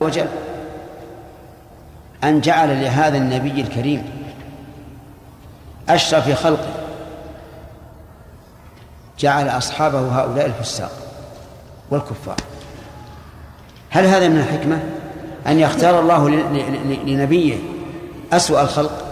وجل 0.00 0.28
أن 2.24 2.40
جعل 2.40 2.82
لهذا 2.82 3.16
النبي 3.16 3.60
الكريم 3.60 4.10
أشرف 5.88 6.42
خلقه. 6.42 6.74
جعل 9.18 9.48
أصحابه 9.48 10.20
هؤلاء 10.20 10.46
الفساق 10.46 10.92
والكفار. 11.90 12.36
هل 13.90 14.04
هذا 14.04 14.28
من 14.28 14.38
الحكمة؟ 14.38 14.82
أن 15.46 15.58
يختار 15.58 16.00
الله 16.00 16.28
لنبيه 17.04 17.58
أسوأ 18.32 18.62
الخلق؟ 18.62 19.04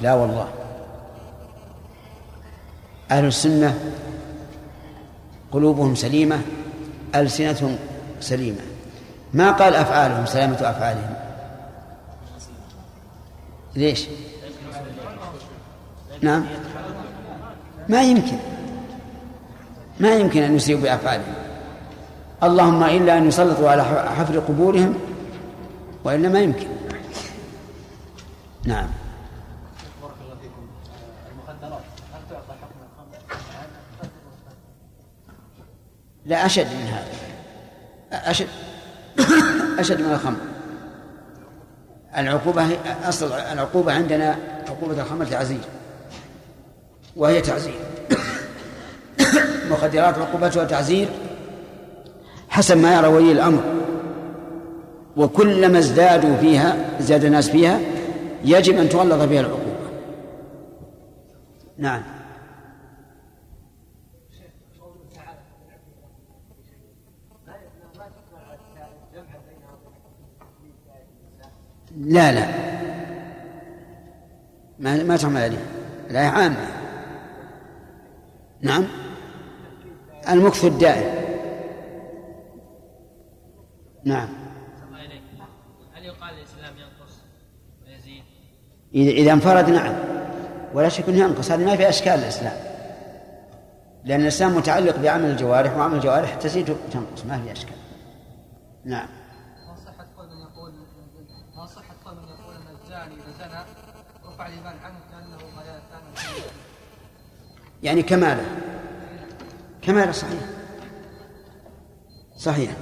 لا 0.00 0.14
والله. 0.14 0.48
أهل 3.10 3.24
السنة 3.24 3.78
قلوبهم 5.52 5.94
سليمة 5.94 6.40
ألسنتهم 7.14 7.76
سليمة. 8.20 8.71
ما 9.32 9.50
قال 9.50 9.74
أفعالهم 9.74 10.26
سلامة 10.26 10.54
أفعالهم. 10.54 11.14
ليش؟ 13.74 14.06
نعم. 16.20 16.46
ما 17.88 18.02
يمكن. 18.02 18.38
ما 20.00 20.14
يمكن 20.14 20.42
أن 20.42 20.56
يسيئوا 20.56 20.80
بأفعالهم. 20.80 21.34
اللهم 22.42 22.82
إلا 22.82 23.18
أن 23.18 23.28
يسلطوا 23.28 23.70
على 23.70 23.84
حفر 24.18 24.38
قبورهم 24.38 24.94
وإلا 26.04 26.28
ما 26.28 26.40
يمكن. 26.40 26.66
نعم. 28.64 28.88
لا 36.26 36.46
أشد 36.46 36.66
من 36.66 36.86
هذا. 36.86 38.30
أشد. 38.30 38.48
أشد 39.78 40.00
من 40.00 40.12
الخمر. 40.12 40.36
العقوبة 42.16 42.66
أصل 43.04 43.32
العقوبة 43.32 43.92
عندنا 43.92 44.36
عقوبة 44.68 45.02
الخمر 45.02 45.24
تعزير. 45.24 45.60
وهي 47.16 47.40
تعزير. 47.40 47.74
مخدرات 49.70 50.18
عقوبتها 50.18 50.64
تعزير 50.64 51.08
حسب 52.48 52.76
ما 52.76 52.96
يرى 52.96 53.06
ولي 53.06 53.32
الأمر. 53.32 53.62
وكلما 55.16 55.78
ازدادوا 55.78 56.36
فيها 56.36 56.76
ازداد 57.00 57.24
الناس 57.24 57.50
فيها 57.50 57.80
يجب 58.44 58.78
أن 58.78 58.88
تغلظ 58.88 59.22
بها 59.22 59.40
العقوبة. 59.40 59.62
نعم. 61.78 62.02
لا 71.96 72.32
لا. 72.32 72.46
ما 74.78 75.02
ما 75.02 75.16
تعمل 75.16 75.42
عليه. 75.42 75.66
لا 76.10 76.28
عامة. 76.28 76.66
نعم. 78.60 78.84
المكث 80.28 80.64
الدائم. 80.64 81.22
نعم. 84.04 84.28
هل 85.94 86.04
يقال 86.04 86.34
الإسلام 86.34 86.74
ينقص 86.76 87.14
ويزيد؟ 87.86 88.22
إذا 88.94 89.32
انفرد 89.32 89.70
نعم. 89.70 89.94
ولا 90.74 90.88
شك 90.88 91.08
أنه 91.08 91.18
ينقص. 91.18 91.50
هذه 91.50 91.64
ما 91.64 91.76
في 91.76 91.88
أشكال 91.88 92.12
الإسلام. 92.12 92.56
لأن 94.04 94.20
الإسلام 94.20 94.56
متعلق 94.56 94.96
بعمل 94.96 95.30
الجوارح 95.30 95.76
وعمل 95.76 95.94
الجوارح 95.94 96.34
تزيد 96.34 96.70
وتنقص. 96.70 97.24
ما 97.24 97.42
في 97.42 97.52
أشكال. 97.52 97.76
نعم. 98.84 99.08
يعني 107.82 108.02
كماله. 108.02 108.46
كماله 109.82 110.12
صحيح. 110.12 110.42
صحيح. 112.36 112.76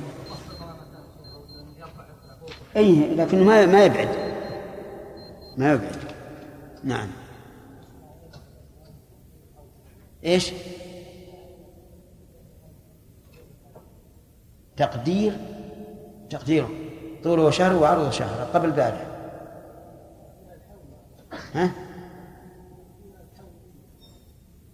أي 2.76 3.14
لكنه 3.14 3.44
ما 3.44 3.66
ما 3.66 3.84
يبعد. 3.84 4.09
ما 5.56 5.72
يبعد. 5.72 5.97
نعم. 6.84 7.09
إيش؟ 10.25 10.53
تقدير. 14.76 15.36
تقديره. 16.30 16.70
طوله 17.25 17.50
شهر 17.50 17.76
وعرضه 17.76 18.10
شهر 18.10 18.44
قبل 18.44 18.70
بعده 18.70 19.09
ها؟ 21.54 21.70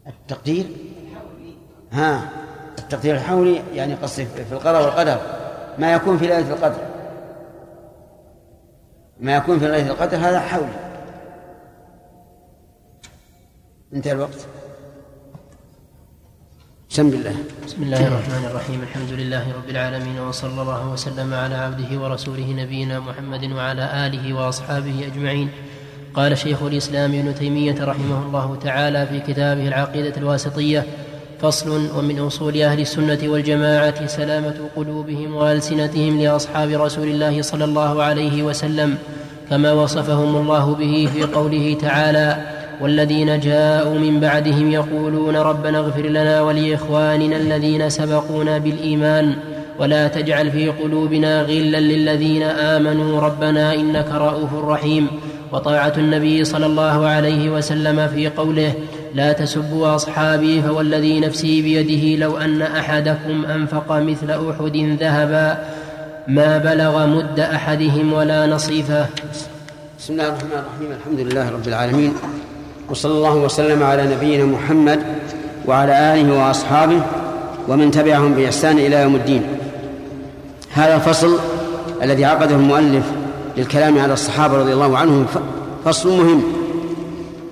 التقدير؟ 0.07 0.67
ها 1.93 2.31
التقدير 2.79 3.15
الحولي 3.15 3.63
يعني 3.75 3.95
قصدي 3.95 4.27
في 4.27 4.53
القدر 4.53 4.81
والقدر. 4.81 5.21
ما 5.79 5.93
يكون 5.93 6.19
في 6.19 6.27
ليلة 6.27 6.53
القدر. 6.55 6.87
ما 9.21 9.37
يكون 9.37 9.59
في 9.59 9.65
ليلة 9.69 9.91
القدر 9.91 10.17
هذا 10.17 10.41
حولي. 10.41 10.87
انتهى 13.93 14.13
الوقت. 14.13 14.47
بسم 16.91 17.07
الله. 17.09 17.37
بسم 17.67 17.83
الله 17.83 18.09
الرحمن 18.09 18.45
الرحيم. 18.45 18.83
الحمد 18.83 19.11
لله 19.11 19.53
رب 19.57 19.69
العالمين 19.69 20.19
وصلى 20.19 20.63
الله 20.63 20.89
وسلم 20.89 21.35
على 21.35 21.55
عبده 21.55 22.01
ورسوله 22.01 22.53
نبينا 22.53 23.01
محمد 23.01 23.53
وعلى 23.53 24.07
آله 24.07 24.35
وأصحابه 24.35 25.07
أجمعين. 25.07 25.51
قال 26.17 26.39
شيخ 26.39 26.63
الإسلام 26.63 27.15
ابن 27.15 27.35
تيمية 27.35 27.85
رحمه 27.85 28.27
الله 28.27 28.57
تعالى 28.65 29.07
في 29.07 29.33
كتابه 29.33 29.69
العقيدة 29.69 30.13
الواسطية 30.17 30.85
فصل 31.41 31.89
ومن 31.99 32.19
أصول 32.19 32.63
أهل 32.63 32.81
السنة 32.81 33.19
والجماعة 33.25 34.07
سلامة 34.07 34.55
قلوبهم 34.77 35.35
وألسنتهم 35.35 36.21
لأصحاب 36.21 36.71
رسول 36.71 37.09
الله 37.09 37.43
صلى 37.43 37.65
الله 37.65 38.03
عليه 38.03 38.43
وسلم 38.43 38.99
كما 39.51 39.73
وصفهم 39.73 40.37
الله 40.37 40.75
به 40.75 41.09
في 41.15 41.23
قوله 41.23 41.77
تعالى 41.81 42.37
والذين 42.81 43.41
جاءوا 43.41 43.99
من 43.99 44.21
بعدهم 44.21 44.71
يقولون 44.71 45.37
ربنا 45.37 45.79
اغفر 45.79 46.07
لنا 46.07 46.43
ولإخواننا 46.43 47.37
الذين 47.37 47.91
سبقونا 47.91 48.59
بالإيمان 48.59 49.37
ولا 49.79 50.09
تجعل 50.09 50.51
في 50.51 50.69
قلوبنا 50.69 51.43
غلا 51.43 51.81
للذين 51.81 52.43
آمنوا 52.43 53.21
ربنا 53.21 53.75
إنك 53.75 54.09
رءوف 54.09 54.55
رحيم 54.55 55.09
وطاعة 55.53 55.93
النبي 55.97 56.45
صلى 56.45 56.67
الله 56.67 57.07
عليه 57.07 57.51
وسلم 57.51 58.09
في 58.09 58.29
قوله 58.29 58.73
لا 59.15 59.33
تسبوا 59.33 59.95
أصحابي 59.95 60.63
فوالذي 60.63 61.21
نفسي 61.21 61.63
بيده 61.63 62.25
لو 62.27 62.37
أن 62.37 62.63
أحدكم 62.63 63.45
أنفق 63.45 63.93
مثل 63.93 64.31
أحد 64.31 64.77
ذهبا 65.01 65.59
ما 66.29 66.59
بلغ 66.59 67.07
مد 67.07 67.41
أحدهم 67.41 68.13
ولا 68.13 68.47
نصيفه 68.47 69.07
بسم 69.99 70.13
الله 70.13 70.29
الرحمن 70.29 70.51
الرحيم. 70.53 70.91
الحمد 71.01 71.21
لله 71.21 71.51
رب 71.51 71.69
العالمين. 71.69 72.13
وصلى 72.91 73.13
الله 73.13 73.35
وسلم 73.37 73.83
على 73.83 74.03
نبينا 74.15 74.45
محمد 74.45 75.01
وعلى 75.67 76.15
آله 76.15 76.47
وأصحابه 76.47 77.01
ومن 77.69 77.91
تبعهم 77.91 78.35
بإحسان 78.35 78.79
إلى 78.79 78.97
يوم 79.03 79.15
الدين. 79.17 79.43
هذا 80.73 80.95
الفصل 80.95 81.39
الذي 82.03 82.25
عقده 82.25 82.55
المؤلف 82.55 83.05
للكلام 83.57 83.99
على 83.99 84.13
الصحابة 84.13 84.59
رضي 84.59 84.73
الله 84.73 84.99
عنهم 84.99 85.27
فصل 85.85 86.09
مهم. 86.09 86.43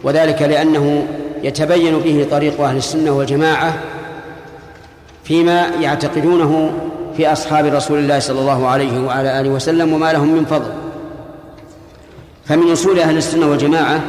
وذلك 0.02 0.42
لأنه 0.42 1.06
يتبين 1.42 1.98
به 1.98 2.26
طريق 2.30 2.60
أهل 2.60 2.76
السنة 2.76 3.10
والجماعة 3.10 3.74
فيما 5.24 5.66
يعتقدونه 5.80 6.72
في 7.16 7.32
أصحاب 7.32 7.66
رسول 7.66 7.98
الله 7.98 8.18
صلى 8.18 8.40
الله 8.40 8.66
عليه 8.66 9.06
وعلى 9.06 9.40
آله 9.40 9.50
وسلم 9.50 9.92
وما 9.92 10.12
لهم 10.12 10.28
من 10.28 10.44
فضل. 10.44 10.70
فمن 12.44 12.72
أصول 12.72 12.98
أهل 12.98 13.16
السنة 13.16 13.46
والجماعة 13.46 14.00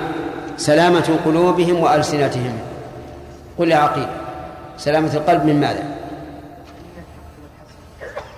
سلامة 0.58 1.20
قلوبهم 1.26 1.80
وألسنتهم. 1.80 2.54
قل 3.58 3.72
يا 3.72 3.78
عقيل 3.78 4.08
سلامة 4.78 5.14
القلب 5.14 5.46
من 5.46 5.60
ماذا؟ 5.60 5.84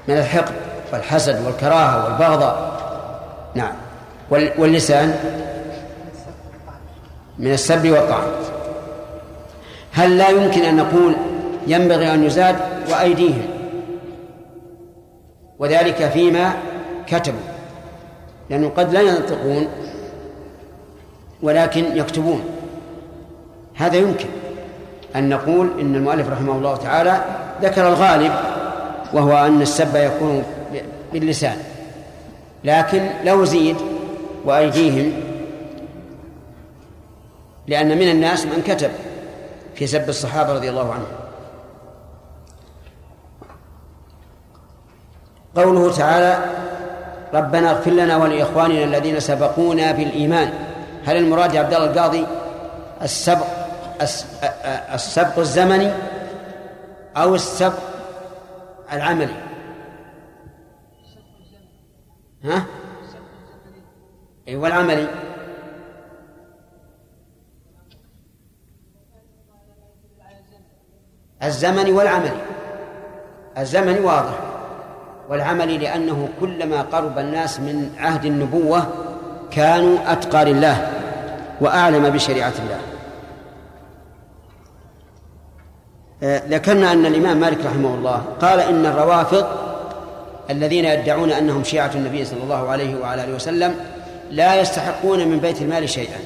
من 0.07 0.17
الحقد 0.17 0.53
والحسد 0.93 1.45
والكراهة 1.45 2.05
والبغضاء 2.05 2.66
نعم. 3.55 3.73
واللسان 4.31 5.15
من 7.39 7.53
السب 7.53 7.89
والطعن 7.89 8.27
هل 9.91 10.17
لا 10.17 10.29
يمكن 10.29 10.61
أن 10.61 10.75
نقول 10.77 11.15
ينبغي 11.67 12.13
أن 12.13 12.23
يزاد 12.23 12.55
وأيديهم؟ 12.91 13.47
وذلك 15.59 16.09
فيما 16.09 16.53
كتبوا. 17.07 17.39
لأنه 18.49 18.69
قد 18.69 18.93
لا 18.93 19.01
ينطقون 19.01 19.67
ولكن 21.41 21.97
يكتبون. 21.97 22.43
هذا 23.75 23.95
يمكن 23.97 24.27
أن 25.15 25.29
نقول 25.29 25.69
إن 25.79 25.95
المؤلف 25.95 26.29
رحمه 26.29 26.53
الله 26.53 26.75
تعالى 26.75 27.21
ذكر 27.61 27.87
الغالب 27.87 28.31
وهو 29.13 29.37
أن 29.37 29.61
السب 29.61 29.95
يكون 29.95 30.43
باللسان. 31.13 31.57
لكن 32.63 33.09
لو 33.23 33.45
زيد 33.45 33.77
وأيديهم 34.45 35.13
لأن 37.67 37.97
من 37.97 38.11
الناس 38.11 38.45
من 38.45 38.61
كتب 38.67 38.91
في 39.75 39.87
سب 39.87 40.09
الصحابة 40.09 40.53
رضي 40.53 40.69
الله 40.69 40.93
عنهم. 40.93 41.07
قوله 45.55 45.93
تعالى 45.93 46.45
ربنا 47.33 47.71
اغفر 47.71 47.91
لنا 47.91 48.17
ولإخواننا 48.17 48.83
الذين 48.83 49.19
سبقونا 49.19 49.91
بالإيمان. 49.91 50.53
هل 51.05 51.17
المراد 51.17 51.53
يا 51.53 51.59
عبد 51.59 51.73
الله 51.73 51.87
القاضي 51.87 52.25
السبق 53.01 53.45
السبق 54.93 55.39
الزمني 55.39 55.91
أو 57.17 57.35
السبق 57.35 57.79
العملي؟ 58.93 59.46
ها؟ 62.47 62.65
أي 64.47 64.55
والعملي. 64.55 65.07
الزمني 71.43 71.91
والعملي. 71.91 72.31
الزمني 73.57 73.99
واضح. 73.99 74.39
والعملي 75.29 75.77
لأنه 75.77 76.29
كلما 76.39 76.81
قرب 76.81 77.19
الناس 77.19 77.59
من 77.59 77.95
عهد 77.97 78.25
النبوة 78.25 78.87
كانوا 79.51 80.11
أتقى 80.11 80.45
لله 80.45 80.91
وأعلم 81.61 82.09
بشريعة 82.09 82.53
الله. 82.59 82.79
آه، 86.23 86.41
ذكرنا 86.47 86.91
أن 86.91 87.05
الإمام 87.05 87.39
مالك 87.39 87.65
رحمه 87.65 87.95
الله 87.95 88.23
قال 88.41 88.59
إن 88.59 88.85
الروافض 88.85 89.66
الذين 90.49 90.85
يدعون 90.85 91.31
أنهم 91.31 91.63
شيعة 91.63 91.91
النبي 91.95 92.25
صلى 92.25 92.43
الله 92.43 92.69
عليه 92.69 92.95
وعلى 92.95 93.23
آله 93.23 93.35
وسلم 93.35 93.75
لا 94.31 94.61
يستحقون 94.61 95.27
من 95.27 95.39
بيت 95.39 95.61
المال 95.61 95.89
شيئا. 95.89 96.17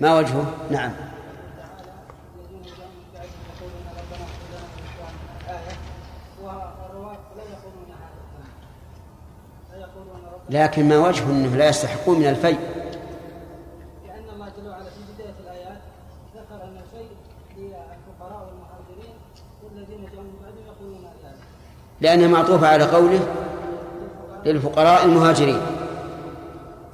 ما 0.00 0.18
وجهه؟ 0.18 0.54
نعم. 0.70 0.92
لكن 10.52 10.88
ما 10.88 10.98
وجه 10.98 11.24
انه 11.24 11.56
لا 11.56 11.68
يستحقون 11.68 12.18
من 12.18 12.26
الفيء 12.26 12.58
لأن 14.06 14.28
الله 14.34 14.48
جل 14.48 14.68
وعلا 14.68 14.84
في 14.84 15.14
بدايه 15.14 15.34
الايات 15.40 15.80
ذكر 16.36 16.64
ان 16.64 16.76
الفيء 16.76 17.10
للفقراء 17.56 18.46
والمهاجرين 18.46 19.14
والذين 19.62 20.10
جاءوا 20.12 20.24
من 20.24 20.36
بعدهم 20.42 20.66
يقولون 20.66 21.04
ذلك 21.24 21.34
لأنها 22.02 22.28
معطوفة 22.28 22.68
على 22.68 22.84
قوله 22.84 23.20
للفقراء 24.46 25.04
المهاجرين. 25.04 25.60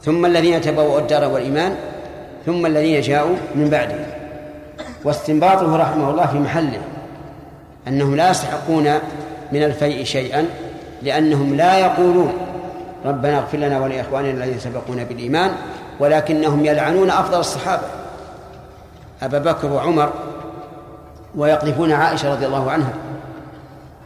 ثم 0.03 0.27
الذين 0.27 0.61
تبوأوا 0.61 0.99
الدار 0.99 1.29
والإيمان 1.29 1.75
ثم 2.47 2.67
الذين 2.67 3.01
جاءوا 3.01 3.37
من 3.55 3.69
بعده. 3.71 4.07
واستنباطه 5.05 5.77
رحمه 5.77 6.11
الله 6.11 6.27
في 6.27 6.39
محله 6.39 6.81
أنهم 7.89 8.17
لا 8.17 8.31
يستحقون 8.31 8.89
من 9.53 9.63
الفيء 9.63 10.05
شيئا 10.05 10.47
لأنهم 11.03 11.55
لا 11.55 11.79
يقولون 11.79 12.33
ربنا 13.05 13.39
اغفر 13.39 13.59
لنا 13.59 13.81
ولإخواننا 13.81 14.31
الذين 14.31 14.59
سبقونا 14.59 15.05
بالإيمان 15.05 15.51
ولكنهم 16.01 16.65
يلعنون 16.65 17.11
أفضل 17.11 17.41
الصحابة 17.41 17.83
أبا 19.23 19.39
بكر 19.39 19.73
وعمر 19.73 20.13
ويقذفون 21.37 21.93
عائشة 21.93 22.33
رضي 22.33 22.47
الله 22.47 22.71
عنها. 22.71 22.93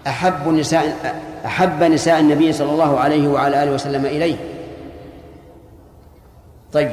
أحب 0.06 0.48
نساء 0.48 1.14
أحب 1.46 1.82
نساء 1.82 2.20
النبي 2.20 2.52
صلى 2.52 2.70
الله 2.70 3.00
عليه 3.00 3.28
وعلى 3.28 3.62
آله 3.62 3.72
وسلم 3.72 4.06
إليه. 4.06 4.36
طيب. 6.72 6.90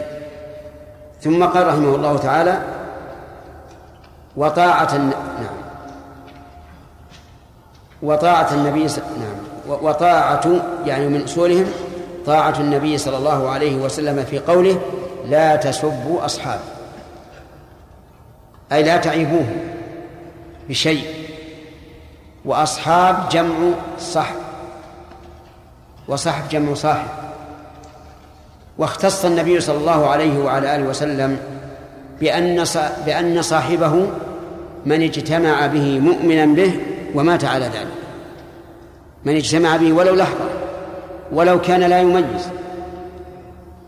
ثم 1.22 1.44
قال 1.44 1.68
رحمه 1.68 1.96
الله 1.96 2.18
تعالى 2.18 2.62
وطاعة 4.38 4.98
نعم. 4.98 5.60
وطاعة 8.02 8.54
النبي 8.54 8.84
نعم. 8.84 9.50
وطاعة 9.68 10.62
يعني 10.86 11.08
من 11.08 11.24
أصولهم 11.24 11.66
طاعة 12.26 12.60
النبي 12.60 12.98
صلى 12.98 13.18
الله 13.18 13.50
عليه 13.50 13.76
وسلم 13.76 14.24
في 14.24 14.40
قوله 14.40 14.82
لا 15.26 15.56
تسبوا 15.56 16.26
أصحابي 16.26 16.64
أي 18.72 18.84
لا 18.84 18.98
تعيبوه 18.98 19.46
بشيء. 20.70 21.19
وأصحاب 22.46 23.30
جمع 23.30 23.56
صحب 24.00 24.36
وصحب 26.08 26.50
جمع 26.50 26.74
صاحب. 26.74 27.08
واختص 28.78 29.26
النبي 29.26 29.60
صلى 29.60 29.78
الله 29.78 30.08
عليه 30.10 30.40
وعلى 30.40 30.76
آله 30.76 30.84
وسلم 30.84 31.40
بأن 32.20 32.66
بأن 33.06 33.42
صاحبه 33.42 34.08
من 34.86 35.02
اجتمع 35.02 35.68
به 35.68 36.00
مؤمنا 36.00 36.46
به 36.46 36.80
ومات 37.16 37.46
على 37.46 37.66
ذلك. 37.66 37.88
من 39.26 39.36
اجتمع 39.36 39.76
به 39.76 39.94
ولو 39.94 40.16
لحظة 40.16 40.50
ولو 41.32 41.62
كان 41.62 41.80
لا 41.80 42.00
يميز 42.00 42.50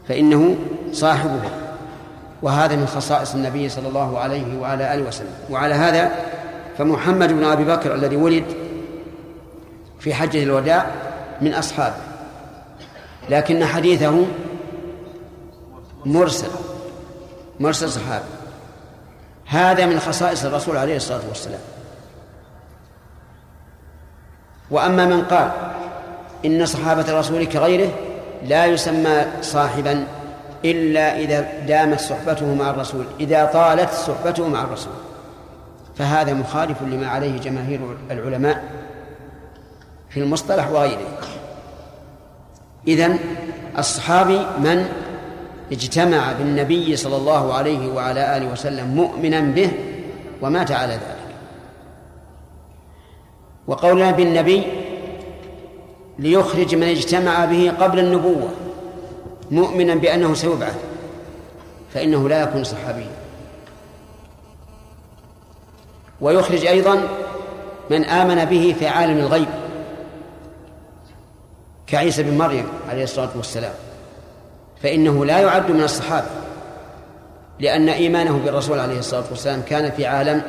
فإنه 0.07 0.56
صاحبه. 0.94 1.42
وهذا 2.42 2.75
من 2.75 2.88
خصائص 2.88 3.36
النبي 3.36 3.69
صلى 3.69 3.88
الله 3.88 4.19
عليه 4.19 4.59
وعلى 4.62 4.94
آله 4.94 5.07
وسلم. 5.07 5.33
وعلى 5.50 5.74
هذا 5.74 6.12
فمحمد 6.81 7.33
بن 7.33 7.43
أبي 7.43 7.63
بكر 7.63 7.95
الذي 7.95 8.15
ولد 8.15 8.43
في 9.99 10.13
حجة 10.13 10.43
الوداع 10.43 10.91
من 11.41 11.53
أصحابه 11.53 11.95
لكن 13.29 13.65
حديثه 13.65 14.25
مرسل 16.05 16.47
مرسل 17.59 17.89
صحابي. 17.89 18.25
هذا 19.45 19.85
من 19.85 19.99
خصائص 19.99 20.45
الرسول 20.45 20.77
عليه 20.77 20.95
الصلاة 20.95 21.21
والسلام. 21.29 21.59
وأما 24.71 25.05
من 25.05 25.21
قال 25.23 25.51
إن 26.45 26.65
صحابة 26.65 27.09
الرسول 27.09 27.45
كغيره 27.45 27.89
لا 28.43 28.65
يسمى 28.65 29.25
صاحبا 29.41 30.07
إلا 30.65 31.19
إذا 31.19 31.59
دامت 31.67 31.99
صحبته 31.99 32.55
مع 32.55 32.69
الرسول 32.69 33.05
إذا 33.19 33.45
طالت 33.45 33.93
صحبته 33.93 34.47
مع 34.47 34.63
الرسول. 34.63 35.10
فهذا 35.95 36.33
مخالف 36.33 36.81
لما 36.81 37.07
عليه 37.07 37.39
جماهير 37.39 37.79
العلماء 38.11 38.63
في 40.09 40.19
المصطلح 40.19 40.71
وغيره. 40.71 41.17
إذن 42.88 43.19
الصحابي 43.77 44.38
من 44.38 44.85
اجتمع 45.71 46.31
بالنبي 46.31 46.95
صلى 46.95 47.15
الله 47.15 47.53
عليه 47.53 47.93
وعلى 47.93 48.38
آله 48.38 48.51
وسلم 48.51 48.88
مؤمنا 48.88 49.39
به 49.39 49.71
ومات 50.41 50.71
على 50.71 50.93
ذلك. 50.93 51.36
وقولنا 53.67 54.12
بالنبي 54.12 54.63
ليخرج 56.19 56.75
من 56.75 56.83
اجتمع 56.83 57.45
به 57.45 57.71
قبل 57.79 58.00
النبوة 58.00 58.50
مؤمنا 59.51 59.95
بأنه 59.95 60.33
سيبعث 60.33 60.77
فإنه 61.93 62.29
لا 62.29 62.41
يكون 62.41 62.63
صحابيا. 62.63 63.20
ويخرج 66.21 66.65
أيضا 66.65 67.07
من 67.89 68.05
آمن 68.05 68.45
به 68.45 68.75
في 68.79 68.87
عالم 68.87 69.17
الغيب 69.17 69.47
كعيسى 71.87 72.23
بن 72.23 72.37
مريم 72.37 72.67
عليه 72.89 73.03
الصلاة 73.03 73.29
والسلام. 73.35 73.73
فإنه 74.83 75.25
لا 75.25 75.39
يعد 75.39 75.71
من 75.71 75.83
الصحابة 75.83 76.27
لأن 77.59 77.89
إيمانه 77.89 78.37
بالرسول 78.45 78.79
عليه 78.79 78.99
الصلاة 78.99 79.23
والسلام 79.29 79.61
كان 79.61 79.91
في 79.91 80.05
عالم 80.05 80.41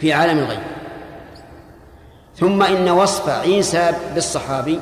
في 0.00 0.12
عالم 0.12 0.38
الغيب. 0.38 0.60
ثم 2.36 2.62
إن 2.62 2.88
وصف 2.88 3.28
عيسى 3.28 3.92
بالصحابي 4.14 4.80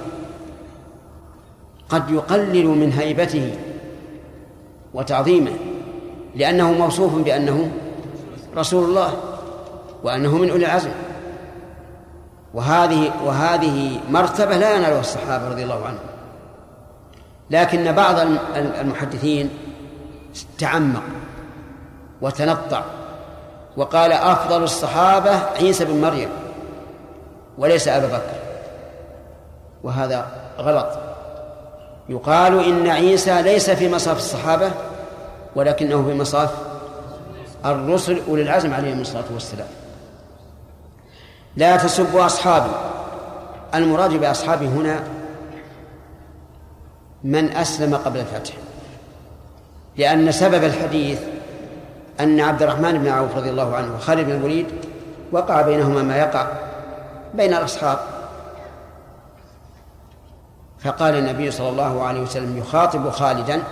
قد 1.88 2.10
يقلل 2.10 2.66
من 2.66 2.92
هيبته 2.92 3.54
وتعظيمه 4.94 5.52
لأنه 6.34 6.72
موصوف 6.72 7.14
بأنه 7.14 7.70
رسول 8.56 8.84
الله. 8.84 9.31
وأنه 10.04 10.36
من 10.36 10.50
أولي 10.50 10.66
العزم. 10.66 10.90
وهذه 12.54 13.12
وهذه 13.24 14.00
مرتبة 14.10 14.56
لا 14.56 14.76
ينالها 14.76 15.00
الصحابة 15.00 15.48
رضي 15.48 15.62
الله 15.62 15.86
عنهم. 15.86 15.98
لكن 17.50 17.92
بعض 17.92 18.16
المحدثين 18.56 19.50
تعمق 20.58 21.02
وتنطع 22.20 22.82
وقال 23.76 24.12
أفضل 24.12 24.62
الصحابة 24.62 25.30
عيسى 25.30 25.84
بن 25.84 26.00
مريم 26.00 26.28
وليس 27.58 27.88
أبا 27.88 28.06
بكر. 28.06 28.32
وهذا 29.82 30.26
غلط. 30.58 30.88
يقال 32.08 32.64
إن 32.64 32.86
عيسى 32.86 33.42
ليس 33.42 33.70
في 33.70 33.88
مصاف 33.88 34.16
الصحابة 34.16 34.70
ولكنه 35.56 36.04
في 36.04 36.14
مصاف 36.14 36.50
الرسل 37.64 38.22
أولي 38.28 38.42
العزم 38.42 38.74
عليهم 38.74 39.00
الصلاة 39.00 39.24
والسلام. 39.34 39.68
لا 41.56 41.76
تسبوا 41.76 42.26
أصحابي. 42.26 42.70
المراد 43.74 44.10
بأصحابي 44.10 44.66
هنا 44.66 45.00
من 47.24 47.52
أسلم 47.56 47.96
قبل 47.96 48.20
الفتح. 48.20 48.54
لأن 49.96 50.32
سبب 50.32 50.64
الحديث 50.64 51.20
أن 52.20 52.40
عبد 52.40 52.62
الرحمن 52.62 52.98
بن 52.98 53.08
عوف 53.08 53.36
رضي 53.36 53.50
الله 53.50 53.76
عنه 53.76 53.94
وخالد 53.94 54.26
بن 54.26 54.32
الوليد 54.32 54.66
وقع 55.32 55.62
بينهما 55.62 56.02
ما 56.02 56.16
يقع 56.16 56.46
بين 57.34 57.54
الأصحاب. 57.54 57.98
فقال 60.80 61.14
النبي 61.14 61.50
صلى 61.50 61.68
الله 61.68 62.02
عليه 62.02 62.20
وسلم 62.20 62.58
يخاطب 62.58 63.10
خالدا 63.10 63.62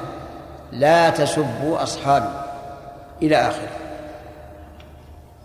لا 0.73 1.11
تسبوا 1.11 1.83
أصحابي 1.83 2.31
إلى 3.23 3.37
آخره. 3.37 3.80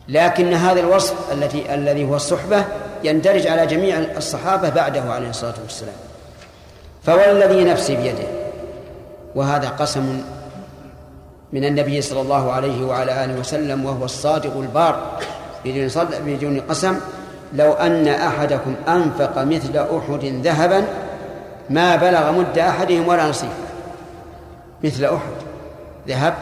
لكن 0.07 0.53
هذا 0.53 0.79
الوصف 0.79 1.33
التي 1.33 1.74
الذي 1.74 2.05
هو 2.05 2.15
الصحبة 2.15 2.65
يندرج 3.03 3.47
على 3.47 3.65
جميع 3.65 3.97
الصحابة 4.17 4.69
بعده 4.69 5.01
عليه 5.01 5.29
الصلاة 5.29 5.53
والسلام. 5.63 5.95
فوالذي 7.03 7.63
نفسي 7.63 7.95
بيده. 7.95 8.27
وهذا 9.35 9.69
قسم 9.69 10.21
من 11.53 11.65
النبي 11.65 12.01
صلى 12.01 12.21
الله 12.21 12.51
عليه 12.51 12.85
وعلى 12.85 13.25
آله 13.25 13.39
وسلم 13.39 13.85
وهو 13.85 14.05
الصادق 14.05 14.57
البار 14.57 15.19
بدون 15.65 15.89
بدون 16.25 16.59
قسم. 16.59 17.00
لو 17.53 17.74
أن 17.74 18.07
أحدكم 18.07 18.75
أنفق 18.88 19.43
مثل 19.43 19.77
أحد 19.77 20.25
ذهبا 20.25 20.85
ما 21.69 21.95
بلغ 21.95 22.31
مد 22.31 22.57
أحدهم 22.57 23.07
ولا 23.07 23.29
نصيف 23.29 23.50
مثل 24.83 25.05
أحد 25.05 25.35
ذهب 26.07 26.33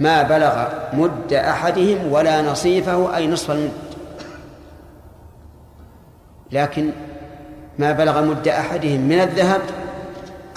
ما 0.00 0.22
بلغ 0.22 0.64
مد 0.92 1.32
أحدهم 1.32 2.12
ولا 2.12 2.42
نصيفه 2.42 3.16
أي 3.16 3.26
نصف 3.26 3.50
المد. 3.50 3.72
لكن 6.52 6.90
ما 7.78 7.92
بلغ 7.92 8.24
مد 8.24 8.48
أحدهم 8.48 9.00
من 9.00 9.20
الذهب 9.20 9.60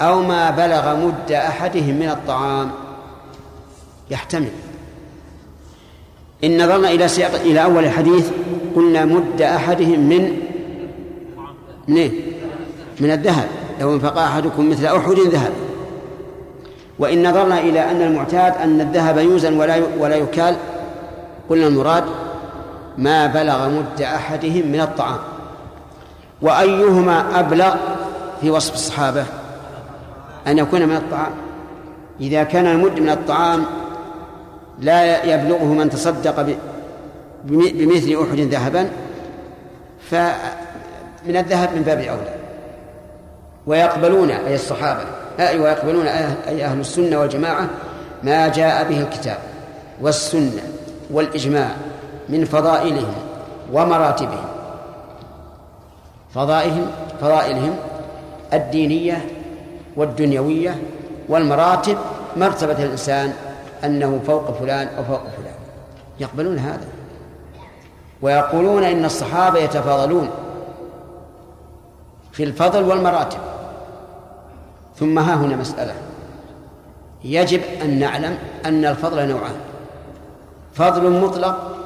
أو 0.00 0.22
ما 0.22 0.50
بلغ 0.50 1.06
مد 1.06 1.32
أحدهم 1.32 1.94
من 1.94 2.08
الطعام. 2.08 2.70
يحتمل. 4.10 4.50
إن 6.44 6.64
نظرنا 6.64 6.90
إلى 6.90 7.08
سياق 7.08 7.34
إلى 7.34 7.64
أول 7.64 7.84
الحديث 7.84 8.30
قلنا 8.76 9.04
مد 9.04 9.42
أحدهم 9.42 10.00
من 10.00 10.40
من 11.88 11.96
إيه؟ 11.96 12.10
من 13.00 13.10
الذهب. 13.10 13.48
لو 13.80 13.94
انفق 13.94 14.18
أحدكم 14.18 14.70
مثل 14.70 14.86
أحد 14.86 15.18
ذهب. 15.18 15.52
وإن 16.98 17.30
نظرنا 17.30 17.58
إلى 17.58 17.90
أن 17.90 18.02
المعتاد 18.02 18.56
أن 18.56 18.80
الذهب 18.80 19.18
يوزن 19.18 19.60
ولا 19.60 19.82
ولا 19.98 20.16
يكال 20.16 20.56
قلنا 21.50 21.66
المراد 21.66 22.04
ما 22.98 23.26
بلغ 23.26 23.68
مد 23.68 24.02
أحدهم 24.02 24.66
من 24.66 24.80
الطعام. 24.80 25.18
وأيهما 26.42 27.40
أبلغ 27.40 27.74
في 28.40 28.50
وصف 28.50 28.74
الصحابة؟ 28.74 29.24
أن 30.46 30.58
يكون 30.58 30.88
من 30.88 30.96
الطعام. 30.96 31.32
إذا 32.20 32.42
كان 32.42 32.66
المد 32.66 33.00
من 33.00 33.10
الطعام 33.10 33.64
لا 34.80 35.24
يبلغه 35.24 35.64
من 35.64 35.90
تصدق 35.90 36.56
بمثل 37.44 38.26
أحد 38.28 38.40
ذهبا 38.40 38.88
فمن 40.10 41.36
الذهب 41.36 41.68
من 41.76 41.82
باب 41.82 41.98
أولى. 41.98 42.34
ويقبلون 43.66 44.30
أي 44.30 44.54
الصحابة. 44.54 45.27
ويقبلون 45.38 46.06
أي 46.06 46.64
أهل 46.64 46.80
السنة 46.80 47.20
والجماعة 47.20 47.68
ما 48.22 48.48
جاء 48.48 48.88
به 48.88 49.00
الكتاب 49.00 49.38
والسنة 50.00 50.62
والإجماع 51.10 51.70
من 52.28 52.44
فضائلهم 52.44 53.14
ومراتبهم. 53.72 54.44
فضائلهم 56.34 56.86
فضائلهم 57.20 57.76
الدينية 58.52 59.26
والدنيوية 59.96 60.82
والمراتب 61.28 61.98
مرتبة 62.36 62.84
الإنسان 62.84 63.32
أنه 63.84 64.20
فوق 64.26 64.58
فلان 64.58 64.88
أو 64.98 65.04
فوق 65.04 65.20
فلان. 65.20 65.54
يقبلون 66.20 66.58
هذا. 66.58 66.86
ويقولون 68.22 68.84
إن 68.84 69.04
الصحابة 69.04 69.58
يتفاضلون 69.58 70.30
في 72.32 72.44
الفضل 72.44 72.84
والمراتب. 72.84 73.38
ثم 75.00 75.18
ها 75.18 75.34
هنا 75.34 75.56
مسألة. 75.56 75.94
يجب 77.24 77.60
أن 77.82 77.98
نعلم 77.98 78.38
أن 78.66 78.84
الفضل 78.84 79.28
نوعان. 79.28 79.54
فضل 80.74 81.20
مطلق 81.20 81.76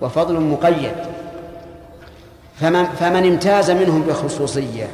وفضل 0.00 0.40
مقيد. 0.40 0.94
فمن, 2.54 2.84
فمن 2.84 3.26
امتاز 3.26 3.70
منهم 3.70 4.02
بخصوصية 4.02 4.88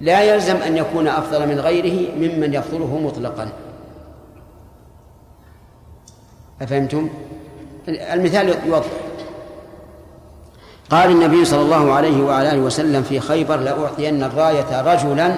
لا 0.00 0.22
يلزم 0.22 0.56
أن 0.56 0.76
يكون 0.76 1.08
أفضل 1.08 1.48
من 1.48 1.60
غيره 1.60 2.10
ممن 2.16 2.54
يفضله 2.54 2.98
مطلقا. 2.98 3.48
أفهمتم؟ 6.62 7.08
المثال 7.88 8.54
يوضح. 8.66 8.86
قال 10.90 11.10
النبي 11.10 11.44
صلى 11.44 11.62
الله 11.62 11.92
عليه 11.92 12.22
وعلى 12.24 12.52
آله 12.52 12.60
وسلم 12.60 13.02
في 13.02 13.20
خيبر 13.20 13.56
لأعطين 13.56 14.22
الراية 14.24 14.80
رجلا 14.80 15.36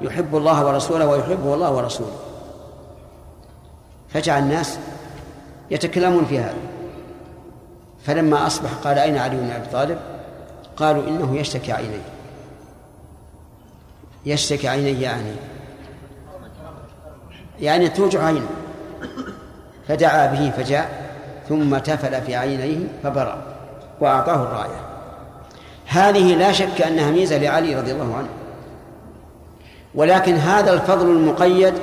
يحب 0.00 0.36
الله 0.36 0.66
ورسوله 0.66 1.06
ويحبه 1.06 1.54
الله 1.54 1.70
ورسوله. 1.70 2.16
فجعل 4.08 4.42
الناس 4.42 4.78
يتكلمون 5.70 6.24
في 6.24 6.38
هذا. 6.38 6.54
فلما 8.04 8.46
أصبح 8.46 8.70
قال 8.84 8.98
أين 8.98 9.18
علي 9.18 9.36
بن 9.36 9.50
أبي 9.50 9.66
طالب؟ 9.72 9.98
قالوا 10.76 11.08
إنه 11.08 11.36
يشتكي 11.36 11.72
عينيه 11.72 12.02
يشتكي 14.26 14.68
عينيه 14.68 15.02
يعني. 15.02 15.32
يعني 17.60 17.88
توجع 17.88 18.24
عينه 18.24 18.48
فدعا 19.88 20.26
به 20.26 20.50
فجاء 20.50 21.10
ثم 21.48 21.78
تفل 21.78 22.22
في 22.22 22.36
عينيه 22.36 22.78
فبرأ 23.02 23.42
وأعطاه 24.00 24.42
الراية. 24.42 24.80
هذه 25.86 26.34
لا 26.34 26.52
شك 26.52 26.82
أنها 26.82 27.10
ميزة 27.10 27.38
لعلي 27.38 27.74
رضي 27.74 27.92
الله 27.92 28.16
عنه. 28.16 28.28
ولكن 29.94 30.34
هذا 30.34 30.72
الفضل 30.72 31.10
المقيد 31.10 31.74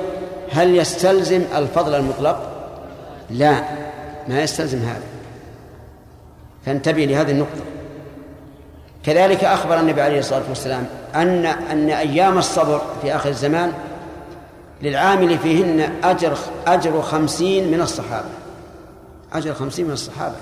هل 0.52 0.76
يستلزم 0.76 1.42
الفضل 1.56 1.94
المطلق؟ 1.94 2.38
لا 3.30 3.60
ما 4.28 4.42
يستلزم 4.42 4.78
هذا. 4.78 5.02
فانتبه 6.66 7.04
لهذه 7.04 7.30
النقطة. 7.30 7.60
كذلك 9.04 9.44
أخبر 9.44 9.80
النبي 9.80 10.02
عليه 10.02 10.18
الصلاة 10.18 10.42
والسلام 10.48 10.86
أن 11.14 11.46
أن 11.46 11.90
أيام 11.90 12.38
الصبر 12.38 12.80
في 13.02 13.16
آخر 13.16 13.28
الزمان 13.28 13.72
للعامل 14.82 15.38
فيهن 15.38 15.90
أجر 16.04 16.38
أجر 16.66 17.02
خمسين 17.02 17.70
من 17.70 17.80
الصحابة. 17.80 18.28
أجر 19.32 19.54
خمسين 19.54 19.86
من 19.86 19.92
الصحابة. 19.92 20.36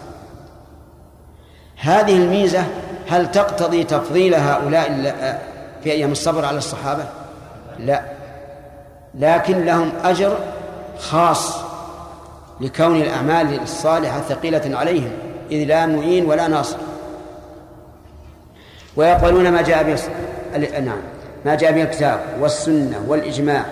هذه 1.77 2.17
الميزة 2.17 2.65
هل 3.09 3.31
تقتضي 3.31 3.85
تفضيل 3.85 4.35
هؤلاء 4.35 5.43
في 5.85 5.93
أيام 5.93 6.13
الصبر 6.13 6.45
على 6.45 6.59
الصحابة؟ 6.59 7.05
لا. 7.79 8.03
لكن 9.15 9.65
لهم 9.65 9.93
أجر 10.05 10.39
خاص 10.99 11.57
لكون 12.61 12.97
الأعمال 12.97 13.63
الصالحة 13.63 14.21
ثقيلة 14.21 14.79
عليهم 14.79 15.11
إذ 15.51 15.65
لا 15.65 15.87
معين 15.87 16.27
ولا 16.27 16.49
ناصر. 16.49 16.77
ويقبلون 18.97 19.53
ما 19.53 19.63
جاء 19.63 19.83
به 19.83 19.99
نعم 20.81 20.99
ما 21.45 21.55
جاء 21.55 21.73
به 21.73 21.83
الكتاب 21.83 22.21
والسنة 22.41 23.05
والإجماع 23.09 23.65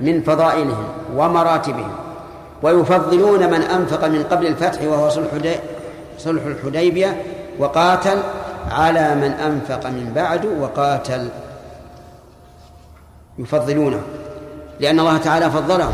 من 0.00 0.22
فضائلهم 0.22 0.88
ومراتبهم. 1.16 1.92
ويفضلون 2.62 3.50
من 3.50 3.62
أنفق 3.62 4.04
من 4.06 4.22
قبل 4.22 4.46
الفتح 4.46 4.82
وهو 4.82 5.08
صلح 5.08 5.28
صلح 6.18 6.42
الحديبية 6.44 7.16
وقاتل 7.58 8.18
على 8.70 9.14
من 9.14 9.30
أنفق 9.30 9.86
من 9.86 10.12
بعد 10.14 10.46
وقاتل 10.46 11.28
يفضلونه 13.38 14.02
لأن 14.80 15.00
الله 15.00 15.18
تعالى 15.18 15.50
فضلهم 15.50 15.92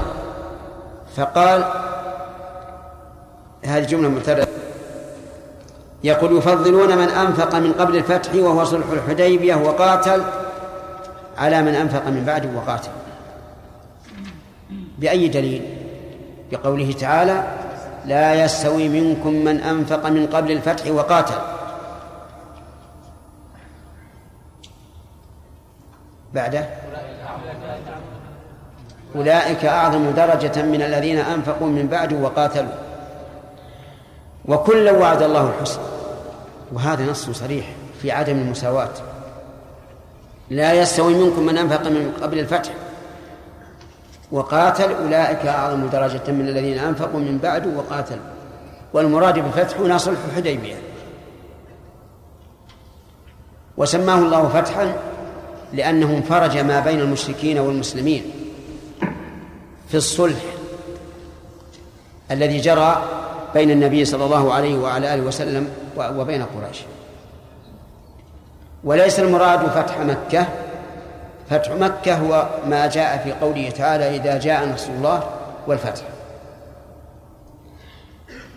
فقال 1.16 1.64
هذه 3.64 3.84
جملة 3.84 4.08
مثلثة 4.08 4.48
يقول 6.04 6.36
يفضلون 6.36 6.98
من 6.98 7.08
أنفق 7.08 7.54
من 7.54 7.72
قبل 7.72 7.96
الفتح 7.96 8.34
وهو 8.34 8.64
صلح 8.64 8.86
الحديبية 8.92 9.54
وقاتل 9.54 10.22
على 11.38 11.62
من 11.62 11.74
أنفق 11.74 12.06
من 12.06 12.24
بعده 12.24 12.48
وقاتل. 12.56 12.90
بأي 14.98 15.28
دليل؟ 15.28 15.76
بقوله 16.52 16.92
تعالى 16.92 17.44
لا 18.06 18.44
يستوي 18.44 18.88
منكم 18.88 19.32
من 19.32 19.60
أنفق 19.60 20.06
من 20.06 20.26
قبل 20.26 20.52
الفتح 20.52 20.90
وقاتل. 20.90 21.34
بعده؟ 26.34 26.81
أولئك 29.16 29.64
أعظم 29.64 30.10
درجة 30.10 30.62
من 30.62 30.82
الذين 30.82 31.18
أنفقوا 31.18 31.68
من 31.68 31.86
بعد 31.86 32.12
وقاتلوا. 32.12 32.72
وكلا 34.48 34.92
وعد 34.92 35.22
الله 35.22 35.48
الحسنى. 35.48 35.84
وهذا 36.72 37.04
نص 37.04 37.30
صريح 37.30 37.66
في 38.02 38.10
عدم 38.12 38.38
المساواة. 38.38 38.92
لا 40.50 40.72
يستوي 40.72 41.14
منكم 41.14 41.42
من 41.46 41.58
أنفق 41.58 41.86
من 41.86 42.12
قبل 42.22 42.38
الفتح. 42.38 42.70
وقاتل 44.32 44.92
أولئك 44.92 45.46
أعظم 45.46 45.86
درجة 45.86 46.32
من 46.32 46.48
الذين 46.48 46.78
أنفقوا 46.78 47.20
من 47.20 47.38
بعد 47.38 47.66
وقاتلوا. 47.66 48.24
والمراد 48.92 49.34
بالفتح 49.34 49.80
هنا 49.80 49.98
صلح 49.98 50.18
الحديبية. 50.28 50.76
وسماه 53.76 54.18
الله 54.18 54.48
فتحا 54.48 54.94
لأنه 55.72 56.10
انفرج 56.10 56.58
ما 56.58 56.80
بين 56.80 57.00
المشركين 57.00 57.58
والمسلمين. 57.58 58.41
في 59.92 59.98
الصلح 59.98 60.40
الذي 62.30 62.58
جرى 62.60 63.02
بين 63.54 63.70
النبي 63.70 64.04
صلى 64.04 64.24
الله 64.24 64.54
عليه 64.54 64.78
وعلى 64.78 65.14
آله 65.14 65.22
وسلم 65.22 65.68
وبين 65.96 66.42
قريش. 66.42 66.78
وليس 68.84 69.20
المراد 69.20 69.66
فتح 69.66 69.98
مكة. 69.98 70.46
فتح 71.50 71.70
مكة 71.70 72.18
هو 72.18 72.48
ما 72.66 72.86
جاء 72.86 73.22
في 73.24 73.32
قوله 73.32 73.70
تعالى 73.70 74.16
إذا 74.16 74.38
جاء 74.38 74.68
نصر 74.68 74.90
الله 74.92 75.30
والفتح. 75.66 76.02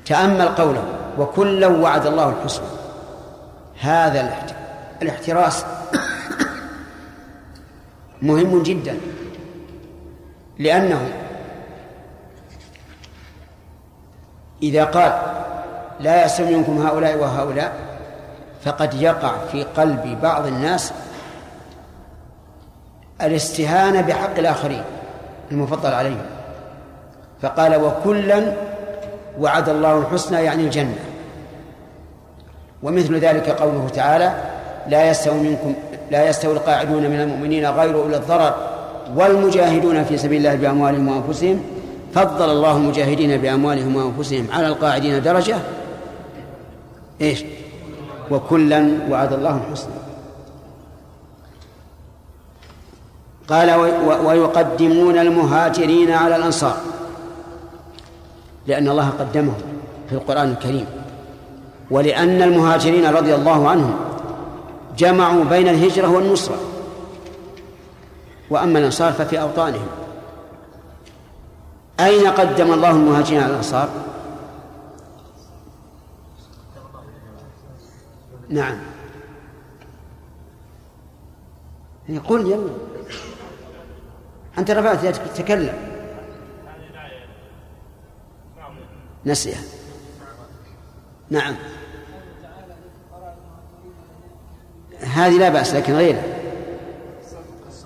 تأمل 0.06 0.48
قوله 0.48 0.84
وكلا 1.18 1.68
وعد 1.68 2.08
الله 2.08 2.30
الحسنى. 2.30 2.68
هذا 3.80 4.46
الاحتراس 5.02 5.66
مهم 8.22 8.64
جدا. 8.64 8.98
لأنه 10.60 11.25
إذا 14.64 14.84
قال 14.84 15.14
لا 16.00 16.26
يستوي 16.26 16.56
منكم 16.56 16.88
هؤلاء 16.88 17.18
وهؤلاء 17.18 17.74
فقد 18.64 18.94
يقع 18.94 19.32
في 19.52 19.64
قلب 19.64 20.18
بعض 20.24 20.46
الناس 20.46 20.92
الاستهانة 23.22 24.02
بحق 24.02 24.38
الآخرين 24.38 24.84
المفضل 25.52 25.94
عليهم. 25.94 26.26
فقال 27.42 27.76
وكلا 27.76 28.54
وعد 29.40 29.70
الله 29.70 29.98
الحسنى 29.98 30.44
يعني 30.44 30.64
الجنة. 30.64 30.96
ومثل 32.84 33.18
ذلك 33.18 33.50
قوله 33.50 33.90
تعالى 33.90 34.34
لا 34.88 35.10
يستوي 35.10 35.40
منكم 35.40 35.74
لا 36.12 36.30
يستوي 36.30 36.54
القاعدون 36.54 37.04
من 37.04 37.22
المؤمنين 37.22 37.66
غير 37.66 37.96
أولي 37.96 38.18
الضرر 38.18 38.56
والمجاهدون 39.16 40.04
في 40.04 40.18
سبيل 40.18 40.38
الله 40.38 40.56
بأموالهم 40.56 41.08
وأنفسهم 41.08 41.64
فضل 42.16 42.50
الله 42.50 42.78
المجاهدين 42.78 43.38
بأموالهم 43.38 43.96
وأنفسهم 43.96 44.48
على 44.52 44.68
القاعدين 44.68 45.22
درجة. 45.22 45.58
إيش؟ 47.22 47.44
وكلا 48.32 49.00
وعد 49.10 49.34
الله 49.34 49.62
الحسنى. 49.68 49.94
قال 53.48 53.74
ويقدمون 54.26 55.18
المهاجرين 55.18 56.12
على 56.12 56.36
الأنصار. 56.36 56.78
لأن 58.68 58.90
الله 58.90 59.10
قدمهم 59.10 59.62
في 60.10 60.16
القرآن 60.16 60.52
الكريم. 60.52 60.86
ولأن 61.92 62.42
المهاجرين 62.42 63.06
رضي 63.06 63.36
الله 63.36 63.70
عنهم 63.70 63.96
جمعوا 64.98 65.44
بين 65.44 65.68
الهجرة 65.68 66.08
والنصرة. 66.08 66.60
وأما 68.50 68.80
الأنصار 68.80 69.14
ففي 69.14 69.42
أوطانهم. 69.42 69.88
أين 72.00 72.28
قدم 72.28 72.74
الله 72.74 72.92
المهاجرين 72.92 73.44
على 73.44 73.52
الأنصار؟ 73.52 73.90
نعم. 78.50 78.78
قل 82.30 82.52
يلا. 82.52 82.70
أنت 84.58 84.72
رفعت 84.72 85.04
يدك 85.04 85.22
تكلم. 85.36 85.74
نسيها. 89.26 89.62
نعم. 91.30 91.56
هذه 95.00 95.38
لا 95.38 95.50
بأس 95.50 95.74
لكن 95.74 95.94
غيرها. 95.94 96.24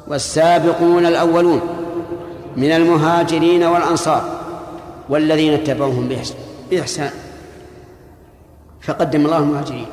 والسابقون 0.07 1.05
الأولون. 1.05 1.78
من 2.59 2.71
المهاجرين 2.71 3.63
والأنصار 3.63 4.23
والذين 5.09 5.53
اتبعوهم 5.53 6.09
بإحسان 6.71 7.11
فقدم 8.81 9.25
الله 9.25 9.37
المهاجرين. 9.37 9.85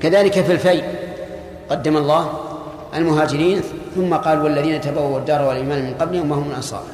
كذلك 0.00 0.40
في 0.40 0.52
الفيء 0.52 0.84
قدم 1.70 1.96
الله 1.96 2.40
المهاجرين 2.94 3.60
ثم 3.94 4.14
قال 4.14 4.42
والذين 4.42 4.80
تبووا 4.80 5.18
الدار 5.18 5.42
والإيمان 5.48 5.84
من 5.84 5.94
قبلهم 6.00 6.30
وهم 6.30 6.50
الأنصار. 6.50 6.84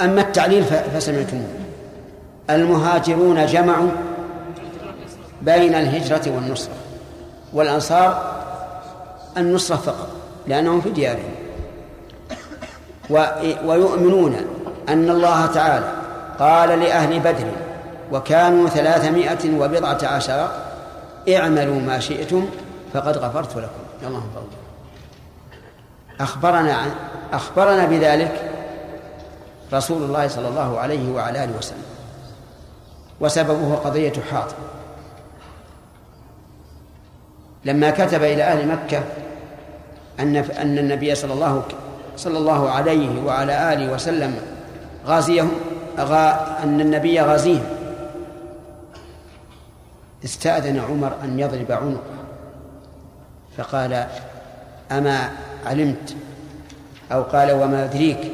أما 0.00 0.20
التعليل 0.20 0.64
فسمعتموه. 0.64 1.54
المهاجرون 2.50 3.46
جمعوا 3.46 3.90
بين 5.42 5.74
الهجرة 5.74 6.36
والنصرة. 6.36 6.74
والأنصار 7.52 8.08
النصرة 9.36 9.76
فقط 9.76 10.08
لأنهم 10.46 10.80
في 10.80 10.90
ديارهم. 10.90 11.41
ويؤمنون 13.64 14.36
أن 14.88 15.10
الله 15.10 15.46
تعالى 15.46 15.92
قال 16.38 16.68
لأهل 16.68 17.20
بدر 17.20 17.50
وكانوا 18.12 18.68
ثلاثمائة 18.68 19.58
وبضعة 19.58 19.98
عشر 20.02 20.48
اعملوا 21.28 21.80
ما 21.80 22.00
شئتم 22.00 22.48
فقد 22.92 23.18
غفرت 23.18 23.56
لكم. 23.56 24.06
اللهم 24.06 24.30
فضل 24.34 24.46
أخبرنا 26.20 26.74
عن 26.74 26.90
أخبرنا 27.32 27.86
بذلك 27.86 28.50
رسول 29.72 30.02
الله 30.02 30.28
صلى 30.28 30.48
الله 30.48 30.78
عليه 30.80 31.12
وعلى 31.12 31.44
آله 31.44 31.58
وسلم. 31.58 31.84
وسببه 33.20 33.74
قضية 33.74 34.12
حاطب. 34.30 34.54
لما 37.64 37.90
كتب 37.90 38.22
إلى 38.22 38.42
أهل 38.42 38.68
مكة 38.68 39.02
أن 40.20 40.36
أن 40.36 40.78
النبي 40.78 41.14
صلى 41.14 41.32
الله 41.32 41.62
صلى 42.22 42.38
الله 42.38 42.70
عليه 42.70 43.22
وعلى 43.24 43.72
آله 43.72 43.92
وسلم 43.92 44.34
غازيهم 45.06 45.50
غا 45.98 46.56
أن 46.62 46.80
النبي 46.80 47.20
غازيهم 47.20 47.64
استأذن 50.24 50.78
عمر 50.78 51.12
أن 51.24 51.38
يضرب 51.38 51.72
عنقه 51.72 52.00
فقال 53.58 54.06
أما 54.92 55.30
علمت؟ 55.66 56.16
أو 57.12 57.22
قال 57.22 57.52
وما 57.52 57.84
أدريك؟ 57.84 58.32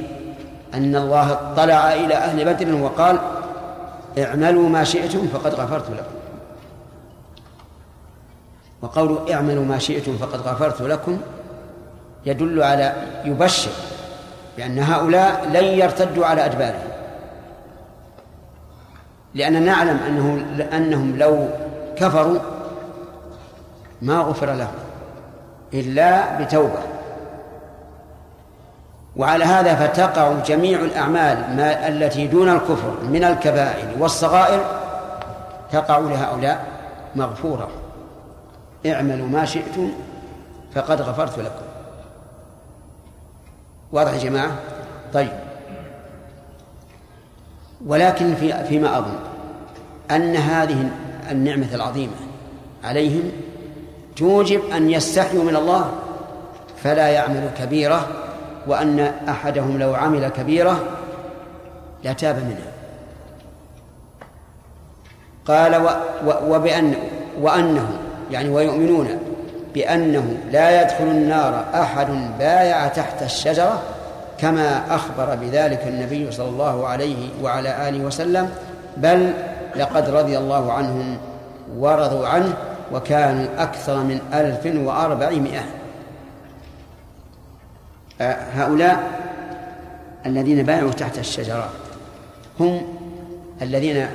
أن 0.75 0.97
الله 0.97 1.33
اطلع 1.33 1.93
إلى 1.93 2.15
أهل 2.15 2.45
بدر 2.45 2.75
وقال 2.75 3.19
اعملوا 4.19 4.69
ما 4.69 4.85
شئتم 4.85 5.29
فقد 5.29 5.55
غفرت 5.55 5.91
لكم. 5.91 6.19
وقول 8.83 9.33
اعملوا 9.33 9.65
ما 9.65 9.79
شئتم 9.79 10.17
فقد 10.17 10.41
غفرت 10.41 10.83
لكم 10.83 11.21
يدل 12.29 12.63
على 12.63 12.93
يبشر 13.25 13.71
بأن 14.57 14.79
هؤلاء 14.79 15.49
لن 15.53 15.65
يرتدوا 15.65 16.27
على 16.27 16.45
أدبارهم. 16.45 16.89
لأننا 19.35 19.61
نعلم 19.61 19.99
أنه 20.09 20.47
أنهم 20.77 21.19
لو 21.19 21.49
كفروا 21.97 22.39
ما 24.03 24.19
غفر 24.19 24.53
لهم 24.53 24.75
إلا 25.75 26.43
بتوبة. 26.43 26.83
وعلى 29.17 29.45
هذا 29.45 29.75
فتقع 29.75 30.33
جميع 30.47 30.81
الأعمال 30.81 31.57
ما 31.57 31.89
التي 31.89 32.27
دون 32.27 32.49
الكفر 32.49 33.01
من 33.03 33.25
الكبائر 33.25 33.89
والصغائر 33.99 34.65
تقع 35.73 35.99
لهؤلاء 35.99 36.65
مغفورة. 37.17 37.69
اعملوا 38.87 39.27
ما 39.27 39.45
شئتم 39.45 39.91
فقد 40.75 41.03
غفرت 41.03 41.39
لكم. 41.39 41.68
واضح 43.93 44.13
يا 44.13 44.19
جماعة؟ 44.19 44.59
طيب. 45.15 45.33
ولكن 47.87 48.35
في 48.35 48.65
فيما 48.65 48.99
أظن 48.99 49.19
أن 50.11 50.37
هذه 50.37 50.91
النعمة 51.31 51.75
العظيمة 51.75 52.13
عليهم 52.85 53.33
توجب 54.17 54.61
أن 54.71 54.91
يستحيوا 54.91 55.45
من 55.45 55.57
الله 55.57 55.93
فلا 56.83 57.09
يعملوا 57.09 57.51
كبيرة 57.59 58.09
وأن 58.67 59.01
أحدهم 59.29 59.79
لو 59.79 59.95
عمل 59.95 60.29
كبيرة 60.29 60.85
لتاب 62.05 62.37
منها. 62.37 62.73
قال 65.47 65.77
و 65.77 65.89
و 66.27 66.55
وبأن 66.55 66.95
وأنه 67.41 67.99
يعني 68.31 68.49
ويؤمنون 68.49 69.28
بأنه 69.75 70.37
لا 70.53 70.83
يدخل 70.83 71.05
النار 71.05 71.65
أحد 71.75 72.07
بايع 72.39 72.89
تحت 72.89 73.23
الشجرة 73.23 73.83
كما 74.39 74.95
أخبر 74.95 75.35
بذلك 75.35 75.87
النبي 75.87 76.33
صلى 76.33 76.49
الله 76.49 76.87
عليه 76.87 77.29
وعلى 77.43 77.89
آله 77.89 78.05
وسلم 78.05 78.51
بل 78.97 79.33
لقد 79.77 80.11
رضي 80.11 80.39
الله 80.39 80.73
عنهم 80.73 81.19
ورضوا 81.77 82.27
عنه 82.27 82.55
وكانوا 82.93 83.47
أكثر 83.59 83.97
من 83.97 84.21
ألف 84.33 84.87
وأربعمائة. 84.87 85.65
هؤلاء 88.55 89.03
الذين 90.27 90.63
بايعوا 90.63 90.91
تحت 90.91 91.19
الشجرات 91.19 91.71
هم 92.61 92.83
الذين 93.63 94.07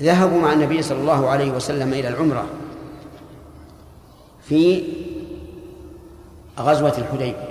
ذهبوا 0.00 0.40
مع 0.40 0.52
النبي 0.52 0.82
صلى 0.82 0.98
الله 0.98 1.28
عليه 1.28 1.50
وسلم 1.50 1.92
إلى 1.92 2.08
العمرة. 2.08 2.44
في 4.48 4.82
غزوة 6.58 6.98
الحديبية 6.98 7.48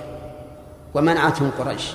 ومنعتهم 0.94 1.52
قريش. 1.60 1.92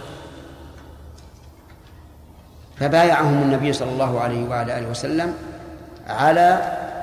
فبايعهم 2.76 3.42
النبي 3.42 3.72
صلى 3.72 3.90
الله 3.90 4.20
عليه 4.20 4.48
وعلى 4.48 4.78
آله 4.78 4.88
وسلم 4.88 5.34
على 6.06 6.48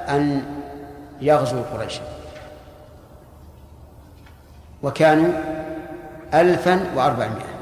أن 0.10 0.46
يغزوا 1.22 1.62
قريشا 1.74 2.02
وكانوا 4.84 5.34
ألفا 6.34 6.80
وأربعمائة. 6.96 7.58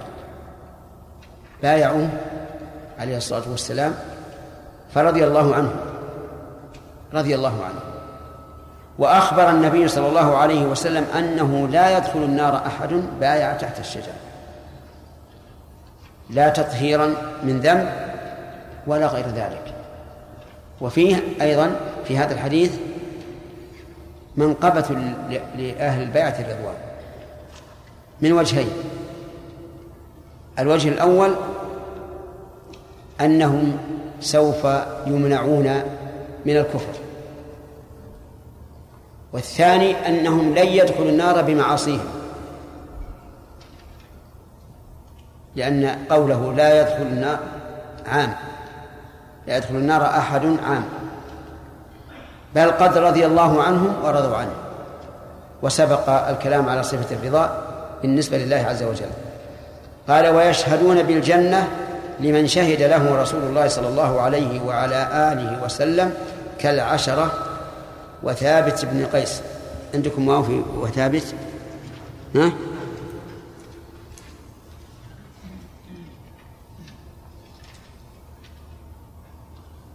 بايعوا 1.62 2.08
عليه 3.00 3.18
الصلاة 3.18 3.50
والسلام. 3.52 3.94
فرضي 4.94 5.26
الله 5.26 5.56
عنه 5.56 5.76
رضي 7.14 7.36
الله 7.36 7.64
عنه. 7.66 7.95
وأخبر 9.00 9.50
النبي 9.50 9.88
صلى 9.88 10.08
الله 10.08 10.38
عليه 10.38 10.66
وسلم 10.66 11.06
أنه 11.18 11.68
لا 11.68 11.98
يدخل 11.98 12.20
النار 12.20 12.56
أحد 12.66 13.02
بايع 13.20 13.54
تحت 13.54 13.80
الشجرة 13.80 14.14
لا 16.30 16.50
تطهيرا 16.50 17.16
من 17.44 17.60
ذنب 17.60 17.90
ولا 18.88 19.08
غير 19.08 19.26
ذلك. 19.28 19.74
وفيه 20.82 21.18
أيضا 21.42 21.76
في 22.08 22.18
هذا 22.18 22.34
الحديث 22.34 22.74
منقبة 24.38 24.98
لأهل 25.58 26.04
البيعة 26.04 26.36
الرضوان. 26.40 26.76
من 28.22 28.34
وجهين. 28.34 28.70
الوجه 30.60 30.90
الأول 30.90 31.36
أنهم 33.22 33.78
سوف 34.20 34.68
يمنعون 35.08 35.82
من 36.46 36.58
الكفر. 36.58 37.05
والثاني 39.36 40.08
أنهم 40.08 40.56
لن 40.56 40.68
يدخلوا 40.68 41.10
النار 41.10 41.42
بمعاصيهم. 41.42 42.06
لأن 45.56 45.98
قوله 46.10 46.54
لا 46.54 46.82
يدخل 46.82 47.02
النار 47.02 47.40
عام. 48.08 48.34
لا 49.48 49.58
يدخل 49.58 49.76
النار 49.76 50.06
أحد 50.06 50.46
عام. 50.46 50.84
بل 52.56 52.72
قد 52.72 52.98
رضي 52.98 53.26
الله 53.26 53.64
عنهم 53.64 53.94
ورضوا 54.04 54.38
عنه. 54.38 54.54
وسبق 55.62 56.10
الكلام 56.10 56.70
على 56.70 56.84
صفة 56.84 57.16
الرضا 57.16 57.62
بالنسبة 58.02 58.38
لله 58.38 58.66
عز 58.70 58.84
وجل. 58.84 59.10
قال 60.08 60.28
ويشهدون 60.28 61.04
بالجنة 61.04 61.68
لمن 62.20 62.48
شهد 62.48 62.82
له 62.82 63.22
رسول 63.22 63.44
الله 63.44 63.68
صلى 63.68 63.88
الله 63.88 64.22
عليه 64.22 64.62
وعلى 64.62 65.08
آله 65.34 65.64
وسلم 65.66 66.14
كالعشرة 66.60 67.55
وثابت 68.24 68.86
بن 68.86 69.06
قيس. 69.06 69.42
عندكم 69.94 70.26
ما 70.26 70.42
في 70.42 70.62
وثابت؟ 70.78 71.36
ها؟ 72.36 72.52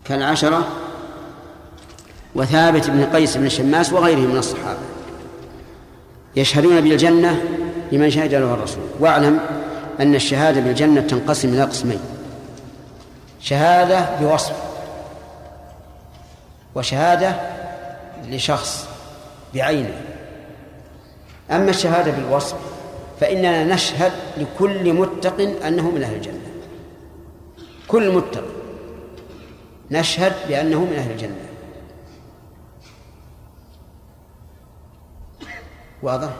كالعشرة 0.04 0.68
وثابت 2.34 2.90
بن 2.90 3.04
قيس 3.04 3.36
بن 3.36 3.46
الشماس 3.46 3.92
وغيره 3.92 4.18
من 4.18 4.36
الصحابة. 4.36 4.78
يشهدون 6.36 6.80
بالجنة 6.80 7.42
لمن 7.92 8.10
شهد 8.10 8.34
له 8.34 8.54
الرسول. 8.54 8.84
واعلم 9.00 9.40
أن 10.00 10.14
الشهادة 10.14 10.60
بالجنة 10.60 11.00
تنقسم 11.00 11.48
إلى 11.48 11.62
قسمين. 11.62 12.00
شهادة 13.40 14.18
بوصف. 14.20 14.56
وشهادة 16.74 17.59
لشخص 18.24 18.88
بعينه. 19.54 20.04
أما 21.50 21.70
الشهادة 21.70 22.10
بالوصف 22.10 22.56
فإننا 23.20 23.64
نشهد 23.64 24.12
لكل 24.36 24.92
متق 24.92 25.40
أنه 25.66 25.90
من 25.90 26.02
أهل 26.02 26.14
الجنة. 26.14 26.50
كل 27.88 28.14
متق. 28.14 28.44
نشهد 29.90 30.32
بأنه 30.48 30.84
من 30.84 30.96
أهل 30.96 31.10
الجنة. 31.10 31.46
واضح؟ 36.02 36.30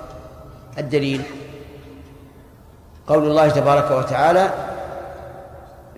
الدليل. 0.78 1.22
قول 3.06 3.24
الله 3.24 3.48
تبارك 3.48 3.90
وتعالى 3.90 4.54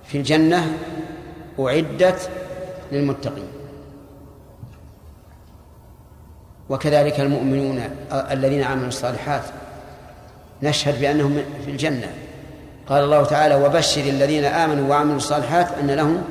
في 0.05 0.18
الجنة 0.18 0.79
أعدت 1.61 2.31
للمتقين. 2.92 3.52
وكذلك 6.68 7.20
المؤمنون 7.20 7.83
الذين 8.12 8.62
عملوا 8.62 8.88
الصالحات. 8.88 9.42
نشهد 10.62 11.01
بأنهم 11.01 11.42
في 11.64 11.70
الجنة. 11.70 12.12
قال 12.88 13.05
الله 13.05 13.25
تعالى 13.25 13.55
وبشر 13.55 14.01
الذين 14.01 14.44
آمنوا 14.44 14.90
وعملوا 14.90 15.16
الصالحات 15.16 15.72
أن 15.81 15.90
لهم 15.90 16.22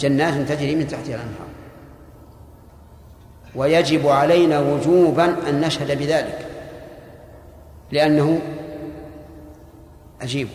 جنات 0.00 0.48
تجري 0.48 0.74
من 0.74 0.86
تحتها 0.86 1.14
الأنهار. 1.14 1.46
ويجب 3.54 4.08
علينا 4.08 4.60
وجوبا 4.60 5.36
أن 5.48 5.60
نشهد 5.60 5.98
بذلك 5.98 6.46
لأنه 7.92 8.40
عجيب. 10.20 10.48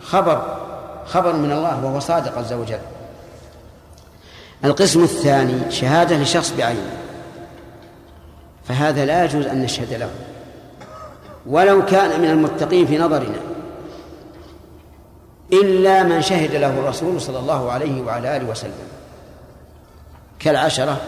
خبر 0.00 0.58
خبر 1.06 1.32
من 1.32 1.52
الله 1.52 1.84
وهو 1.84 2.00
صادق 2.00 2.38
عز 2.38 2.52
وجل. 2.52 2.80
القسم 4.64 5.02
الثاني 5.02 5.70
شهادة 5.70 6.16
لشخص 6.16 6.52
بعينه. 6.58 6.92
فهذا 8.68 9.04
لا 9.04 9.24
يجوز 9.24 9.46
أن 9.46 9.62
نشهد 9.62 9.92
له. 9.92 10.10
ولو 11.46 11.84
كان 11.84 12.20
من 12.20 12.30
المتقين 12.30 12.86
في 12.86 12.98
نظرنا. 12.98 13.38
إلا 15.52 16.02
من 16.02 16.22
شهد 16.22 16.54
له 16.54 16.78
الرسول 16.78 17.20
صلى 17.20 17.38
الله 17.38 17.72
عليه 17.72 18.02
وعلى 18.02 18.36
آله 18.36 18.50
وسلم. 18.50 18.88
كالعشرة. 20.38 21.00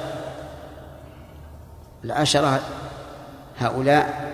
العشرة 2.05 2.61
هؤلاء 3.59 4.31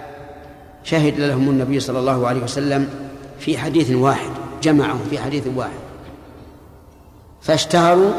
شهد 0.84 1.20
لهم 1.20 1.48
النبي 1.48 1.80
صلى 1.80 1.98
الله 1.98 2.26
عليه 2.26 2.40
وسلم 2.40 3.10
في 3.38 3.58
حديث 3.58 3.90
واحد 3.90 4.30
جمعهم 4.62 5.06
في 5.10 5.18
حديث 5.18 5.46
واحد. 5.56 5.80
فاشتهروا 7.42 8.12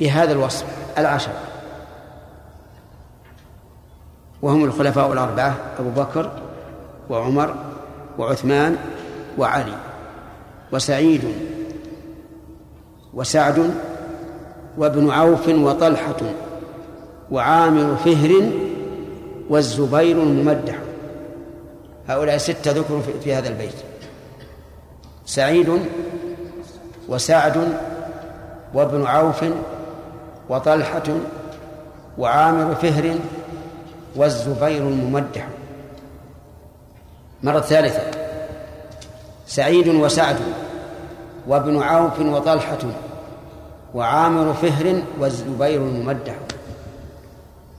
بهذا 0.00 0.32
الوصف 0.32 0.64
العشرة. 0.98 1.53
وهم 4.44 4.64
الخلفاء 4.64 5.12
الأربعة 5.12 5.54
أبو 5.78 5.90
بكر 5.90 6.30
وعمر 7.10 7.54
وعثمان 8.18 8.76
وعلي 9.38 9.76
وسعيد 10.72 11.24
وسعد 13.14 13.74
وابن 14.78 15.10
عوف 15.10 15.48
وطلحة 15.48 16.20
وعامر 17.30 17.96
فهر 17.96 18.50
والزبير 19.50 20.22
الممدح. 20.22 20.74
هؤلاء 22.08 22.36
ستة 22.36 22.70
ذكروا 22.70 23.00
في 23.24 23.34
هذا 23.34 23.48
البيت. 23.48 23.74
سعيد 25.26 25.78
وسعد 27.08 27.78
وابن 28.74 29.06
عوف 29.06 29.44
وطلحة 30.48 31.02
وعامر 32.18 32.74
فهر 32.74 33.14
والزبير 34.16 34.82
الممدح. 34.82 35.48
مرة 37.42 37.60
ثالثة. 37.60 38.10
سعيد 39.46 39.88
وسعد 39.88 40.36
وابن 41.46 41.82
عوف 41.82 42.20
وطلحة 42.20 42.78
وعامر 43.94 44.54
فهر 44.54 45.02
والزبير 45.18 45.82
الممدح. 45.82 46.34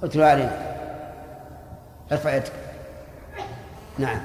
اتلو 0.03 0.23
علينا. 0.23 0.75
ارفع 2.11 2.35
يدك. 2.35 2.51
نعم. 3.97 4.21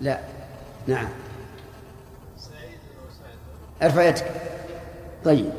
لا. 0.00 0.18
نعم. 0.86 1.08
ارفع 3.82 4.02
يدك. 4.02 4.30
طيب. 5.24 5.50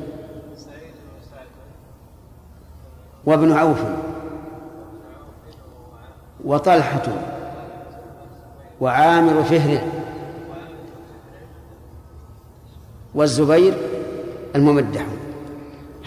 وابن 3.24 3.52
عوف. 3.52 3.78
وطلحة 6.46 7.02
وعامر 8.80 9.42
فهر 9.42 9.78
والزبير 13.14 13.74
الممدح. 14.54 15.06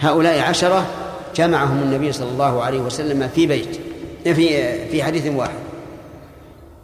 هؤلاء 0.00 0.40
عشرة 0.40 0.86
جمعهم 1.34 1.82
النبي 1.82 2.12
صلى 2.12 2.28
الله 2.28 2.62
عليه 2.62 2.80
وسلم 2.80 3.28
في 3.28 3.46
بيت 3.46 3.80
في 4.24 4.88
في 4.88 5.02
حديث 5.02 5.26
واحد. 5.26 5.60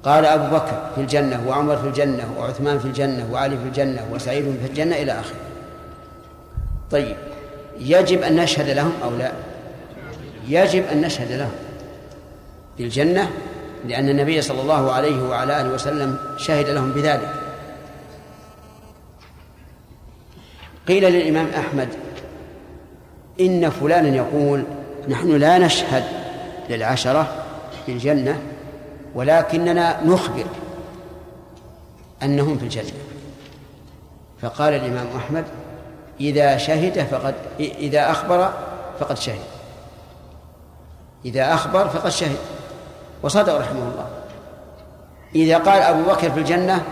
قال 0.02 0.24
أبو 0.24 0.56
بكر 0.56 0.90
في 0.94 1.00
الجنة 1.00 1.48
وعمر 1.48 1.76
في 1.76 1.86
الجنة 1.86 2.24
وعثمان 2.38 2.78
في 2.78 2.84
الجنة 2.84 3.28
وعلي 3.32 3.58
في 3.58 3.64
الجنة 3.64 4.06
وسعيد 4.12 4.44
في 4.62 4.68
الجنة 4.68 4.96
إلى 4.96 5.12
آخره. 5.12 5.40
طيب 6.90 7.16
يجب 7.78 8.22
أن 8.22 8.36
نشهد 8.36 8.70
لهم 8.70 8.92
أو 9.04 9.10
لا؟ 9.16 9.32
يجب 10.48 10.84
أن 10.92 11.00
نشهد 11.00 11.32
لهم. 11.32 11.65
بالجنة 12.78 13.30
لأن 13.84 14.08
النبي 14.08 14.42
صلى 14.42 14.60
الله 14.60 14.92
عليه 14.92 15.22
وعلى 15.28 15.60
آله 15.60 15.74
وسلم 15.74 16.18
شهد 16.36 16.68
لهم 16.68 16.92
بذلك. 16.92 17.34
قيل 20.88 21.12
للإمام 21.12 21.46
أحمد 21.46 21.88
إن 23.40 23.70
فلانا 23.70 24.16
يقول 24.16 24.64
نحن 25.08 25.36
لا 25.36 25.58
نشهد 25.58 26.04
للعشرة 26.70 27.44
بالجنة 27.86 28.42
ولكننا 29.14 30.04
نخبر 30.04 30.46
أنهم 32.22 32.58
في 32.58 32.64
الجنة. 32.64 32.92
فقال 34.42 34.74
الإمام 34.74 35.06
أحمد 35.16 35.44
إذا 36.20 36.56
شهد 36.56 37.06
فقد 37.06 37.34
إذا 37.60 38.10
أخبر 38.10 38.52
فقد 39.00 39.18
شهد. 39.18 39.44
إذا 41.24 41.54
أخبر 41.54 41.88
فقد 41.88 42.10
شهد. 42.10 42.36
وصدق 43.22 43.56
رحمه 43.58 43.82
الله. 43.82 44.06
إذا 45.34 45.58
قال 45.58 45.82
أبو 45.82 46.02
بكر 46.02 46.30
في 46.30 46.38
الجنة 46.38 46.82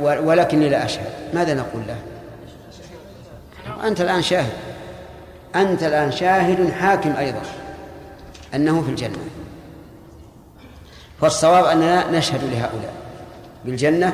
ولكني 0.00 0.68
لا 0.68 0.84
أشهد 0.84 1.06
ماذا 1.34 1.54
نقول 1.54 1.82
له؟ 1.88 1.96
أنت 3.88 4.00
الآن 4.00 4.22
شاهد. 4.22 4.52
أنت 5.54 5.82
الآن 5.82 6.12
شاهد 6.12 6.70
حاكم 6.70 7.16
أيضا 7.16 7.40
أنه 8.54 8.82
في 8.82 8.90
الجنة. 8.90 9.18
فالصواب 11.20 11.64
أننا 11.64 12.10
نشهد 12.10 12.40
لهؤلاء. 12.44 12.92
بالجنة 13.64 14.12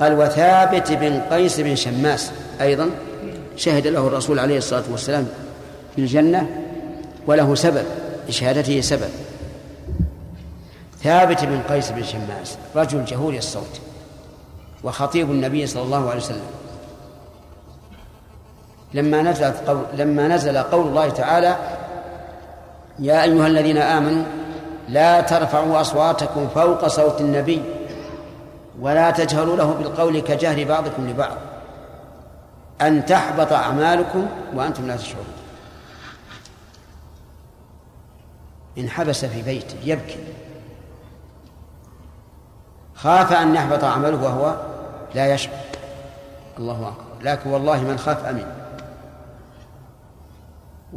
قال 0.00 0.18
وثابت 0.18 0.92
بن 0.92 1.20
قيس 1.20 1.60
بن 1.60 1.76
شماس 1.76 2.30
أيضا 2.60 2.90
شهد 3.56 3.86
له 3.86 4.06
الرسول 4.06 4.38
عليه 4.38 4.58
الصلاة 4.58 4.84
والسلام 4.90 5.28
بالجنة 5.96 6.46
وله 7.26 7.54
سبب 7.54 7.84
لشهادته 8.28 8.80
سبب. 8.80 9.10
ثابت 11.02 11.44
بن 11.44 11.62
قيس 11.62 11.90
بن 11.90 12.02
شماس 12.02 12.58
رجل 12.76 13.04
جهول 13.04 13.36
الصوت 13.36 13.80
وخطيب 14.84 15.30
النبي 15.30 15.66
صلى 15.66 15.82
الله 15.82 16.10
عليه 16.10 16.20
وسلم. 16.20 16.46
لما 18.94 19.22
نزلت 19.22 19.56
قول 19.66 19.84
لما 19.94 20.28
نزل 20.28 20.58
قول 20.58 20.86
الله 20.86 21.10
تعالى 21.10 21.56
يا 22.98 23.22
أيها 23.22 23.46
الذين 23.46 23.78
آمنوا 23.78 24.24
لا 24.88 25.20
ترفعوا 25.20 25.80
أصواتكم 25.80 26.48
فوق 26.48 26.86
صوت 26.86 27.20
النبي 27.20 27.62
ولا 28.80 29.10
تجهروا 29.10 29.56
له 29.56 29.72
بالقول 29.74 30.20
كجهر 30.20 30.64
بعضكم 30.64 31.10
لبعض 31.10 31.36
أن 32.80 33.06
تحبط 33.06 33.52
أعمالكم 33.52 34.26
وأنتم 34.54 34.86
لا 34.86 34.96
تشعرون. 34.96 35.26
انحبس 38.78 39.24
في 39.24 39.42
بيته 39.42 39.76
يبكي. 39.84 40.18
خاف 42.96 43.32
أن 43.32 43.54
يحبط 43.54 43.84
عمله 43.84 44.22
وهو 44.22 44.56
لا 45.14 45.34
يشعر. 45.34 45.54
الله 46.58 46.88
أكبر. 46.88 47.30
لكن 47.30 47.50
والله 47.50 47.82
من 47.82 47.98
خاف 47.98 48.24
أمن. 48.24 48.46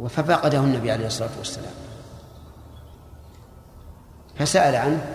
ففقده 0.08 0.58
النبي 0.58 0.92
عليه 0.92 1.06
الصلاة 1.06 1.30
والسلام. 1.38 1.72
فسأل 4.38 4.76
عنه. 4.76 5.06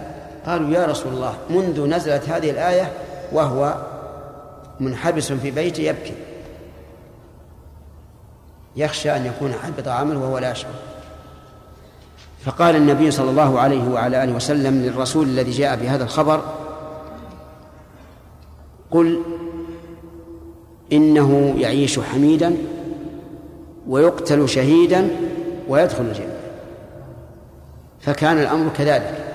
قالوا 0.45 0.69
يا 0.69 0.85
رسول 0.85 1.13
الله 1.13 1.33
منذ 1.49 1.87
نزلت 1.87 2.29
هذه 2.29 2.49
الآية 2.49 2.91
وهو 3.31 3.75
منحبس 4.79 5.31
في 5.31 5.51
بيته 5.51 5.81
يبكي. 5.81 6.15
يخشى 8.75 9.15
أن 9.15 9.25
يكون 9.25 9.53
حبط 9.53 9.87
عمله 9.87 10.19
وهو 10.19 10.37
لا 10.37 10.51
يشعر. 10.51 10.71
فقال 12.45 12.75
النبي 12.75 13.11
صلى 13.11 13.29
الله 13.29 13.59
عليه 13.59 13.89
وعلى 13.89 14.23
آله 14.23 14.33
وسلم 14.33 14.81
للرسول 14.81 15.27
الذي 15.27 15.51
جاء 15.51 15.75
بهذا 15.75 16.03
الخبر 16.03 16.64
قل 18.91 19.21
إنه 20.93 21.55
يعيش 21.57 21.99
حميدا 21.99 22.57
ويقتل 23.87 24.49
شهيدا 24.49 25.09
ويدخل 25.67 26.03
الجنة. 26.03 26.37
فكان 28.01 28.39
الأمر 28.39 28.71
كذلك. 28.77 29.33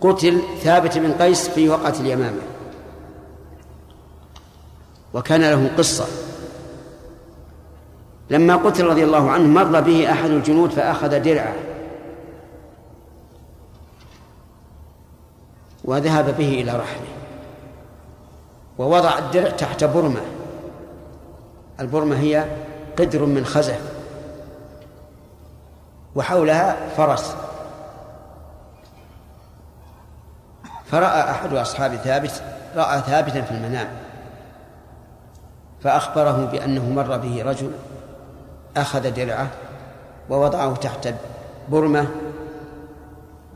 قتل 0.00 0.40
ثابت 0.62 0.98
بن 0.98 1.12
قيس 1.12 1.48
في 1.48 1.68
وقعة 1.68 1.94
اليمامة. 2.00 2.40
وكان 5.14 5.40
له 5.40 5.70
قصة. 5.78 6.06
لما 8.30 8.56
قتل 8.56 8.84
رضي 8.84 9.04
الله 9.04 9.30
عنه 9.30 9.46
مر 9.46 9.80
به 9.80 10.12
أحد 10.12 10.30
الجنود 10.30 10.70
فأخذ 10.70 11.20
درعه. 11.20 11.54
وذهب 15.84 16.36
به 16.38 16.60
إلى 16.60 16.70
رحله. 16.70 17.17
ووضع 18.78 19.18
الدرع 19.18 19.50
تحت 19.50 19.84
برمة. 19.84 20.20
البرمة 21.80 22.16
هي 22.16 22.44
قدر 22.98 23.24
من 23.24 23.44
خزف. 23.44 23.80
وحولها 26.14 26.76
فرس. 26.96 27.34
فرأى 30.90 31.30
أحد 31.30 31.52
أصحاب 31.52 31.96
ثابت 31.96 32.42
رأى 32.76 33.00
ثابتا 33.00 33.42
في 33.42 33.50
المنام. 33.50 33.88
فأخبره 35.80 36.48
بأنه 36.52 36.90
مر 36.90 37.16
به 37.16 37.42
رجل 37.42 37.70
أخذ 38.76 39.10
درعه 39.10 39.48
ووضعه 40.30 40.74
تحت 40.76 41.14
برمة 41.68 42.06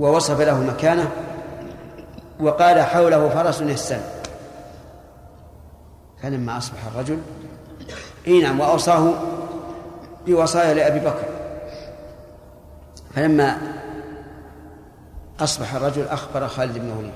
ووصف 0.01 0.41
له 0.41 0.61
مكانه 0.61 1.11
وقال 2.41 2.81
حوله 2.81 3.29
فرس 3.29 3.61
يستن 3.61 4.01
فلما 6.23 6.59
أصبح 6.59 6.87
الرجل 6.95 7.19
اي 8.27 8.41
نعم 8.41 8.61
وأوصاه 8.61 9.15
بوصايا 10.27 10.75
لأبي 10.75 11.01
بكر. 11.01 11.25
فلما 13.15 13.59
أصبح 15.41 15.75
الرجل 15.75 16.09
أخبر 16.09 16.49
خالد 16.49 16.79
بن 16.79 16.91
وليد 16.91 17.13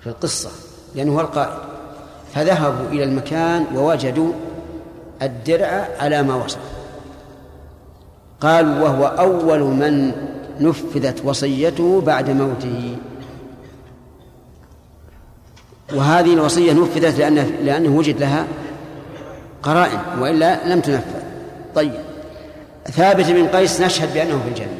في 0.00 0.06
القصة 0.06 0.50
لأنه 0.94 1.14
هو 1.14 1.20
القائد 1.20 1.58
فذهبوا 2.34 2.88
إلى 2.88 3.04
المكان 3.04 3.66
ووجدوا 3.76 4.32
الدرع 5.22 5.88
على 5.98 6.22
ما 6.22 6.34
وصف 6.34 6.58
قالوا 8.40 8.80
وهو 8.80 9.06
أول 9.06 9.60
من 9.60 10.12
نفذت 10.60 11.24
وصيته 11.24 12.00
بعد 12.00 12.30
موته. 12.30 12.96
وهذه 15.94 16.34
الوصية 16.34 16.72
نفذت 16.72 17.18
لأنه 17.18 17.50
لأنه 17.64 17.96
وجد 17.96 18.20
لها 18.20 18.46
قرائن 19.62 19.98
وإلا 20.18 20.74
لم 20.74 20.80
تنفذ. 20.80 21.20
طيب. 21.74 21.92
ثابت 22.84 23.26
بن 23.26 23.46
قيس 23.48 23.80
نشهد 23.80 24.14
بأنه 24.14 24.40
في 24.42 24.48
الجنة 24.48 24.78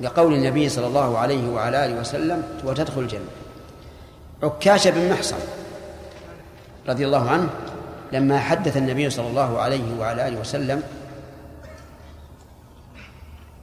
لقول 0.00 0.34
النبي 0.34 0.68
صلى 0.68 0.86
الله 0.86 1.18
عليه 1.18 1.48
وعلى 1.48 1.84
آله 1.84 2.00
وسلم 2.00 2.42
وتدخل 2.64 3.00
الجنة. 3.00 3.28
عكاشة 4.42 4.90
بن 4.90 5.10
محصن 5.12 5.36
رضي 6.88 7.06
الله 7.06 7.30
عنه 7.30 7.48
لما 8.12 8.38
حدث 8.38 8.76
النبي 8.76 9.10
صلى 9.10 9.28
الله 9.28 9.58
عليه 9.58 9.98
وعلى 10.00 10.28
آله 10.28 10.40
وسلم 10.40 10.82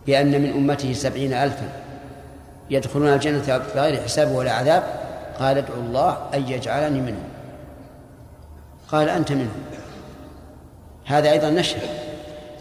بأن 0.07 0.41
من 0.41 0.49
أمته 0.49 0.93
سبعين 0.93 1.33
ألفا 1.33 1.69
يدخلون 2.69 3.07
الجنة 3.07 3.61
بغير 3.75 4.03
حساب 4.03 4.31
ولا 4.31 4.51
عذاب 4.51 5.02
قال 5.43 5.57
ادعو 5.57 5.79
الله 5.79 6.17
أن 6.33 6.47
يجعلني 6.47 7.01
منهم. 7.01 7.29
قال 8.87 9.09
أنت 9.09 9.31
منهم. 9.31 9.63
هذا 11.05 11.31
أيضا 11.31 11.49
نشهد. 11.49 11.89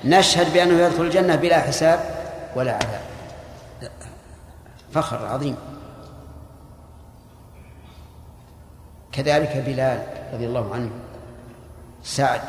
نشهد 0.04 0.52
بأنه 0.52 0.74
يدخل 0.74 1.02
الجنة 1.02 1.36
بلا 1.36 1.60
حساب 1.60 2.00
ولا 2.56 2.72
عذاب. 2.72 3.00
فخر 4.92 5.26
عظيم. 5.26 5.56
كذلك 9.12 9.64
بلال 9.66 10.02
رضي 10.34 10.46
الله 10.46 10.74
عنه 10.74 10.90
سعد 12.02 12.40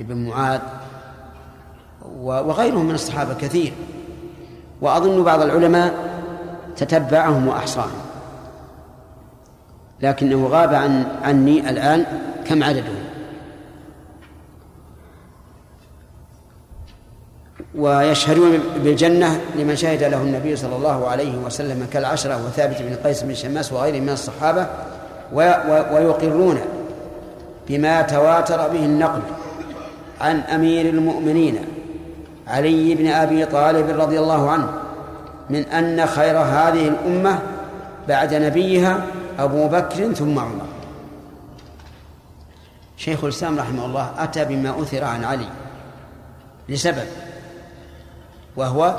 بن 0.00 0.28
معاذ 0.28 0.60
وغيرهم 2.20 2.84
من 2.84 2.94
الصحابة 2.94 3.34
كثير. 3.34 3.72
وأظن 4.80 5.24
بعض 5.24 5.40
العلماء 5.40 5.94
تتبعهم 6.76 7.48
وأحصاهم. 7.48 8.07
لكنه 10.02 10.46
غاب 10.46 10.74
عن 10.74 11.04
عني 11.22 11.70
الآن 11.70 12.04
كم 12.46 12.64
عددهم 12.64 13.08
ويشهدون 17.74 18.58
بالجنة 18.84 19.40
لمن 19.56 19.76
شهد 19.76 20.02
له 20.02 20.22
النبي 20.22 20.56
صلى 20.56 20.76
الله 20.76 21.08
عليه 21.08 21.36
وسلم 21.36 21.86
كالعشرة 21.92 22.46
وثابت 22.46 22.82
بن 22.82 22.96
قيس 23.04 23.22
بن 23.22 23.34
شماس 23.34 23.72
وغيره 23.72 24.00
من 24.00 24.08
الصحابة 24.08 24.66
ويقرون 25.92 26.58
بما 27.68 28.02
تواتر 28.02 28.68
به 28.68 28.84
النقل 28.84 29.20
عن 30.20 30.40
أمير 30.40 30.86
المؤمنين 30.86 31.58
علي 32.48 32.94
بن 32.94 33.06
أبي 33.06 33.46
طالب 33.46 34.00
رضي 34.00 34.18
الله 34.18 34.50
عنه 34.50 34.68
من 35.50 35.62
أن 35.64 36.06
خير 36.06 36.38
هذه 36.38 36.88
الأمة 36.88 37.38
بعد 38.08 38.34
نبيها 38.34 39.00
أبو 39.38 39.68
بكر 39.68 40.12
ثم 40.12 40.38
عمر. 40.38 40.66
شيخ 42.96 43.24
الإسلام 43.24 43.58
رحمه 43.58 43.84
الله 43.84 44.10
أتى 44.18 44.44
بما 44.44 44.82
أثر 44.82 45.04
عن 45.04 45.24
علي 45.24 45.48
لسبب 46.68 47.06
وهو 48.56 48.96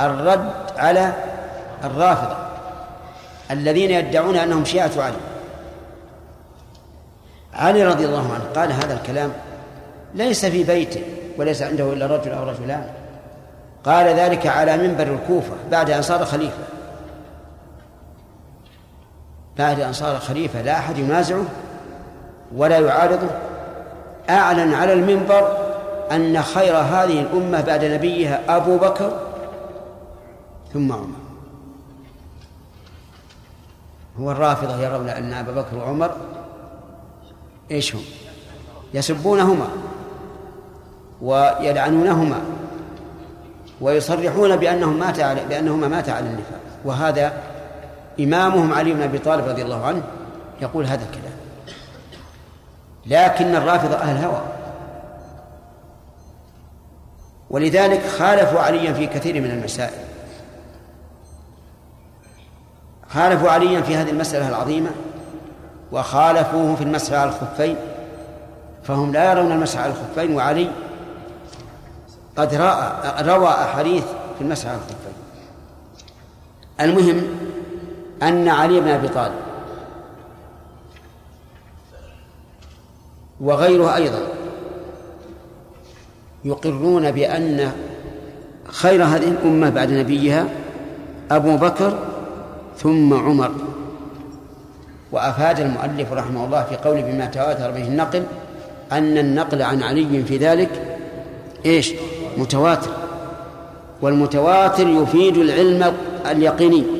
الرد 0.00 0.52
على 0.76 1.12
الرافضة 1.84 2.36
الذين 3.50 3.90
يدعون 3.90 4.36
أنهم 4.36 4.64
شيعة 4.64 4.90
علي. 4.96 5.16
علي 7.54 7.84
رضي 7.84 8.06
الله 8.06 8.34
عنه 8.34 8.44
قال 8.54 8.72
هذا 8.72 8.94
الكلام 8.94 9.32
ليس 10.14 10.46
في 10.46 10.64
بيته 10.64 11.02
وليس 11.38 11.62
عنده 11.62 11.92
إلا 11.92 12.06
رجل 12.06 12.32
أو 12.32 12.48
رجلان. 12.48 12.90
قال 13.84 14.06
ذلك 14.06 14.46
على 14.46 14.76
منبر 14.76 15.14
الكوفة 15.14 15.54
بعد 15.70 15.90
أن 15.90 16.02
صار 16.02 16.24
خليفة. 16.24 16.77
بعد 19.58 19.80
أن 19.80 19.92
صار 19.92 20.18
خليفة 20.18 20.62
لا 20.62 20.78
أحد 20.78 20.98
ينازعه 20.98 21.44
ولا 22.56 22.78
يعارضه. 22.78 23.28
أعلن 24.30 24.74
على 24.74 24.92
المنبر 24.92 25.56
أن 26.12 26.42
خير 26.42 26.76
هذه 26.76 27.20
الأمة 27.20 27.60
بعد 27.60 27.84
نبيها 27.84 28.56
أبو 28.56 28.76
بكر 28.78 29.12
ثم 30.72 30.92
عمر. 30.92 31.16
هو 34.20 34.30
الرافضة 34.30 34.76
يرون 34.76 35.08
أن 35.08 35.32
أبا 35.32 35.52
بكر 35.52 35.76
وعمر 35.76 36.10
إيش 37.70 37.94
هم؟ 37.94 38.02
يسبونهما 38.94 39.68
ويلعنونهما 41.22 42.40
ويصرحون 43.80 44.56
بأنهم 44.56 44.98
مات 44.98 45.20
على 45.20 45.40
بأنهما 45.48 45.88
مات 45.88 46.08
على 46.08 46.26
النفاق. 46.26 46.60
وهذا 46.84 47.32
إمامهم 48.20 48.72
علي 48.72 48.92
بن 48.92 49.02
أبي 49.02 49.18
طالب 49.18 49.48
رضي 49.48 49.62
الله 49.62 49.86
عنه 49.86 50.02
يقول 50.62 50.86
هذا 50.86 51.04
الكلام. 51.04 51.38
لكن 53.06 53.54
الرافضة 53.54 53.96
أهل 53.96 54.24
هوى 54.24 54.42
ولذلك 57.50 58.06
خالفوا 58.06 58.60
عليا 58.60 58.92
في 58.92 59.06
كثير 59.06 59.40
من 59.40 59.50
المسائل. 59.50 60.04
خالفوا 63.08 63.50
عليا 63.50 63.80
في 63.80 63.96
هذه 63.96 64.10
المسألة 64.10 64.48
العظيمة 64.48 64.90
وخالفوه 65.92 66.74
في 66.74 66.84
المسح 66.84 67.12
على 67.12 67.30
الخفين 67.30 67.76
فهم 68.84 69.12
لا 69.12 69.30
يرون 69.30 69.52
المسح 69.52 69.80
على 69.80 69.92
الخفين 69.92 70.36
وعلي 70.36 70.70
قد 72.36 72.54
رأى 72.54 73.22
روى 73.22 73.48
أحاديث 73.48 74.04
في 74.38 74.44
المسح 74.44 74.68
على 74.68 74.76
الخفين. 74.76 75.12
المهم 76.80 77.47
أن 78.22 78.48
علي 78.48 78.80
بن 78.80 78.88
أبي 78.88 79.08
طالب 79.08 79.34
وغيره 83.40 83.94
أيضا 83.94 84.20
يقرون 86.44 87.10
بأن 87.10 87.72
خير 88.68 89.04
هذه 89.04 89.28
الأمة 89.28 89.70
بعد 89.70 89.92
نبيها 89.92 90.46
أبو 91.30 91.56
بكر 91.56 91.98
ثم 92.76 93.14
عمر. 93.14 93.50
وأفاد 95.12 95.60
المؤلف 95.60 96.12
رحمه 96.12 96.44
الله 96.44 96.62
في 96.62 96.76
قوله 96.76 97.00
بما 97.00 97.26
تواتر 97.26 97.70
به 97.70 97.88
النقل 97.88 98.22
أن 98.92 99.18
النقل 99.18 99.62
عن 99.62 99.82
علي 99.82 100.24
في 100.24 100.36
ذلك 100.36 100.98
إيش؟ 101.66 101.94
متواتر. 102.36 102.90
والمتواتر 104.02 104.88
يفيد 104.88 105.36
العلم 105.36 105.94
اليقيني. 106.30 106.97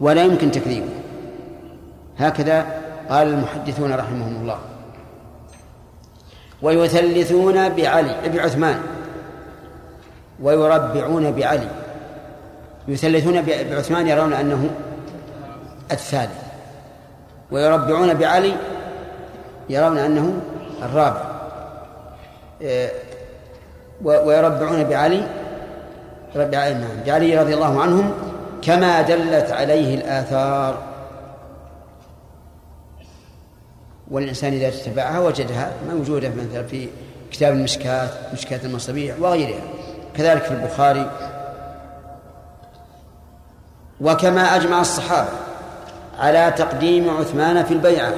ولا 0.00 0.24
يمكن 0.24 0.50
تكذيبه 0.50 0.92
هكذا 2.18 2.66
قال 3.10 3.28
المحدثون 3.28 3.92
رحمهم 3.92 4.36
الله. 4.42 4.58
ويثلثون 6.62 7.68
بعلي 7.68 8.16
بعثمان. 8.34 8.80
ويربعون 10.42 11.32
بعلي. 11.32 11.68
يثلثون 12.88 13.42
بعثمان 13.42 14.08
يرون 14.08 14.32
أنه 14.32 14.70
الثالث. 15.92 16.42
ويربعون 17.50 18.14
بعلي 18.14 18.54
يرون 19.68 19.98
أنه 19.98 20.40
الرابع. 20.82 21.22
إيه، 22.60 22.90
ويربعون 24.04 24.84
بعلي 24.84 25.22
بعلي 27.06 27.38
رضي 27.38 27.54
الله 27.54 27.80
عنهم 27.80 28.12
كما 28.62 29.02
دلت 29.02 29.50
عليه 29.52 29.94
الآثار. 29.94 30.82
والإنسان 34.10 34.52
إذا 34.52 34.68
اتبعها 34.68 35.18
وجدها 35.18 35.72
موجودة 35.88 36.28
مثلا 36.28 36.66
في 36.66 36.88
كتاب 37.30 37.52
المشكات 37.52 38.10
مشكات 38.32 38.64
المصابيح 38.64 39.16
وغيرها. 39.20 39.60
كذلك 40.16 40.42
في 40.42 40.50
البخاري. 40.50 41.10
وكما 44.00 44.56
أجمع 44.56 44.80
الصحابة 44.80 45.28
على 46.18 46.54
تقديم 46.56 47.10
عثمان 47.10 47.64
في 47.64 47.74
البيعة. 47.74 48.14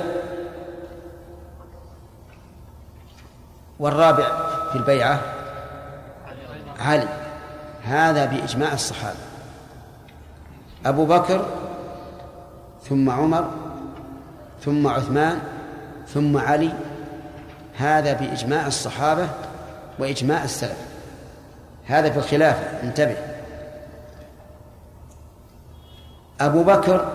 والرابع 3.79 4.27
في 4.73 4.79
البيعة 4.79 5.21
علي. 6.81 7.09
هذا 7.85 8.25
بإجماع 8.25 8.73
الصحابة. 8.73 9.32
أبو 10.87 11.05
بكر 11.05 11.47
ثم 12.89 13.11
عمر 13.11 13.51
ثم 14.65 14.87
عثمان 14.87 15.39
ثم 16.09 16.37
علي 16.37 16.73
هذا 17.77 18.13
بإجماع 18.13 18.67
الصحابة 18.67 19.29
وإجماع 19.99 20.45
السلف. 20.45 20.79
هذا 21.87 22.11
في 22.11 22.17
الخلافة 22.17 22.83
انتبه. 22.83 23.17
أبو 26.41 26.63
بكر 26.63 27.13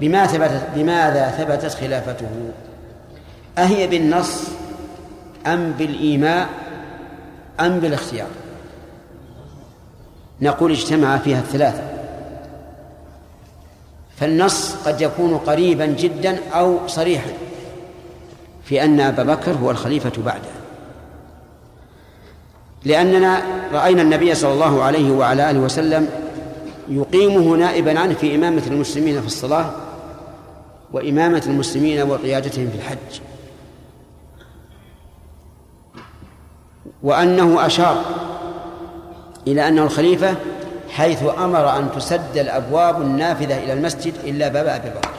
بما 0.00 0.26
ثبتت 0.26 0.62
بماذا 0.74 1.28
ثبتت 1.28 1.74
خلافته؟ 1.74 2.50
أهي 3.58 3.86
بالنص 3.86 4.48
أم 5.46 5.72
بالإيماء 5.72 6.48
أم 7.60 7.80
بالاختيار؟ 7.80 8.28
نقول 10.40 10.70
اجتمع 10.70 11.18
فيها 11.18 11.38
الثلاثة. 11.38 11.99
فالنص 14.20 14.74
قد 14.74 15.00
يكون 15.00 15.38
قريبا 15.38 15.86
جدا 15.86 16.38
أو 16.52 16.78
صريحا 16.86 17.30
في 18.64 18.84
أن 18.84 19.00
أبا 19.00 19.22
بكر 19.22 19.52
هو 19.52 19.70
الخليفة 19.70 20.12
بعده. 20.26 20.50
لأننا 22.84 23.42
رأينا 23.72 24.02
النبي 24.02 24.34
صلى 24.34 24.52
الله 24.52 24.82
عليه 24.82 25.10
وعلى 25.10 25.50
آله 25.50 25.58
وسلم 25.60 26.08
يقيمه 26.88 27.56
نائبا 27.56 28.00
عنه 28.00 28.14
في 28.14 28.34
إمامة 28.34 28.62
المسلمين 28.66 29.20
في 29.20 29.26
الصلاة 29.26 29.70
وإمامة 30.92 31.42
المسلمين 31.46 32.02
وقيادتهم 32.02 32.70
في 32.70 32.76
الحج. 32.76 33.20
وأنه 37.02 37.66
أشار 37.66 38.04
إلى 39.46 39.68
أنه 39.68 39.82
الخليفة 39.82 40.34
حيث 40.90 41.22
أمر 41.38 41.76
أن 41.76 41.92
تسد 41.92 42.36
الأبواب 42.36 43.02
النافذة 43.02 43.58
إلى 43.58 43.72
المسجد 43.72 44.14
إلا 44.14 44.48
باب 44.48 44.66
أبي 44.66 44.90
بكر 44.90 45.10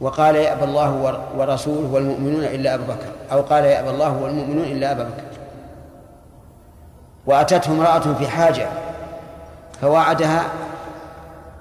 وقال 0.00 0.36
يأبى 0.36 0.64
الله 0.64 1.22
ورسوله 1.36 1.92
والمؤمنون 1.92 2.44
إلا 2.44 2.74
أبا 2.74 2.84
بكر. 2.84 3.32
أو 3.32 3.40
قال 3.40 3.64
يأبى 3.64 3.90
الله 3.90 4.22
والمؤمنون 4.22 4.64
إلا 4.64 4.92
أبا 4.92 5.02
بكر. 5.02 5.22
وأتته 7.26 7.72
امرأة 7.72 8.14
في 8.14 8.28
حاجة 8.28 8.68
فوعدها 9.80 10.44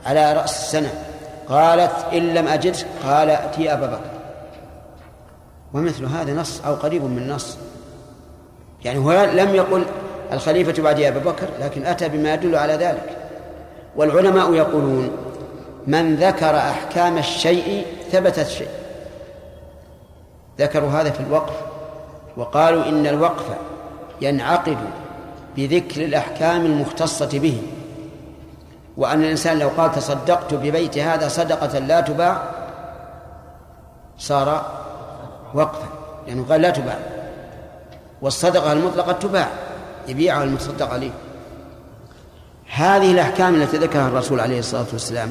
على 0.06 0.34
رأس 0.34 0.60
السنة. 0.60 0.94
قالت 1.50 2.06
إن 2.14 2.34
لم 2.34 2.48
أجد 2.48 2.76
قال 3.04 3.30
أتي 3.30 3.74
أبا 3.74 3.88
بكر. 3.88 4.12
ومثل 5.74 6.06
هذا 6.06 6.34
نص 6.34 6.62
أو 6.66 6.76
قريب 6.76 7.04
من 7.04 7.30
نص. 7.30 7.58
يعني 8.86 9.00
هو 9.00 9.12
لم 9.34 9.56
يقل 9.56 9.86
الخليفة 10.34 10.84
بعد 10.84 11.02
أبي 11.02 11.20
بكر 11.20 11.48
لكن 11.62 11.86
أتى 11.86 12.10
بما 12.10 12.34
يدل 12.34 12.56
على 12.56 12.74
ذلك. 12.74 13.18
والعلماء 13.96 14.54
يقولون 14.54 15.12
من 15.88 16.16
ذكر 16.16 16.58
أحكام 16.58 17.18
الشيء 17.18 17.86
ثبت 18.12 18.40
الشيء 18.40 18.70
ذكروا 20.60 20.90
هذا 20.90 21.10
في 21.10 21.20
الوقف 21.20 21.54
وقالوا 22.38 22.86
إن 22.90 23.08
الوقف 23.08 23.46
ينعقد 24.22 24.78
بذكر 25.56 26.06
الأحكام 26.06 26.66
المختصة 26.66 27.40
به 27.40 27.62
وأن 28.98 29.24
الإنسان 29.24 29.60
لو 29.60 29.70
قال 29.78 29.92
تصدقت 29.92 30.54
ببيت 30.54 30.98
هذا 30.98 31.28
صدقة 31.28 31.80
لا 31.80 32.02
تباع 32.02 32.42
صار 34.18 34.66
وقفا 35.54 35.88
لأنه 36.28 36.38
يعني 36.38 36.52
قال 36.52 36.62
لا 36.62 36.70
تباع 36.70 36.98
والصدقة 38.22 38.72
المطلقة 38.72 39.12
تباع. 39.12 39.48
يبيعها 40.08 40.44
المتصدق 40.44 40.90
عليه. 40.90 41.12
هذه 42.66 43.12
الأحكام 43.12 43.62
التي 43.62 43.78
ذكرها 43.78 44.08
الرسول 44.08 44.40
عليه 44.40 44.60
الصلاة 44.60 44.86
والسلام 44.94 45.30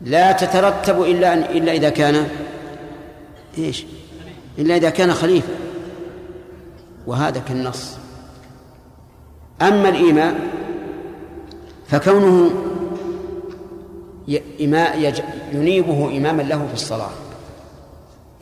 لا 0.00 0.32
تترتب 0.32 1.02
إلا 1.02 1.50
إلا 1.50 1.72
إذا 1.72 1.88
كان 1.88 2.28
إيش؟ 3.58 3.84
إلا 4.58 4.76
إذا 4.76 4.90
كان 4.90 5.14
خليفة. 5.14 5.52
وهذا 7.06 7.40
كالنص. 7.48 7.96
أما 9.62 9.88
الإيماء 9.88 10.34
فكونه 11.88 12.50
ينيبه 15.52 16.16
إماما 16.16 16.42
له 16.42 16.66
في 16.66 16.74
الصلاة 16.74 17.10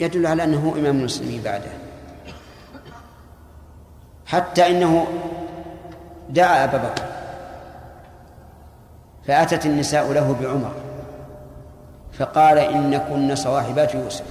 يدل 0.00 0.26
على 0.26 0.44
أنه 0.44 0.74
إمام 0.78 0.98
المسلمين 0.98 1.42
بعده. 1.42 1.81
حتى 4.32 4.70
إنه 4.70 5.06
دعا 6.30 6.64
أبا 6.64 6.78
بكر. 6.78 7.04
فأتت 9.26 9.66
النساء 9.66 10.12
له 10.12 10.36
بعمر 10.40 10.72
فقال 12.12 12.58
إن 12.58 12.98
كن 12.98 13.34
صواحبات 13.34 13.94
يوسف. 13.94 14.24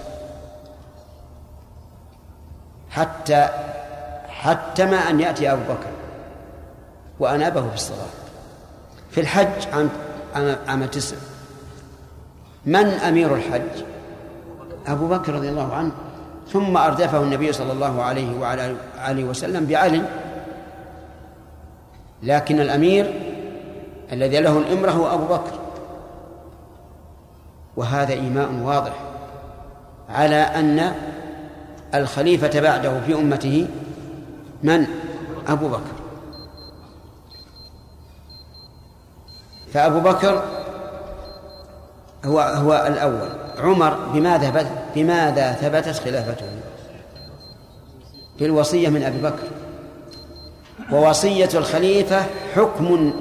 حتى 2.89 3.49
حتى 4.27 4.85
ما 4.85 4.97
أن 4.97 5.19
يأتي 5.19 5.51
أبو 5.51 5.61
بكر 5.63 5.89
وأنابه 7.19 7.69
في 7.69 7.75
الصلاة. 7.75 8.07
في 9.11 9.21
الحج 9.21 9.67
عام 9.73 9.89
عام 10.67 10.85
تسع. 10.85 11.15
من 12.65 12.85
أمير 12.85 13.35
الحج؟ 13.35 13.83
أبو 14.87 15.07
بكر 15.07 15.33
رضي 15.33 15.49
الله 15.49 15.73
عنه. 15.73 15.91
ثم 16.47 16.77
أردفه 16.77 17.23
النبي 17.23 17.53
صلى 17.53 17.71
الله 17.71 18.01
عليه 18.03 18.39
وعلى 18.39 18.75
آله 19.07 19.23
وسلم 19.23 19.65
بعلم 19.65 20.05
لكن 22.23 22.59
الأمير 22.59 23.13
الذي 24.11 24.39
له 24.39 24.57
الإمرة 24.57 24.91
هو 24.91 25.13
أبو 25.13 25.25
بكر. 25.25 25.59
وهذا 27.77 28.13
إيماء 28.13 28.51
واضح 28.63 28.93
على 30.09 30.35
أن 30.35 30.93
الخليفة 31.95 32.59
بعده 32.59 33.01
في 33.01 33.13
أمته 33.13 33.67
من؟ 34.63 34.85
أبو 35.47 35.67
بكر. 35.67 35.91
فأبو 39.73 39.99
بكر 39.99 40.43
هو 42.25 42.39
هو 42.39 42.85
الأول. 42.87 43.29
عمر 43.61 43.93
بماذا 44.13 44.65
بماذا 44.95 45.53
ثبتت 45.53 45.99
خلافته؟ 45.99 46.45
بالوصية 48.39 48.89
من 48.89 49.03
أبي 49.03 49.17
بكر. 49.17 49.47
ووصية 50.91 51.49
الخليفة 51.53 52.25
حكم 52.55 53.13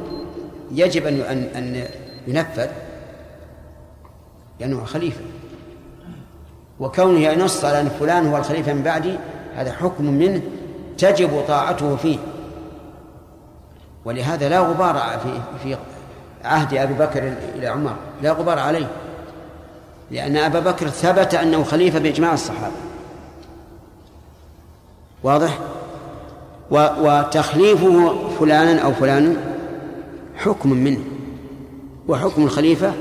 يجب 0.72 1.07
أن 1.07 1.49
أن 1.57 1.84
ينفذ 2.26 2.68
لأنه 4.61 4.84
خليفة. 4.84 5.20
وكونه 6.80 7.20
ينص 7.20 7.64
على 7.64 7.80
أن 7.80 7.88
فلان 7.88 8.26
هو 8.26 8.36
الخليفة 8.36 8.72
من 8.72 8.82
بعدي 8.82 9.18
هذا 9.57 9.72
حكم 9.72 10.05
منه 10.05 10.43
تجب 10.99 11.45
طاعته 11.49 11.97
فيه. 11.97 12.18
ولهذا 14.05 14.49
لا 14.49 14.61
غبار 14.61 15.18
في 15.22 15.41
في 15.62 15.76
عهد 16.45 16.74
أبي 16.74 16.95
بكر 16.95 17.32
إلى 17.55 17.66
عمر 17.66 17.97
لا 18.22 18.32
غبار 18.32 18.59
عليه. 18.59 18.86
لأن 20.11 20.36
أبا 20.36 20.61
بكر 20.61 20.88
ثبت 20.88 21.34
أنه 21.34 21.64
خليفة 21.64 21.98
بإجماع 21.98 22.34
الصحابة. 22.34 22.74
واضح؟ 25.22 25.58
وتخليفه 26.70 28.14
فلانا 28.40 28.80
أو 28.80 28.92
فلان 28.92 29.36
حكم 30.36 30.72
منه 30.72 31.00
وحكم 32.08 32.44
الخليفة 32.44 32.92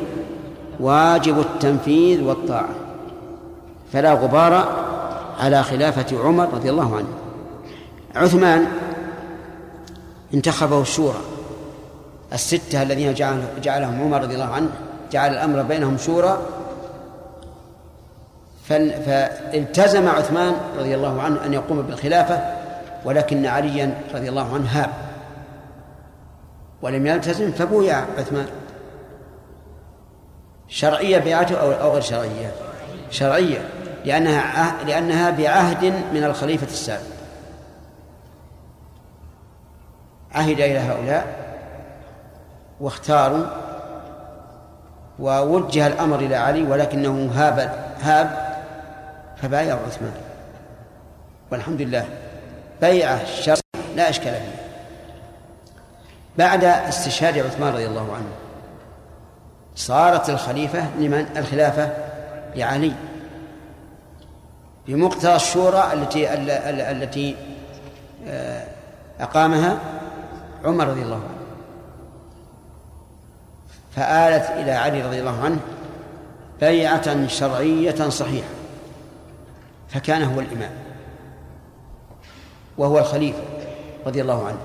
واجب 0.79 1.39
التنفيذ 1.39 2.23
والطاعة. 2.23 2.69
فلا 3.93 4.13
غبار 4.13 4.53
على 5.39 5.63
خلافة 5.63 6.23
عمر 6.23 6.49
رضي 6.53 6.69
الله 6.69 6.95
عنه. 6.97 7.07
عثمان 8.15 8.67
انتخبه 10.33 10.81
الشورى. 10.81 11.19
الستة 12.33 12.81
الذين 12.81 13.13
جعلهم 13.63 14.01
عمر 14.01 14.21
رضي 14.21 14.33
الله 14.33 14.53
عنه 14.53 14.69
جعل 15.11 15.31
الأمر 15.31 15.61
بينهم 15.61 15.97
شورى 15.97 16.41
فالتزم 18.69 20.07
عثمان 20.07 20.55
رضي 20.77 20.95
الله 20.95 21.21
عنه 21.21 21.45
أن 21.45 21.53
يقوم 21.53 21.81
بالخلافة 21.81 22.41
ولكن 23.05 23.45
عليا 23.45 23.93
رضي 24.13 24.29
الله 24.29 24.53
عنه 24.53 24.67
هاب. 24.71 24.89
ولم 26.81 27.07
يلتزم 27.07 27.51
فبويع 27.51 28.05
عثمان. 28.17 28.47
شرعية 30.67 31.17
بيعته 31.17 31.81
أو 31.81 31.91
غير 31.91 32.01
شرعية؟ 32.01 32.51
شرعية 33.11 33.69
لأنها 34.05 34.83
لأنها 34.87 35.29
بعهد 35.29 35.85
من 36.13 36.23
الخليفة 36.23 36.67
السابق. 36.67 37.01
عهد 40.31 40.59
إلى 40.59 40.79
هؤلاء 40.79 41.25
واختاروا 42.79 43.45
ووجه 45.19 45.87
الأمر 45.87 46.19
إلى 46.19 46.35
علي 46.35 46.63
ولكنه 46.63 47.31
هاب 47.35 47.59
هاب 48.01 48.48
فبايع 49.41 49.77
عثمان 49.87 50.13
والحمد 51.51 51.81
لله 51.81 52.05
بيعة 52.81 53.25
شرع 53.25 53.55
لا 53.95 54.09
إشكال 54.09 54.33
فيه. 54.33 54.59
بعد 56.37 56.63
استشهاد 56.63 57.37
عثمان 57.37 57.73
رضي 57.73 57.87
الله 57.87 58.13
عنه 58.13 58.29
صارت 59.75 60.29
الخليفة 60.29 60.95
لمن؟ 60.99 61.25
الخلافة 61.37 61.89
لعلي. 62.55 62.93
بمقتضى 64.87 65.35
الشورى 65.35 65.93
التي 65.93 66.33
التي 66.91 67.35
آه، 68.27 68.63
أقامها 69.19 69.77
عمر 70.65 70.87
رضي 70.87 71.01
الله 71.01 71.15
عنه. 71.15 71.39
فآلت 73.95 74.49
إلى 74.49 74.71
علي 74.71 75.01
رضي 75.01 75.19
الله 75.19 75.43
عنه 75.43 75.59
بيعة 76.61 77.27
شرعية 77.27 78.09
صحيحة. 78.09 78.58
فكان 79.89 80.23
هو 80.23 80.39
الإمام 80.39 80.71
وهو 82.77 82.99
الخليفة 82.99 83.43
رضي 84.05 84.21
الله 84.21 84.47
عنه. 84.47 84.57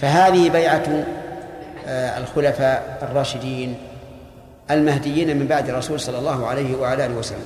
فهذه 0.00 0.50
بيعة 0.50 1.04
آه، 1.86 2.18
الخلفاء 2.18 2.98
الراشدين 3.02 3.76
المهديين 4.70 5.36
من 5.36 5.46
بعد 5.46 5.68
الرسول 5.68 6.00
صلى 6.00 6.18
الله 6.18 6.46
عليه 6.46 6.76
وعلى 6.76 7.06
آله 7.06 7.14
وسلم. 7.14 7.44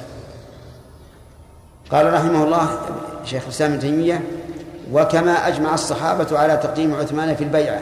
قال 1.90 2.12
رحمه 2.12 2.44
الله 2.44 2.68
شيخ 3.24 3.42
الإسلام 3.42 3.70
ابن 3.70 3.80
تيمية 3.80 4.20
وكما 4.92 5.48
أجمع 5.48 5.74
الصحابة 5.74 6.38
على 6.38 6.56
تقديم 6.56 6.94
عثمان 6.94 7.34
في 7.34 7.44
البيعة 7.44 7.80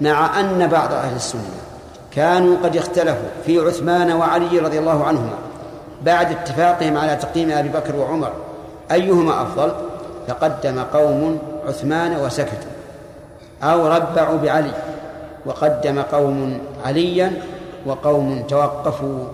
مع 0.00 0.40
أن 0.40 0.66
بعض 0.66 0.92
أهل 0.92 1.16
السنة 1.16 1.42
كانوا 2.14 2.56
قد 2.64 2.76
اختلفوا 2.76 3.28
في 3.46 3.58
عثمان 3.58 4.12
وعلي 4.12 4.58
رضي 4.58 4.78
الله 4.78 5.04
عنهما 5.04 5.38
بعد 6.02 6.30
اتفاقهم 6.30 6.96
على 6.96 7.16
تقديم 7.16 7.50
أبي 7.50 7.68
بكر 7.68 7.96
وعمر 7.96 8.32
أيهما 8.92 9.42
أفضل؟ 9.42 9.72
فقدم 10.28 10.80
قوم 10.80 11.38
عثمان 11.66 12.16
وسكتوا 12.16 12.70
أو 13.62 13.86
ربعوا 13.86 14.38
بعلي 14.38 14.72
وقدم 15.46 16.00
قوم 16.00 16.60
عليا 16.84 17.32
وقوم 17.86 18.42
توقفوا. 18.48 19.24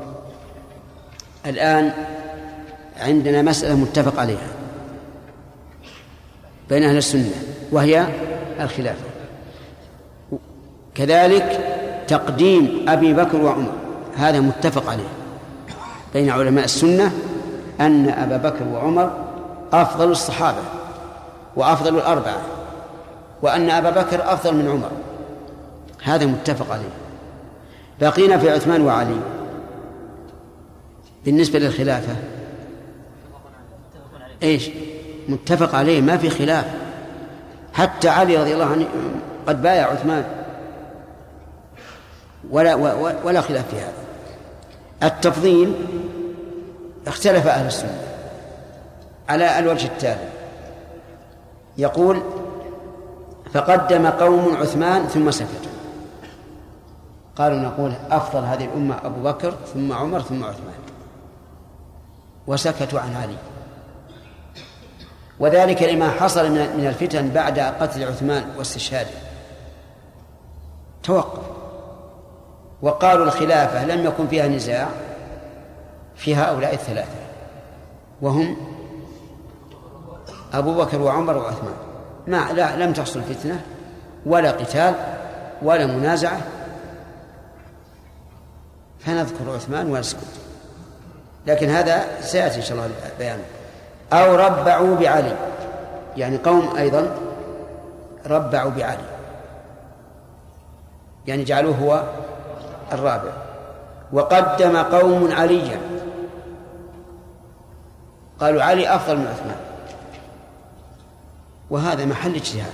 الآن 1.46 1.92
عندنا 3.00 3.42
مسألة 3.42 3.74
متفق 3.74 4.20
عليها 4.20 4.48
بين 6.68 6.82
أهل 6.82 6.96
السنة 6.96 7.30
وهي 7.72 8.06
الخلافة. 8.60 9.04
كذلك 10.94 11.60
تقديم 12.08 12.84
أبي 12.88 13.14
بكر 13.14 13.36
وعمر 13.36 13.72
هذا 14.16 14.40
متفق 14.40 14.90
عليه 14.90 15.08
بين 16.14 16.30
علماء 16.30 16.64
السنة 16.64 17.12
أن 17.80 18.08
أبا 18.08 18.36
بكر 18.36 18.64
وعمر 18.72 19.23
أفضل 19.82 20.10
الصحابة 20.10 20.62
وأفضل 21.56 21.96
الأربعة 21.96 22.40
وأن 23.42 23.70
أبا 23.70 23.90
بكر 23.90 24.32
أفضل 24.32 24.54
من 24.54 24.70
عمر. 24.70 24.90
هذا 26.02 26.26
متفق 26.26 26.72
عليه. 26.72 26.90
بقينا 28.00 28.38
في 28.38 28.50
عثمان 28.50 28.82
وعلي. 28.82 29.16
بالنسبة 31.24 31.58
للخلافة 31.58 32.16
إيش؟ 34.42 34.70
متفق 35.28 35.74
عليه 35.74 36.00
ما 36.00 36.16
في 36.16 36.30
خلاف. 36.30 36.64
حتى 37.72 38.08
علي 38.08 38.36
رضي 38.36 38.54
الله 38.54 38.66
عنه 38.66 38.86
قد 39.46 39.62
بايع 39.62 39.90
عثمان. 39.90 40.24
ولا 42.50 42.74
ولا 43.24 43.40
خلاف 43.40 43.68
في 43.70 43.76
هذا. 43.76 44.04
التفضيل 45.02 45.74
اختلف 47.06 47.46
أهل 47.46 47.66
السنة. 47.66 48.13
على 49.28 49.58
الوجه 49.58 49.86
التالي. 49.86 50.28
يقول 51.78 52.22
فقدم 53.52 54.06
قوم 54.06 54.56
عثمان 54.56 55.06
ثم 55.06 55.30
سكتوا. 55.30 55.72
قالوا 57.36 57.58
نقول 57.58 57.92
أفضل 58.10 58.44
هذه 58.44 58.64
الأمة 58.64 58.96
أبو 59.04 59.22
بكر 59.22 59.54
ثم 59.74 59.92
عمر 59.92 60.20
ثم 60.20 60.44
عثمان. 60.44 60.74
وسكتوا 62.46 63.00
عن 63.00 63.14
علي 63.16 63.36
وذلك 65.40 65.82
لما 65.82 66.10
حصل 66.10 66.50
من 66.50 66.86
الفتن 66.86 67.30
بعد 67.30 67.58
قتل 67.58 68.04
عثمان 68.04 68.44
واستشهاده. 68.58 69.10
توقف. 71.02 71.42
وقالوا 72.82 73.24
الخلافة 73.24 73.84
لم 73.84 74.06
يكن 74.06 74.26
فيها 74.26 74.48
نزاع 74.48 74.88
في 76.16 76.36
هؤلاء 76.36 76.74
الثلاثة. 76.74 77.18
وهم 78.22 78.73
أبو 80.54 80.74
بكر 80.74 81.02
وعمر 81.02 81.36
وعثمان. 81.36 81.74
ما 82.26 82.52
لا 82.52 82.76
لم 82.76 82.92
تحصل 82.92 83.22
فتنة 83.22 83.60
ولا 84.26 84.50
قتال 84.50 84.94
ولا 85.62 85.86
منازعة. 85.86 86.40
فنذكر 89.00 89.54
عثمان 89.54 89.90
ونسكت. 89.90 90.20
لكن 91.46 91.70
هذا 91.70 92.04
سيأتي 92.20 92.56
إن 92.56 92.62
شاء 92.62 92.76
الله 92.76 92.90
بيانه 93.18 93.44
أو 94.12 94.34
ربعوا 94.34 94.96
بعلي. 94.96 95.36
يعني 96.16 96.36
قوم 96.36 96.76
أيضا 96.76 97.10
ربعوا 98.26 98.70
بعلي. 98.70 99.04
يعني 101.26 101.44
جعلوه 101.44 101.74
هو 101.76 102.02
الرابع. 102.92 103.32
وقدم 104.12 104.76
قوم 104.76 105.32
عليا. 105.32 105.80
قالوا 108.40 108.62
علي 108.62 108.94
أفضل 108.94 109.16
من 109.16 109.26
عثمان. 109.26 109.56
وهذا 111.70 112.04
محل 112.04 112.34
اجتهاد. 112.34 112.72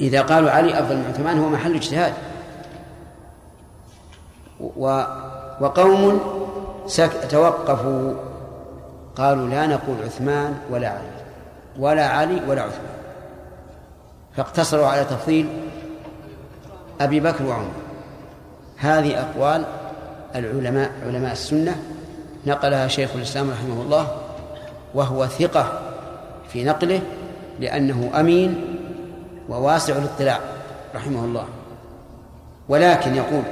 إذا 0.00 0.22
قالوا 0.22 0.50
علي 0.50 0.78
أفضل 0.78 0.96
من 0.96 1.04
عثمان 1.14 1.38
هو 1.38 1.48
محل 1.48 1.74
اجتهاد. 1.74 2.12
و 4.60 5.02
وقوم 5.60 6.20
توقفوا 7.30 8.14
قالوا 9.16 9.48
لا 9.48 9.66
نقول 9.66 9.96
عثمان 10.04 10.58
ولا 10.70 10.88
علي 10.88 11.24
ولا 11.78 12.06
علي 12.06 12.40
ولا 12.48 12.62
عثمان. 12.62 12.94
فاقتصروا 14.36 14.86
على 14.86 15.04
تفضيل 15.04 15.48
أبي 17.00 17.20
بكر 17.20 17.44
وعمر. 17.44 17.70
هذه 18.76 19.20
أقوال 19.20 19.64
العلماء 20.34 20.90
علماء 21.06 21.32
السنة. 21.32 21.82
نقلها 22.46 22.88
شيخ 22.88 23.10
الإسلام 23.14 23.50
رحمه 23.50 23.82
الله 23.82 24.16
وهو 24.94 25.26
ثقة 25.26 25.93
في 26.54 26.64
نقله 26.64 27.00
لأنه 27.60 28.10
أمين 28.14 28.78
وواسع 29.48 29.96
الاطلاع 29.96 30.40
رحمه 30.94 31.24
الله. 31.24 31.44
ولكن 32.68 33.14
يقول 33.14 33.42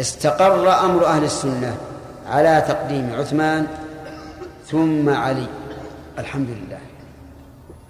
استقر 0.00 0.84
أمر 0.84 1.06
أهل 1.06 1.24
السنة 1.24 1.76
على 2.28 2.64
تقديم 2.68 3.12
عثمان 3.18 3.66
ثم 4.66 5.08
علي. 5.08 5.46
الحمد 6.18 6.48
لله. 6.48 6.78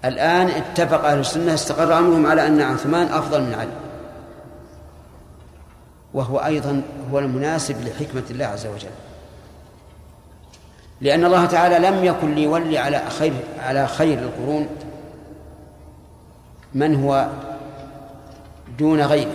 الآن 0.04 0.48
اتفق 0.48 1.04
أهل 1.04 1.18
السنة 1.18 1.54
استقر 1.54 1.98
أمرهم 1.98 2.26
على 2.26 2.46
أن 2.46 2.60
عثمان 2.60 3.06
أفضل 3.06 3.42
من 3.42 3.54
علي. 3.54 3.76
وهو 6.14 6.38
أيضا 6.38 6.82
هو 7.12 7.18
المناسب 7.18 7.76
لحكمة 7.84 8.22
الله 8.30 8.46
عز 8.46 8.66
وجل. 8.66 8.90
لأن 11.02 11.24
الله 11.24 11.44
تعالى 11.44 11.88
لم 11.88 12.04
يكن 12.04 12.34
ليولي 12.34 12.78
على 12.78 13.02
خير 13.18 13.32
على 13.58 13.86
خير 13.86 14.18
القرون 14.18 14.66
من 16.74 17.04
هو 17.04 17.28
دون 18.78 19.00
غيره. 19.00 19.32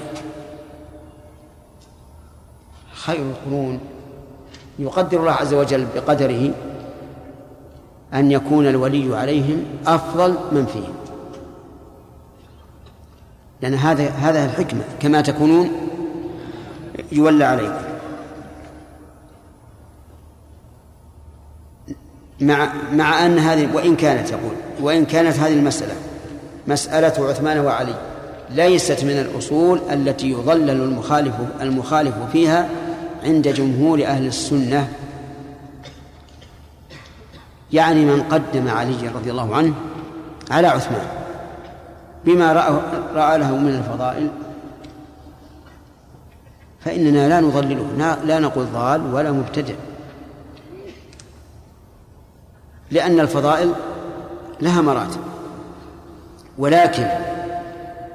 خير 2.94 3.22
القرون 3.22 3.80
يقدر 4.80 5.20
الله 5.20 5.32
عز 5.32 5.54
وجل 5.54 5.88
بقدره 5.96 6.52
أن 8.14 8.32
يكون 8.32 8.68
الولي 8.68 9.18
عليهم 9.18 9.66
أفضل 9.88 10.36
من 10.52 10.66
فيهم. 10.66 10.94
لأن 13.62 13.74
هذا 13.74 14.10
هذا 14.10 14.46
الحكمة 14.46 14.84
كما 15.00 15.22
تكونون 15.22 15.72
يولى 17.12 17.44
عليكم. 17.44 17.87
مع 22.42 22.70
مع 22.94 23.26
أن 23.26 23.40
هذه 23.40 23.70
وإن 23.74 23.96
كانت 23.96 24.30
يقول 24.30 24.56
وإن 24.82 25.06
كانت 25.06 25.40
هذه 25.40 25.54
المسألة 25.54 25.94
مسألة 26.68 27.30
عثمان 27.30 27.60
وعلي 27.60 27.94
ليست 28.50 29.04
من 29.04 29.12
الأصول 29.12 29.82
التي 29.92 30.32
يضلل 30.32 30.70
المخالف 30.70 31.34
المخالف 31.62 32.16
فيها 32.32 32.70
عند 33.24 33.48
جمهور 33.48 34.06
أهل 34.06 34.28
السنة. 34.28 34.88
يعني 37.74 38.06
من 38.06 38.24
قدم 38.24 38.68
علي 38.68 39.08
رضي 39.16 39.32
الله 39.32 39.56
عنه 39.56 39.74
على 40.52 40.68
عثمان 40.68 41.08
بما 42.26 42.54
رأى, 42.54 42.74
رأى 43.16 43.38
له 43.38 43.58
من 43.58 43.76
الفضائل 43.76 44.30
فإننا 46.86 47.30
لا 47.30 47.42
نضلله 47.42 48.16
لا 48.26 48.40
نقول 48.40 48.66
ضال 48.74 49.14
ولا 49.14 49.32
مبتدع. 49.32 49.74
لأن 52.92 53.20
الفضائل 53.20 53.72
لها 54.62 54.82
مراتب. 54.82 55.20
ولكن 56.58 57.08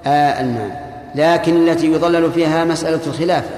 آه 0.06 0.42
لكن 1.14 1.68
التي 1.68 1.92
يضلل 1.92 2.32
فيها 2.32 2.64
مسألة 2.64 3.00
الخلافة 3.06 3.50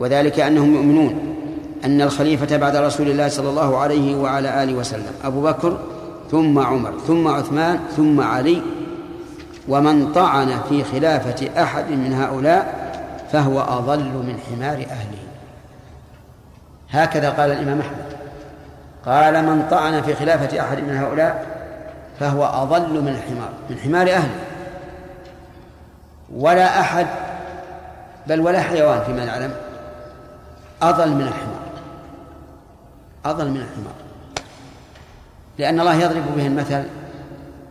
وذلك 0.00 0.40
أنهم 0.40 0.74
يؤمنون 0.74 1.36
أن 1.84 2.02
الخليفة 2.02 2.56
بعد 2.56 2.76
رسول 2.76 3.10
الله 3.10 3.28
صلى 3.28 3.48
الله 3.48 3.78
عليه 3.78 4.16
وعلى 4.16 4.62
آله 4.62 4.74
وسلم 4.74 5.12
أبو 5.24 5.42
بكر 5.42 5.78
ثم 6.30 6.58
عمر 6.58 6.92
ثم 7.06 7.28
عثمان 7.28 7.78
ثم 7.96 8.20
علي 8.20 8.62
ومن 9.68 10.12
طعن 10.12 10.60
في 10.68 10.84
خلافة 10.84 11.62
أحد 11.62 11.90
من 11.90 12.12
هؤلاء 12.12 12.86
فهو 13.32 13.60
أضل 13.60 14.04
من 14.04 14.38
حمار 14.50 14.76
أهله. 14.76 15.18
هكذا 16.90 17.30
قال 17.30 17.50
الإمام 17.50 17.80
أحمد. 17.80 18.05
قال 19.06 19.44
من 19.44 19.68
طعن 19.70 20.02
في 20.02 20.14
خلافة 20.14 20.60
أحد 20.60 20.78
من 20.78 20.96
هؤلاء 20.96 21.46
فهو 22.20 22.44
أضل 22.44 23.00
من 23.02 23.08
الحمار 23.08 23.50
من 23.70 23.78
حمار 23.78 24.10
أهله. 24.10 24.44
ولا 26.34 26.80
أحد 26.80 27.06
بل 28.26 28.40
ولا 28.40 28.60
حيوان 28.60 29.04
فيما 29.04 29.24
نعلم 29.24 29.54
أضل 30.82 31.10
من 31.10 31.20
الحمار 31.20 31.66
أضل 33.24 33.50
من 33.50 33.56
الحمار. 33.56 33.94
لأن 35.58 35.80
الله 35.80 35.94
يضرب 35.94 36.36
به 36.36 36.46
المثل 36.46 36.82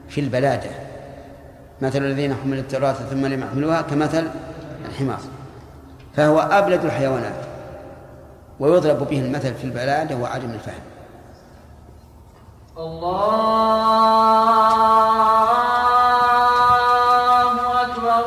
في 0.10 0.22
البلادة 0.22 0.70
مثل 1.82 2.00
الذين 2.00 2.36
حملوا 2.44 2.62
التوراة 2.62 2.94
ثم 2.94 3.26
لم 3.26 3.42
يحملوها 3.42 3.82
كمثل 3.82 4.28
الحمار. 4.90 5.20
فهو 6.16 6.40
أبلد 6.40 6.86
الحيوانات 6.86 7.46
ويضرب 8.60 9.08
به 9.08 9.20
المثل 9.20 9.54
في 9.54 9.64
البلادة 9.64 10.16
وعدم 10.16 10.50
الفهم. 10.52 10.95
الله 12.78 13.42
أكبر 17.82 18.26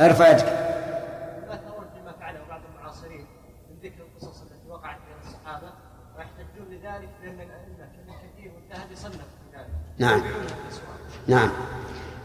أرفع 0.00 0.28
يدك. 0.30 0.44
ما 2.04 2.12
فعله 2.20 2.38
بعض 2.48 2.60
المعاصرين 2.74 3.26
من 3.70 3.76
ذكر 3.82 4.02
القصص 4.02 4.42
التي 4.42 4.68
وقعت 4.70 4.96
بين 4.96 5.28
الصحابه 5.28 5.66
ويحتجون 6.16 6.66
لذلك 6.70 7.08
كثير 8.36 8.52
والذهبي 8.54 8.96
صنف 8.96 9.14
في 9.14 9.56
ذلك 9.56 9.68
نعم. 9.98 10.22
نعم. 11.26 11.50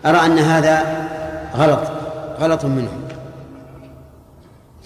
أرى 0.05 0.26
أن 0.26 0.39
هذا 0.39 1.07
غلط 1.55 1.88
غلط 2.39 2.65
منهم 2.65 2.99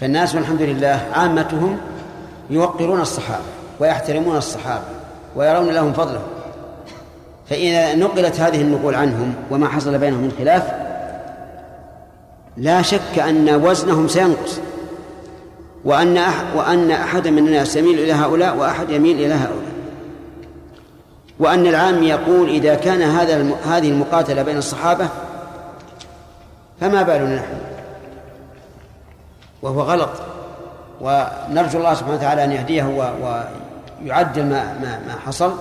فالناس 0.03 0.35
والحمد 0.35 0.61
لله 0.61 0.99
عامتهم 1.13 1.77
يوقرون 2.49 3.01
الصحابة 3.01 3.43
ويحترمون 3.79 4.37
الصحابة 4.37 4.83
ويرون 5.35 5.69
لهم 5.69 5.93
فضلهم 5.93 6.27
فإذا 7.49 7.95
نقلت 7.95 8.39
هذه 8.39 8.61
النقول 8.61 8.95
عنهم 8.95 9.33
وما 9.51 9.67
حصل 9.67 9.97
بينهم 9.97 10.19
من 10.19 10.31
خلاف 10.37 10.63
لا 12.57 12.81
شك 12.81 13.19
أن 13.19 13.49
وزنهم 13.49 14.07
سينقص 14.07 14.59
وأن 15.85 16.21
وأن 16.55 16.91
أحد 16.91 17.27
من 17.27 17.47
الناس 17.47 17.75
يميل 17.75 17.99
إلى 17.99 18.13
هؤلاء 18.13 18.57
وأحد 18.57 18.89
يميل 18.89 19.15
إلى 19.15 19.33
هؤلاء. 19.33 19.73
وأن 21.39 21.67
العام 21.67 22.03
يقول 22.03 22.49
إذا 22.49 22.75
كان 22.75 23.01
هذا 23.01 23.55
هذه 23.65 23.89
المقاتلة 23.89 24.41
بين 24.41 24.57
الصحابة 24.57 25.07
فما 26.81 27.03
بالنا 27.03 27.35
نحن؟ 27.35 27.72
وهو 29.63 29.81
غلط. 29.81 30.09
ونرجو 31.01 31.79
الله 31.79 31.93
سبحانه 31.93 32.15
وتعالى 32.17 32.43
أن 32.43 32.51
يهديه 32.51 32.83
ويعدل 32.83 34.45
ما 34.45 34.63
ما 34.73 34.99
ما 35.07 35.15
حصل 35.25 35.55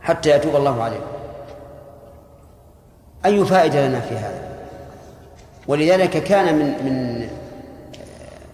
حتى 0.00 0.30
يتوب 0.30 0.56
الله 0.56 0.82
عليه. 0.82 1.00
أي 3.24 3.44
فائدة 3.44 3.88
لنا 3.88 4.00
في 4.00 4.16
هذا؟ 4.16 4.42
ولذلك 5.68 6.24
كان 6.24 6.58
من 6.58 6.84
من 6.84 7.28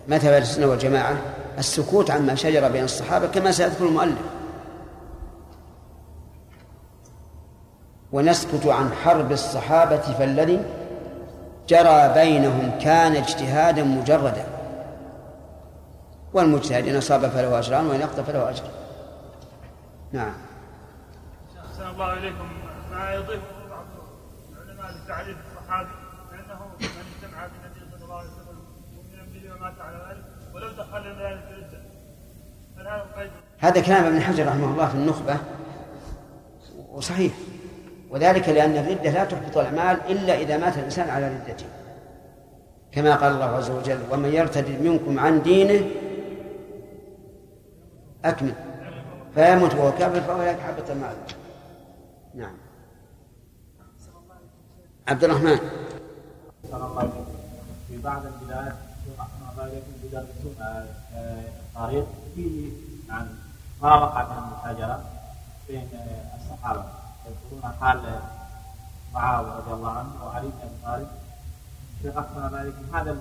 مذهب 0.08 0.42
السنة 0.42 0.66
والجماعة 0.66 1.16
السكوت 1.58 2.10
عما 2.10 2.34
شجر 2.34 2.68
بين 2.68 2.84
الصحابة 2.84 3.26
كما 3.26 3.52
سيذكر 3.52 3.86
المؤلف. 3.86 4.18
ونسكت 8.12 8.66
عن 8.66 8.92
حرب 8.92 9.32
الصحابة 9.32 9.96
فالذي 10.18 10.60
جرى 11.70 12.14
بينهم 12.14 12.78
كان 12.78 13.16
اجتهادا 13.16 13.82
مجردا. 13.82 14.46
والمجتهد 16.32 16.88
إن 16.88 16.96
أصاب 16.96 17.28
فله 17.28 17.58
أجران 17.58 17.86
وإن 17.86 18.02
أخطأ 18.02 18.22
فله 18.22 18.50
أجر. 18.50 18.64
نعم. 20.12 20.32
أحسن 21.58 21.86
الله 21.90 22.12
إليكم. 22.12 22.48
ما 22.90 23.14
يضيف 23.14 23.40
بعض 23.70 23.84
العلماء 24.52 24.90
لتعريف 25.04 25.36
الصحابي 25.50 25.90
بأنه 26.30 26.60
من 26.80 26.86
اجتمع 26.86 27.46
بالنبي 27.46 27.80
صلى 27.92 28.04
الله 28.04 28.16
عليه 28.18 28.28
وسلم 28.28 28.58
مؤمنا 28.94 29.22
به 29.32 29.54
ومات 29.54 29.80
على 29.80 29.96
ذلك 30.08 30.24
ولو 30.54 30.68
دخل 30.68 31.04
ذلك 31.08 31.44
الردة 31.50 31.80
هذا 33.58 33.80
كلام 33.80 34.04
ابن 34.04 34.20
حجر 34.20 34.46
رحمه 34.46 34.72
الله 34.72 34.88
في 34.88 34.94
النخبة 34.94 35.36
وصحيح. 36.88 37.32
وذلك 38.10 38.48
لأن 38.48 38.76
الردة 38.76 39.10
لا 39.10 39.24
تحبط 39.24 39.58
الأعمال 39.58 40.00
إلا 40.08 40.38
إذا 40.38 40.56
مات 40.56 40.78
الإنسان 40.78 41.10
على 41.10 41.28
ردته 41.28 41.66
كما 42.92 43.16
قال 43.16 43.32
الله 43.32 43.44
عز 43.44 43.70
وجل 43.70 43.98
ومن 44.12 44.28
يرتد 44.28 44.82
منكم 44.82 45.18
عن 45.18 45.42
دينه 45.42 45.90
أكمل 48.24 48.54
فيموت 49.34 49.74
وهو 49.74 49.92
كافر 49.92 50.20
فأولئك 50.20 50.60
حبط 50.60 50.90
المال 50.90 51.16
نعم 52.34 52.54
عبد 55.08 55.24
الرحمن 55.24 55.58
في 57.88 57.98
بعض 58.04 58.22
البلاد 58.26 58.72
التاريخ 61.80 62.04
فيه 62.34 62.70
عن 63.10 63.28
ما 63.82 63.94
وقع 63.94 64.32
من 64.32 64.38
المحاجرة 64.38 65.04
بين 65.68 65.88
الصحابة 66.36 66.99
يذكرون 67.26 67.72
حال 67.80 68.20
معاوية 69.14 69.52
رضي 69.52 69.72
الله 69.72 69.90
عنه 69.90 70.24
وعلي 70.24 70.48
بن 70.48 70.54
أبي 70.62 70.76
طالب 70.84 71.08
شيخ 72.02 72.16
أحسن 72.16 72.56
ذلك. 72.56 72.74
هذا 72.94 73.16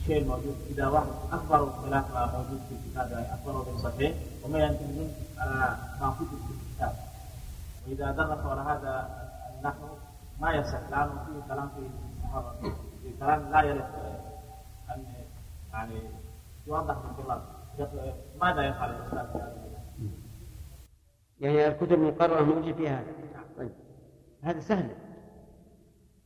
الشيء 0.00 0.22
الموجود 0.22 0.56
إذا 0.70 0.86
واحد 0.88 1.06
أكبر 1.32 1.70
خلاف 1.82 2.14
ما 2.14 2.26
موجود 2.26 2.60
في 2.68 2.74
الكتاب 2.74 3.10
يعني 3.10 3.34
أكبر 3.34 3.52
من 3.52 3.78
صحيح 3.82 4.14
وما 4.44 4.58
ينتمي 4.58 5.10
على 5.38 5.76
ما 6.00 6.14
كتب 6.18 6.28
في 6.28 6.52
الكتاب. 6.70 6.96
وإذا 7.86 8.10
درس 8.10 8.46
على 8.46 8.60
هذا 8.60 9.08
النحو 9.58 9.86
ما 10.40 10.52
يصح 10.52 10.80
لأنه 10.90 11.24
فيه 11.26 11.54
كلام 11.54 11.68
في 11.68 11.88
الصحابة 12.24 12.50
في 13.02 13.12
كلام 13.20 13.52
لا 13.52 13.62
يرد 13.62 13.84
أن 14.94 15.04
يعني 15.72 16.00
يوضح 16.66 16.94
بالخلاف 16.94 17.42
ماذا 18.40 18.62
يفعل 18.62 18.90
الإسلام 18.90 19.26
في 19.32 19.38
هذا؟ 19.38 19.65
يعني 21.40 21.66
الكتب 21.66 21.92
المقررة 21.92 22.42
موجود 22.42 22.74
فيها 22.74 23.00
هذا. 23.00 23.12
طيب. 23.58 23.72
هذا 24.42 24.60
سهل. 24.60 24.90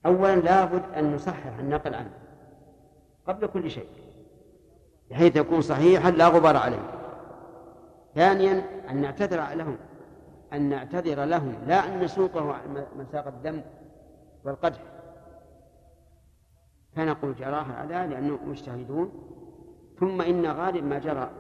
أولا 0.07 0.37
لابد 0.37 0.83
أن 0.97 1.15
نصحح 1.15 1.59
النقل 1.59 1.95
عنه. 1.95 2.13
قبل 3.27 3.47
كل 3.47 3.71
شيء. 3.71 3.89
بحيث 5.11 5.37
يكون 5.37 5.61
صحيحا 5.61 6.11
لا 6.11 6.29
غبار 6.29 6.57
عليه. 6.57 6.91
ثانيا 8.15 8.65
أن 8.91 9.01
نعتذر 9.01 9.55
لهم. 9.55 9.77
أن 10.53 10.63
نعتذر 10.69 11.25
لهم. 11.25 11.55
لا 11.67 11.89
أن 11.89 12.01
نسوقه 12.01 12.57
مساق 12.97 13.27
الدم 13.27 13.61
والقدح. 14.45 14.83
فنقول 16.97 17.35
جراها 17.35 17.75
على 17.75 18.15
لأنهم 18.15 18.51
مجتهدون. 18.51 19.13
ثم 20.01 20.23
إن 20.23 20.47
غالب 20.47 20.85
ما 20.85 20.99
جرى. 20.99 21.31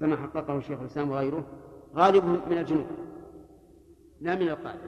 كما 0.00 0.16
حققه 0.16 0.60
شيخ 0.60 0.80
الإسلام 0.80 1.10
وغيره. 1.10 1.44
غالبهم 1.94 2.48
من 2.48 2.58
الجنوب 2.58 2.86
لا 4.20 4.34
من 4.34 4.48
القاعدة 4.48 4.80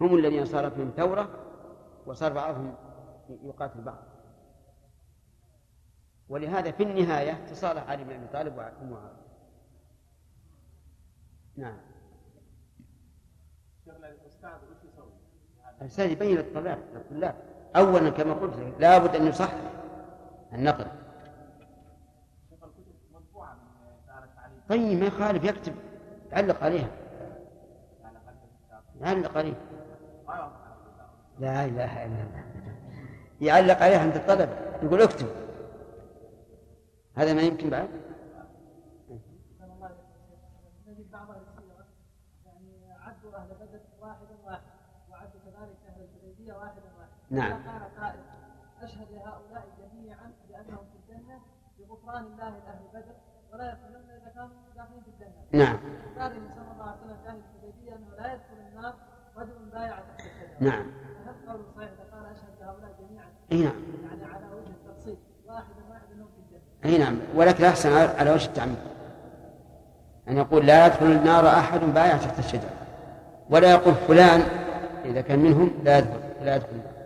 هم 0.00 0.14
الذين 0.14 0.44
صار 0.44 0.70
فيهم 0.70 0.90
ثورة 0.96 1.28
وصار 2.06 2.32
بعضهم 2.32 2.74
يقاتل 3.42 3.80
بعض. 3.80 3.98
ولهذا 6.28 6.70
في 6.70 6.82
النهاية 6.82 7.46
تصالح 7.46 7.90
علي 7.90 8.04
بن 8.04 8.12
أبي 8.12 8.26
طالب 8.26 8.52
ومعاوية 8.52 9.20
نعم. 11.56 11.76
الأستاذ 15.80 16.10
يبين 16.10 16.36
للطلاب. 16.36 16.78
أولا 17.76 18.10
كما 18.10 18.32
قلت 18.32 18.74
لابد 18.80 19.16
أن 19.16 19.26
يصحح 19.26 19.58
النقل. 20.52 20.99
طيب 24.70 25.00
ما 25.00 25.06
يخالف 25.06 25.44
يكتب 25.44 25.74
يعلق 26.32 26.64
عليها. 26.64 26.88
يعلق 29.00 29.38
عليها. 29.38 29.56
لا 31.38 31.64
إله 31.64 32.04
إلا 32.06 32.22
الله. 32.22 32.44
يعلق 33.40 33.82
عليها 33.82 34.00
عند 34.00 34.16
الطلبه 34.16 34.52
يقول 34.82 35.02
اكتب. 35.02 35.26
هذا 37.14 37.34
ما 37.34 37.40
يمكن 37.40 37.70
بعد؟ 37.70 37.88
يعني 42.46 42.92
عدوا 42.92 43.36
أهل 43.36 43.48
بدر 43.48 43.80
واحدا 44.00 44.36
واحد 44.44 44.62
وعدوا 45.10 45.40
كذلك 45.44 45.76
الحديبيه 45.88 46.52
واحدا 46.52 46.82
واحدا 46.98 47.12
نعم. 47.30 47.68
قال 47.68 48.00
قائل 48.00 48.20
أشهد 48.82 49.12
لهؤلاء 49.12 49.68
جميعا 49.78 50.32
بأنهم 50.48 50.86
في 50.92 51.14
الجنة 51.14 51.40
بغفران 51.78 52.24
الله 52.24 52.50
لأهل 52.50 52.84
بدر 52.94 53.14
ولا 53.52 53.72
يدخلون 53.72 53.89
نعم. 55.52 55.76
نعم. 60.60 60.86
أي 63.52 63.62
نعم. 63.62 63.72
يعني 66.84 66.94
أي 66.94 66.98
نعم. 66.98 67.18
ولكن 67.34 67.64
أحسن 67.64 67.92
على 67.92 68.08
على 68.08 68.30
وجه 68.30 68.46
التعميم. 68.46 68.76
أن 70.28 70.36
يقول 70.36 70.66
لا 70.66 70.86
يدخل 70.86 71.06
النار 71.06 71.48
أحد 71.48 71.80
بايع 71.80 72.16
تحت 72.16 72.38
الشجرة. 72.38 72.70
ولا 73.50 73.70
يقول 73.70 73.94
فلان 73.94 74.40
إذا 75.04 75.20
كان 75.20 75.38
منهم 75.38 75.70
لا 75.84 75.98
يدخل 75.98 76.20
لا 76.42 76.56
يدخل 76.56 76.70
النار. 76.72 77.00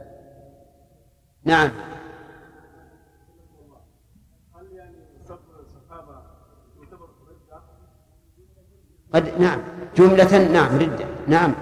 نعم 1.44 1.70
هل 4.54 4.72
يعني 4.72 4.96
سب 5.24 5.38
الصحابة 5.60 6.22
يعتبر 6.76 7.08
ردة؟ 7.28 7.62
قد 9.14 9.24
نعم. 9.38 9.58
جملة 9.96 10.38
نعم 10.38 10.78
ردة. 10.78 11.04
نعم. 11.26 11.52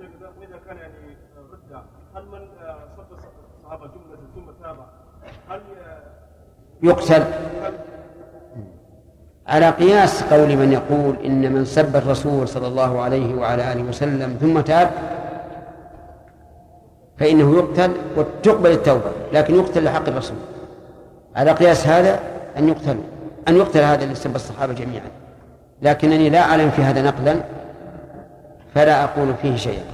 وإذا 0.00 0.58
كان 0.66 0.76
يعني 0.76 1.16
ردة 1.52 1.82
هل 2.14 2.22
من 2.26 2.38
الصحابة 3.58 3.86
جملة 3.86 4.18
ثم 4.34 4.62
تاب 4.62 4.76
هل 5.48 5.60
يقتل. 6.82 7.24
على 9.46 9.70
قياس 9.70 10.22
قول 10.22 10.56
من 10.56 10.72
يقول 10.72 11.16
إن 11.24 11.52
من 11.52 11.64
سب 11.64 11.96
الرسول 11.96 12.48
صلى 12.48 12.66
الله 12.66 13.00
عليه 13.02 13.34
وعلى 13.34 13.72
آله 13.72 13.82
وسلم 13.82 14.36
ثم 14.40 14.60
تاب 14.60 14.90
فإنه 17.18 17.56
يقتل 17.56 17.92
وتقبل 18.16 18.70
التوبة 18.70 19.12
لكن 19.32 19.54
يقتل 19.54 19.84
لحق 19.84 20.08
الرسول. 20.08 20.36
على 21.36 21.52
قياس 21.52 21.86
هذا 21.86 22.20
أن 22.58 22.68
يقتل 22.68 22.96
أن 23.48 23.56
يقتل 23.56 23.80
هذا 23.80 24.04
اللي 24.04 24.14
سب 24.14 24.34
الصحابة 24.34 24.72
جميعا. 24.72 25.23
لكنني 25.82 26.30
لا 26.30 26.40
أعلم 26.40 26.70
في 26.70 26.82
هذا 26.82 27.02
نقلا 27.02 27.44
فلا 28.74 29.04
أقول 29.04 29.34
فيه 29.34 29.56
شيئا. 29.56 29.84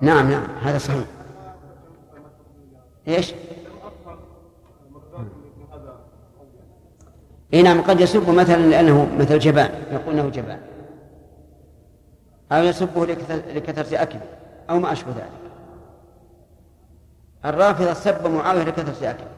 نعم 0.00 0.30
نعم 0.30 0.46
هذا 0.62 0.78
صحيح. 0.78 1.04
إيش؟ 3.08 3.34
إي 7.54 7.62
نعم 7.62 7.80
قد 7.80 8.00
يسب 8.00 8.30
مثلا 8.30 8.56
لأنه 8.56 9.16
مثل 9.18 9.38
جبان 9.38 9.70
يقول 9.92 10.18
إنه 10.18 10.28
جبان. 10.28 10.60
أو 12.52 12.62
يسبه 12.62 13.06
لكثره 13.06 14.02
أكله. 14.02 14.20
أو 14.70 14.78
ما 14.78 14.92
أشبه 14.92 15.10
ذلك. 15.10 15.30
الرافضة 17.44 17.92
سب 17.92 18.26
معاوية 18.26 18.62
لكثرة 18.62 19.10
اكله 19.10 19.28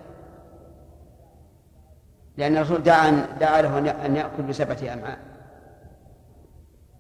لأن 2.36 2.56
الرسول 2.56 2.82
دعا 2.82 3.26
دعا 3.40 3.62
له 3.62 3.78
أن 4.06 4.16
يأكل 4.16 4.42
بسبعة 4.42 4.94
أمعاء. 4.94 5.18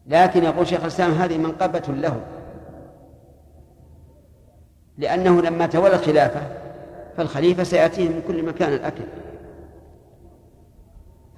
لكن 0.06 0.44
يقول 0.44 0.66
شيخ 0.66 0.80
الإسلام 0.80 1.12
هذه 1.12 1.38
منقبة 1.38 1.82
له. 1.88 2.20
لأنه 4.98 5.42
لما 5.42 5.66
تولى 5.66 5.94
الخلافة 5.94 6.42
فالخليفة 7.16 7.62
سيأتيه 7.62 8.08
من 8.08 8.22
كل 8.28 8.42
مكان 8.42 8.72
الأكل. 8.72 9.04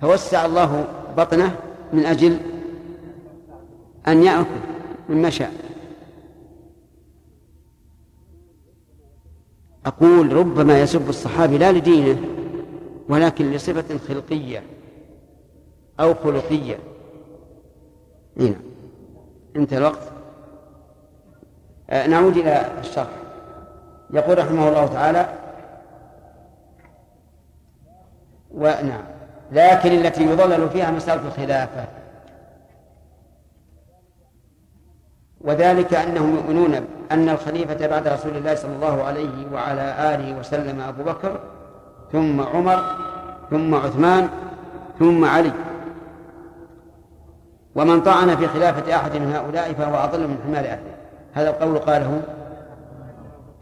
فوسع 0.00 0.46
الله 0.46 0.84
بطنه 1.16 1.56
من 1.92 2.06
أجل 2.06 2.38
أن 4.08 4.22
يأكل 4.22 4.60
مما 5.08 5.30
شاء. 5.30 5.69
أقول 9.86 10.32
ربما 10.32 10.80
يسب 10.80 11.08
الصحابي 11.08 11.58
لا 11.58 11.72
لدينه 11.72 12.20
ولكن 13.08 13.50
لصفة 13.50 13.98
خلقية 13.98 14.62
أو 16.00 16.14
خلقية. 16.14 16.78
هنا 18.36 18.60
انتهى 19.56 19.78
الوقت. 19.78 20.12
آه 21.90 22.06
نعود 22.06 22.36
إلى 22.36 22.72
الشرح. 22.80 23.10
يقول 24.10 24.38
رحمه 24.38 24.68
الله 24.68 24.86
تعالى 24.86 25.38
ونعم 28.50 29.04
لكن 29.52 29.92
التي 29.92 30.24
يضلل 30.24 30.70
فيها 30.70 30.90
مسألة 30.90 31.28
الخلافة. 31.28 31.88
وذلك 35.40 35.94
أنهم 35.94 36.34
يؤمنون 36.34 36.86
أن 37.10 37.28
الخليفة 37.28 37.86
بعد 37.86 38.08
رسول 38.08 38.36
الله 38.36 38.54
صلى 38.54 38.74
الله 38.76 39.02
عليه 39.02 39.52
وعلى 39.52 40.14
آله 40.14 40.38
وسلم 40.38 40.80
أبو 40.80 41.02
بكر 41.02 41.40
ثم 42.12 42.40
عمر 42.40 42.82
ثم 43.50 43.74
عثمان 43.74 44.28
ثم 44.98 45.24
علي. 45.24 45.52
ومن 47.74 48.00
طعن 48.00 48.36
في 48.36 48.48
خلافة 48.48 48.96
أحد 48.96 49.16
من 49.16 49.32
هؤلاء 49.32 49.72
فهو 49.72 50.04
أضل 50.04 50.28
من 50.28 50.38
حمار 50.46 50.64
أهله. 50.64 50.94
هذا 51.32 51.50
القول 51.50 51.78
قاله 51.78 52.22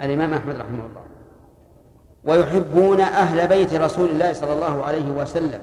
الإمام 0.03 0.35
أحمد 0.35 0.57
رحمه 0.57 0.87
الله. 0.87 1.03
ويحبون 2.25 3.01
أهل 3.01 3.49
بيت 3.49 3.75
رسول 3.75 4.09
الله 4.09 4.33
صلى 4.33 4.53
الله 4.53 4.85
عليه 4.85 5.11
وسلم 5.11 5.61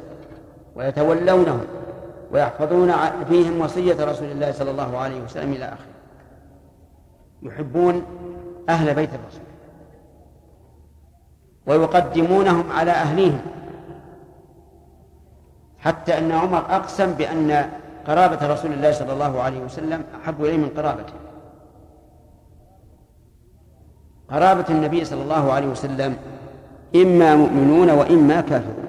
ويتولونهم 0.76 1.62
ويحفظون 2.32 2.94
فيهم 3.30 3.62
وصية 3.62 4.06
رسول 4.06 4.32
الله 4.32 4.52
صلى 4.52 4.72
الله 4.72 4.98
عليه 4.98 5.22
وسلم 5.22 5.54
إلى 5.54 5.66
آخره. 5.66 5.95
يحبون 7.46 8.04
أهل 8.70 8.94
بيت 8.94 9.10
الرسول 9.14 9.42
ويقدمونهم 11.68 12.72
على 12.72 12.92
أهليهم. 12.92 13.42
حتى 15.80 16.18
أن 16.18 16.32
عمر 16.32 16.58
أقسم 16.58 17.14
بأن 17.14 17.70
قرابة 18.08 18.54
رسول 18.54 18.74
الله 18.74 18.92
صلى 18.92 19.14
الله 19.14 19.42
عليه 19.42 19.60
وسلم 19.60 20.04
أحب 20.22 20.46
إليه 20.46 20.58
من 20.58 20.70
قرابته. 20.70 21.14
قرابة 24.30 24.66
النبي 24.70 25.06
صلى 25.06 25.24
الله 25.24 25.54
عليه 25.54 25.68
وسلم 25.68 26.18
إما 26.96 27.36
مؤمنون 27.36 27.90
وإما 27.90 28.42
كافرون. 28.42 28.86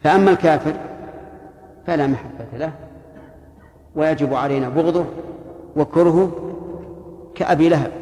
فأما 0.00 0.30
الكافر 0.30 0.74
فلا 1.86 2.06
محبة 2.06 2.58
له 2.58 2.72
ويجب 3.94 4.34
علينا 4.34 4.68
بغضه 4.68 5.04
وكرهه 5.76 6.30
كأبي 7.34 7.68
لهب. 7.68 7.92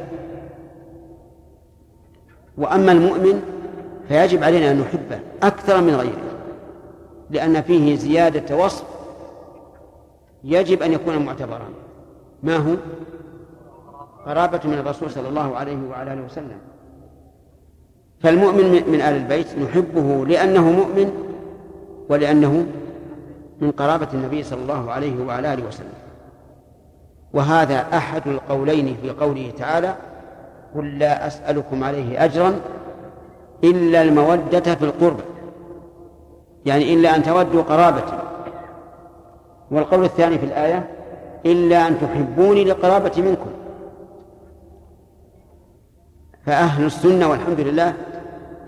وأما 2.59 2.93
المؤمن 2.93 3.43
فيجب 4.09 4.45
علينا 4.45 4.71
أن 4.71 4.81
نحبه 4.81 5.21
أكثر 5.43 5.81
من 5.81 5.95
غيره 5.95 6.23
لأن 7.31 7.63
فيه 7.63 7.97
زيادة 7.97 8.57
وصف 8.57 8.85
يجب 10.45 10.83
أن 10.83 10.93
يكون 10.93 11.19
معتبرا. 11.19 11.69
ما 12.43 12.57
هو؟ 12.57 12.75
قرابة 14.27 14.61
من 14.65 14.75
الرسول 14.75 15.11
صلى 15.11 15.29
الله 15.29 15.57
عليه 15.57 15.79
وعلى 15.91 16.13
آله 16.13 16.25
وسلم. 16.25 16.59
فالمؤمن 18.21 18.73
من 18.73 19.01
آل 19.01 19.17
البيت 19.17 19.59
نحبه 19.59 20.27
لأنه 20.27 20.71
مؤمن 20.71 21.13
ولأنه 22.09 22.67
من 23.61 23.71
قرابة 23.71 24.09
النبي 24.15 24.43
صلى 24.43 24.63
الله 24.63 24.91
عليه 24.91 25.25
وعلى 25.25 25.55
آله 25.55 25.67
وسلم. 25.69 25.95
وهذا 27.35 27.87
أحد 27.93 28.23
القولين 28.27 28.97
في 29.03 29.11
قوله 29.11 29.53
تعالى 29.59 29.95
قل 30.77 30.99
لا 30.99 31.27
أسألكم 31.27 31.85
عليه 31.85 32.25
أجرا 32.25 32.55
إلا 33.65 34.03
المودة 34.03 34.75
في 34.75 34.85
القربى 34.85 35.23
يعني 36.67 36.95
إلا 36.95 37.17
أن 37.17 37.23
تودوا 37.23 37.63
قرابتي 37.63 38.19
والقول 39.71 40.05
الثاني 40.05 40.39
في 40.39 40.47
الآية 40.47 40.89
إلا 41.47 41.89
أن 41.89 41.97
تحبوني 42.01 42.65
لقرابتي 42.65 43.23
منكم. 43.23 43.51
فأهل 46.47 46.87
السنة 46.87 47.31
والحمد 47.31 47.61
لله 47.61 47.95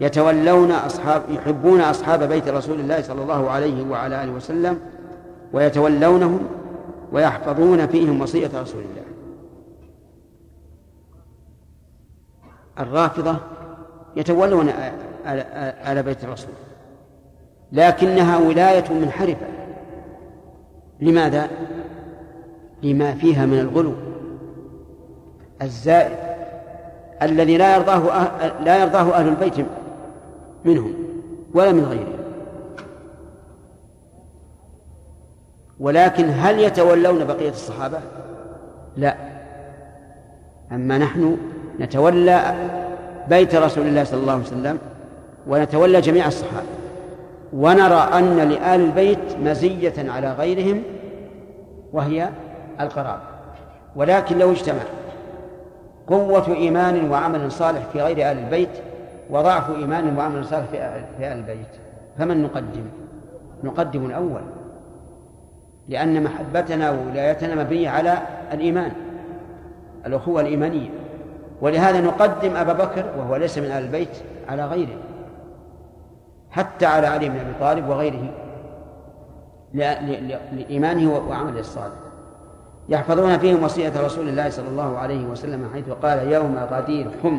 يتولون 0.00 0.72
أصحاب 0.72 1.22
يحبون 1.28 1.80
أصحاب 1.80 2.22
بيت 2.22 2.48
رسول 2.48 2.80
الله 2.80 3.02
صلى 3.02 3.22
الله 3.22 3.50
عليه 3.50 3.90
وعلى 3.90 4.24
آله 4.24 4.32
وسلم 4.32 4.78
ويتولونهم 5.52 6.40
ويحفظون 7.14 7.86
فيهم 7.86 8.20
وصية 8.20 8.50
رسول 8.54 8.80
الله. 8.80 9.04
الرافضة 12.78 13.36
يتولون 14.16 14.68
آل 15.88 16.02
بيت 16.02 16.24
الرسول. 16.24 16.50
لكنها 17.72 18.38
ولاية 18.38 18.92
منحرفة. 18.92 19.46
لماذا؟ 21.00 21.48
لما 22.82 23.14
فيها 23.14 23.46
من 23.46 23.58
الغلو 23.58 23.94
الزائد 25.62 26.16
الذي 27.22 27.56
لا 27.56 27.76
يرضاه 27.76 28.28
لا 28.60 28.82
يرضاه 28.82 29.14
أهل 29.14 29.28
البيت 29.28 29.66
منهم 30.64 30.94
ولا 31.54 31.72
من 31.72 31.84
غيرهم. 31.84 32.23
ولكن 35.80 36.30
هل 36.30 36.58
يتولون 36.58 37.24
بقية 37.24 37.50
الصحابة؟ 37.50 37.98
لا. 38.96 39.16
أما 40.72 40.98
نحن 40.98 41.36
نتولى 41.80 42.54
بيت 43.28 43.54
رسول 43.54 43.86
الله 43.86 44.04
صلى 44.04 44.20
الله 44.20 44.32
عليه 44.32 44.42
وسلم 44.42 44.78
ونتولى 45.46 46.00
جميع 46.00 46.26
الصحابة 46.26 46.66
ونرى 47.52 48.08
أن 48.18 48.36
لآل 48.36 48.80
البيت 48.80 49.38
مزية 49.42 50.10
على 50.10 50.32
غيرهم 50.32 50.82
وهي 51.92 52.28
القرابة. 52.80 53.22
ولكن 53.96 54.38
لو 54.38 54.52
اجتمع 54.52 54.82
قوة 56.06 56.48
إيمان 56.48 57.10
وعمل 57.10 57.52
صالح 57.52 57.80
في 57.92 58.02
غير 58.02 58.16
آل 58.16 58.38
البيت 58.38 58.68
وضعف 59.30 59.70
إيمان 59.70 60.16
وعمل 60.16 60.44
صالح 60.44 60.66
في 61.18 61.24
أهل 61.26 61.38
البيت 61.38 61.66
فمن 62.18 62.42
نقدم؟ 62.42 62.84
نقدم 63.64 64.06
الأول. 64.06 64.40
لأن 65.88 66.22
محبتنا 66.22 66.90
وولايتنا 66.90 67.54
مبنية 67.54 67.88
على 67.88 68.18
الإيمان 68.52 68.92
الأخوة 70.06 70.40
الإيمانية. 70.40 70.90
ولهذا 71.60 72.00
نقدم 72.00 72.56
أبا 72.56 72.72
بكر 72.72 73.04
وهو 73.18 73.36
ليس 73.36 73.58
من 73.58 73.70
أهل 73.70 73.84
البيت 73.84 74.16
على 74.48 74.66
غيره 74.66 74.96
حتى 76.50 76.86
على 76.86 77.06
علي 77.06 77.28
بن 77.28 77.36
أبي 77.36 77.52
طالب 77.60 77.88
وغيره 77.88 78.30
لإيمانه 80.52 81.12
وعمله 81.28 81.60
الصالح. 81.60 81.94
يحفظون 82.88 83.38
فيهم 83.38 83.62
وصية 83.62 83.92
رسول 83.96 84.28
الله 84.28 84.50
صلى 84.50 84.68
الله 84.68 84.98
عليه 84.98 85.26
وسلم 85.26 85.70
حيث 85.74 85.90
قال 85.90 86.32
يوم 86.32 86.58
غدير 86.70 87.10
حم 87.22 87.38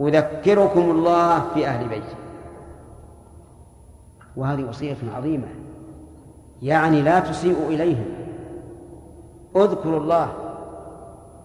أذكركم 0.00 0.90
الله 0.90 1.42
في 1.54 1.66
أهل 1.66 1.88
بيتي. 1.88 2.19
وهذه 4.36 4.64
وصية 4.64 4.96
عظيمة. 5.14 5.48
يعني 6.62 7.02
لا 7.02 7.20
تسيئوا 7.20 7.68
إليهم. 7.68 8.06
اذكروا 9.56 10.00
الله 10.00 10.32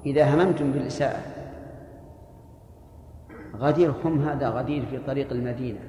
إذا 0.06 0.34
هممتم 0.34 0.72
بالإساءة. 0.72 1.22
غدير 3.58 3.94
خم 4.04 4.22
هذا 4.22 4.50
غدير 4.50 4.86
في 4.86 4.98
طريق 4.98 5.32
المدينة 5.32 5.80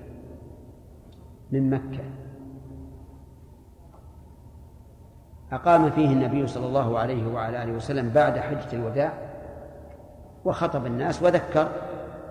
من 1.53 1.71
مكة. 1.71 2.05
أقام 5.53 5.91
فيه 5.91 6.09
النبي 6.09 6.47
صلى 6.47 6.67
الله 6.67 6.99
عليه 6.99 7.27
وعلى 7.27 7.63
آله 7.63 7.73
وسلم 7.73 8.09
بعد 8.09 8.39
حجة 8.39 8.73
الوداع 8.73 9.13
وخطب 10.45 10.87
الناس 10.87 11.23
وذكر 11.23 11.69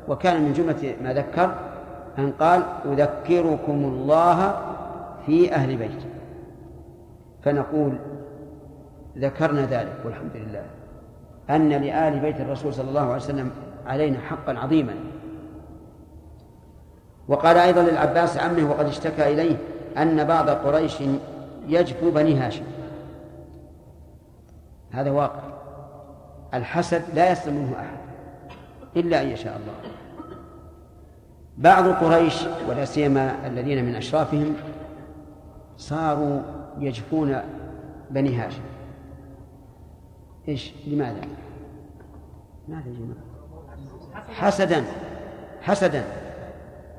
وكان 0.08 0.42
من 0.42 0.54
جملة 0.54 0.96
ما 1.04 1.14
ذكر 1.14 1.56
أن 2.20 2.32
قال 2.32 2.64
أذكركم 2.86 3.84
الله 3.86 4.62
في 5.26 5.54
أهل 5.54 5.78
بيت. 5.78 6.04
فنقول 7.44 7.96
ذكرنا 9.18 9.66
ذلك 9.66 9.96
والحمد 10.06 10.36
لله. 10.36 10.64
أن 11.50 11.70
لآل 11.70 12.20
بيت 12.20 12.42
الرسول 12.42 12.74
صلى 12.74 12.90
الله 12.90 13.02
عليه 13.02 13.16
وسلم 13.16 13.52
علينا 13.86 14.20
حقا 14.20 14.54
عظيما. 14.54 14.94
وقال 17.28 17.58
أيضا 17.58 17.82
للعباس 17.82 18.38
عمه 18.38 18.70
وقد 18.70 18.86
اشتكى 18.86 19.34
إليه 19.34 19.58
أن 19.98 20.24
بعض 20.24 20.50
قريش 20.50 21.04
يجفو 21.68 22.12
بني 22.12 22.36
هاشم. 22.36 22.66
هذا 24.92 25.12
واقع. 25.12 25.44
الحسد 26.54 27.02
لا 27.14 27.32
يسلم 27.32 27.56
منه 27.56 27.76
أحد 27.80 27.98
إلا 28.96 29.22
أن 29.22 29.28
يشاء 29.28 29.58
الله. 29.58 29.96
بعض 31.58 31.88
قريش 31.88 32.46
ولا 32.70 32.86
سيما 32.86 33.48
الذين 33.48 33.86
من 33.86 33.96
أشرافهم 33.96 34.54
صاروا 35.78 36.42
يجفون 36.80 37.42
بني 38.12 38.36
هاشم. 38.36 38.62
إيش؟ 40.48 40.74
لماذا؟ 40.88 41.22
ماذا 42.68 42.84
يا 42.88 42.94
جماعة؟ 42.94 43.26
حسدا 44.30 44.84
حسدا 45.62 46.04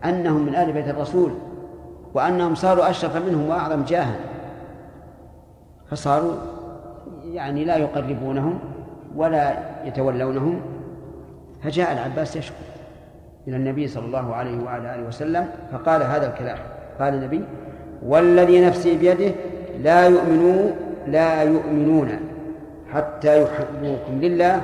أنهم 0.04 0.46
من 0.46 0.54
آل 0.54 0.72
بيت 0.72 0.88
الرسول 0.88 1.32
وأنهم 2.14 2.54
صاروا 2.54 2.90
أشرف 2.90 3.16
منهم 3.16 3.48
وأعظم 3.48 3.84
جاها. 3.84 4.16
فصاروا 5.90 6.32
يعني 7.24 7.64
لا 7.64 7.76
يقربونهم 7.76 8.58
ولا 9.16 9.56
يتولونهم. 9.84 10.60
فجاء 11.62 11.92
العباس 11.92 12.36
يشكو. 12.36 12.65
إلى 13.48 13.56
النبي 13.56 13.88
صلى 13.88 14.06
الله 14.06 14.34
عليه 14.34 14.64
وعلى 14.64 14.94
آله 14.94 15.06
وسلم 15.08 15.48
فقال 15.72 16.02
هذا 16.02 16.26
الكلام. 16.32 16.58
قال 17.00 17.14
النبي 17.14 17.44
والذي 18.02 18.66
نفسي 18.66 18.96
بيده 18.96 19.34
لا 19.82 20.06
يؤمنون 20.06 20.70
لا 21.06 21.42
يؤمنون 21.42 22.08
حتى 22.92 23.42
يحبوكم 23.42 24.20
لله 24.20 24.62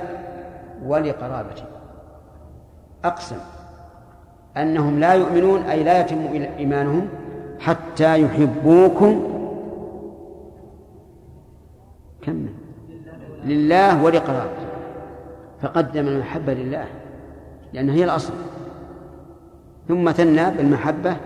ولقرابته. 0.87 1.65
أقسم 3.05 3.37
أنهم 4.57 5.01
لا 5.01 5.13
يؤمنون 5.15 5.63
أي 5.63 5.83
لا 5.83 6.01
يتم 6.01 6.19
إيمانهم 6.59 7.09
حتى 7.61 8.23
يحبوكم 8.23 9.13
كم؟ 12.23 12.47
لله 13.45 14.05
ولقرابته. 14.05 14.67
فقدم 15.63 16.09
المحبة 16.09 16.53
لله 16.53 16.85
لأنها 17.73 17.95
هي 17.95 18.05
الأصل. 18.05 18.33
ثم 19.93 20.13
ثنى 20.13 20.51
بالمحبة 20.51 21.17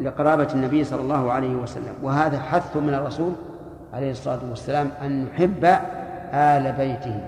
لقرابة 0.00 0.48
النبي 0.54 0.84
صلى 0.84 1.00
الله 1.00 1.32
عليه 1.32 1.54
وسلم. 1.54 1.94
وهذا 2.02 2.38
حث 2.38 2.76
من 2.76 2.94
الرسول 2.94 3.32
عليه 3.92 4.10
الصلاة 4.10 4.40
والسلام 4.50 4.90
أن 5.02 5.24
نحب 5.24 5.64
آل 6.32 6.72
بيته. 6.72 7.20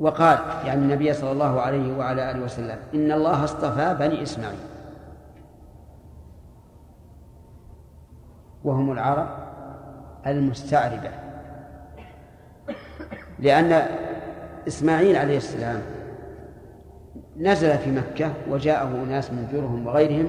وقال 0.00 0.38
يعني 0.64 0.80
النبي 0.80 1.12
صلى 1.12 1.32
الله 1.32 1.60
عليه 1.60 1.98
وعلى 1.98 2.30
آله 2.30 2.44
وسلم 2.44 2.78
إن 2.94 3.12
الله 3.12 3.44
اصطفى 3.44 3.96
بني 3.98 4.22
إسماعيل. 4.22 4.58
وهم 8.64 8.92
العرب 8.92 9.28
المستعربة. 10.26 11.10
لأن 13.38 13.86
إسماعيل 14.68 15.16
عليه 15.16 15.36
السلام 15.36 15.95
نزل 17.40 17.78
في 17.78 17.90
مكة 17.90 18.30
وجاءه 18.50 18.90
أناس 19.06 19.30
من 19.30 19.48
جرهم 19.52 19.86
وغيرهم 19.86 20.28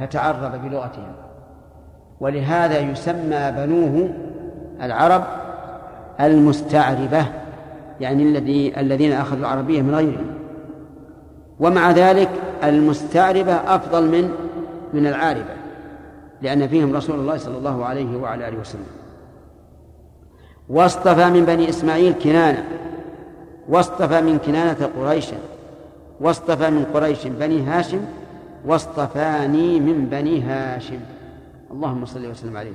فتعرب 0.00 0.68
بلغتهم. 0.68 1.12
ولهذا 2.20 2.78
يسمى 2.78 3.52
بنوه 3.56 4.08
العرب 4.82 5.24
المستعربة 6.20 7.26
يعني 8.00 8.22
الذي 8.22 8.80
الذين 8.80 9.12
أخذوا 9.12 9.40
العربية 9.40 9.82
من 9.82 9.94
غيرهم. 9.94 10.26
ومع 11.60 11.90
ذلك 11.90 12.30
المستعربة 12.64 13.52
أفضل 13.52 14.08
من 14.08 14.30
من 14.92 15.06
العاربة 15.06 15.54
لأن 16.42 16.68
فيهم 16.68 16.96
رسول 16.96 17.20
الله 17.20 17.36
صلى 17.36 17.58
الله 17.58 17.84
عليه 17.84 18.16
وعلى 18.16 18.48
آله 18.48 18.58
وسلم. 18.58 18.86
واصطفى 20.68 21.30
من 21.30 21.44
بني 21.44 21.68
إسماعيل 21.68 22.12
كنانة 22.12 22.64
واصطفى 23.68 24.20
من 24.20 24.38
كنانة 24.38 24.90
قريشا 24.98 25.36
واصطفى 26.20 26.70
من 26.70 26.84
قريش 26.94 27.26
بني 27.26 27.62
هاشم 27.62 28.00
واصطفاني 28.66 29.80
من 29.80 30.06
بني 30.06 30.42
هاشم. 30.42 31.00
اللهم 31.70 32.06
صل 32.06 32.26
وسلم 32.26 32.56
عليه. 32.56 32.72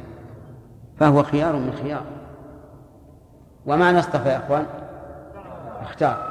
فهو 0.99 1.23
خيار 1.23 1.55
من 1.55 1.73
خيار. 1.83 2.03
ومعنى 3.65 3.99
اصطفى 3.99 4.29
يا 4.29 4.37
إخوان؟ 4.37 4.65
اختار. 5.81 6.29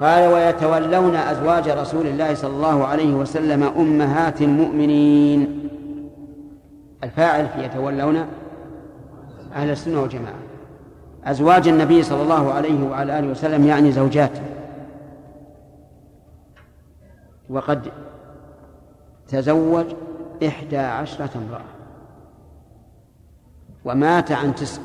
قال 0.00 0.32
ويتولون 0.32 1.16
أزواج 1.16 1.68
رسول 1.68 2.06
الله 2.06 2.34
صلى 2.34 2.50
الله 2.50 2.86
عليه 2.86 3.14
وسلم 3.14 3.62
أمهات 3.62 4.42
المؤمنين. 4.42 5.68
الفاعل 7.04 7.48
في 7.48 7.64
يتولون 7.64 8.26
أهل 9.54 9.70
السنة 9.70 10.02
والجماعة. 10.02 10.34
أزواج 11.24 11.68
النبي 11.68 12.02
صلى 12.02 12.22
الله 12.22 12.52
عليه 12.52 12.84
وعلى 12.90 13.18
آله 13.18 13.28
وسلم 13.28 13.66
يعني 13.66 13.92
زوجاته 13.92 14.40
وقد 17.50 17.92
تزوج 19.28 19.86
إحدى 20.46 20.76
عشرة 20.76 21.30
امرأة 21.38 21.64
ومات 23.84 24.32
عن 24.32 24.54
تسع. 24.54 24.82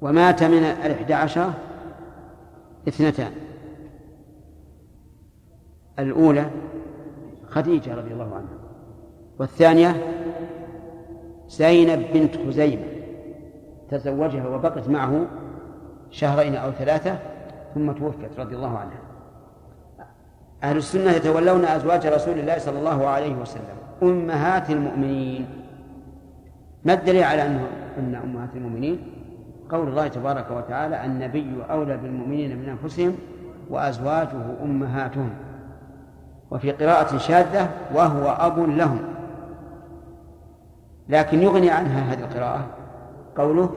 ومات 0.00 0.42
من 0.42 0.62
الإحدى 0.62 1.14
عشرة 1.14 1.54
اثنتان. 2.88 3.32
الأولى 5.98 6.50
خديجة 7.46 7.94
رضي 7.94 8.12
الله 8.12 8.34
عنها. 8.34 8.58
والثانية 9.38 10.16
زينب 11.48 12.12
بنت 12.12 12.36
خزيمة 12.36 12.84
تزوجها 13.90 14.48
وبقت 14.48 14.88
معه 14.88 15.26
شهرين 16.16 16.56
أو 16.56 16.70
ثلاثة 16.70 17.18
ثم 17.74 17.92
توفيت 17.92 18.40
رضي 18.40 18.56
الله 18.56 18.78
عنها. 18.78 18.98
أهل 20.62 20.76
السنة 20.76 21.10
يتولون 21.10 21.64
أزواج 21.64 22.06
رسول 22.06 22.38
الله 22.38 22.58
صلى 22.58 22.78
الله 22.78 23.06
عليه 23.06 23.34
وسلم 23.34 23.76
أمهات 24.02 24.70
المؤمنين. 24.70 25.46
ما 26.84 26.92
الدليل 26.92 27.22
على 27.22 27.46
أنه 27.46 27.66
أن 27.98 28.14
أمهات 28.14 28.48
المؤمنين؟ 28.54 29.12
قول 29.70 29.88
الله 29.88 30.08
تبارك 30.08 30.50
وتعالى 30.50 31.04
النبي 31.04 31.56
أولى 31.70 31.96
بالمؤمنين 31.96 32.58
من 32.58 32.68
أنفسهم 32.68 33.16
وأزواجه 33.70 34.62
أمهاتهم. 34.62 35.30
وفي 36.50 36.72
قراءة 36.72 37.16
شاذة 37.18 37.68
وهو 37.94 38.28
أب 38.28 38.58
لهم. 38.58 39.00
لكن 41.08 41.42
يغني 41.42 41.70
عنها 41.70 42.12
هذه 42.12 42.20
القراءة 42.20 42.66
قوله 43.36 43.70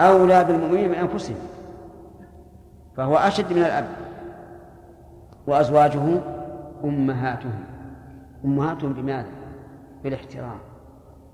أولى 0.00 0.44
بالمؤمنين 0.44 0.88
من 0.88 0.94
أنفسهم. 0.94 1.36
فهو 2.96 3.16
أشد 3.16 3.52
من 3.52 3.58
الأب. 3.58 3.86
وأزواجه 5.46 6.02
أمهاتهم. 6.84 7.64
أمهاتهم 8.44 8.92
بماذا؟ 8.92 9.28
بالاحترام 10.04 10.58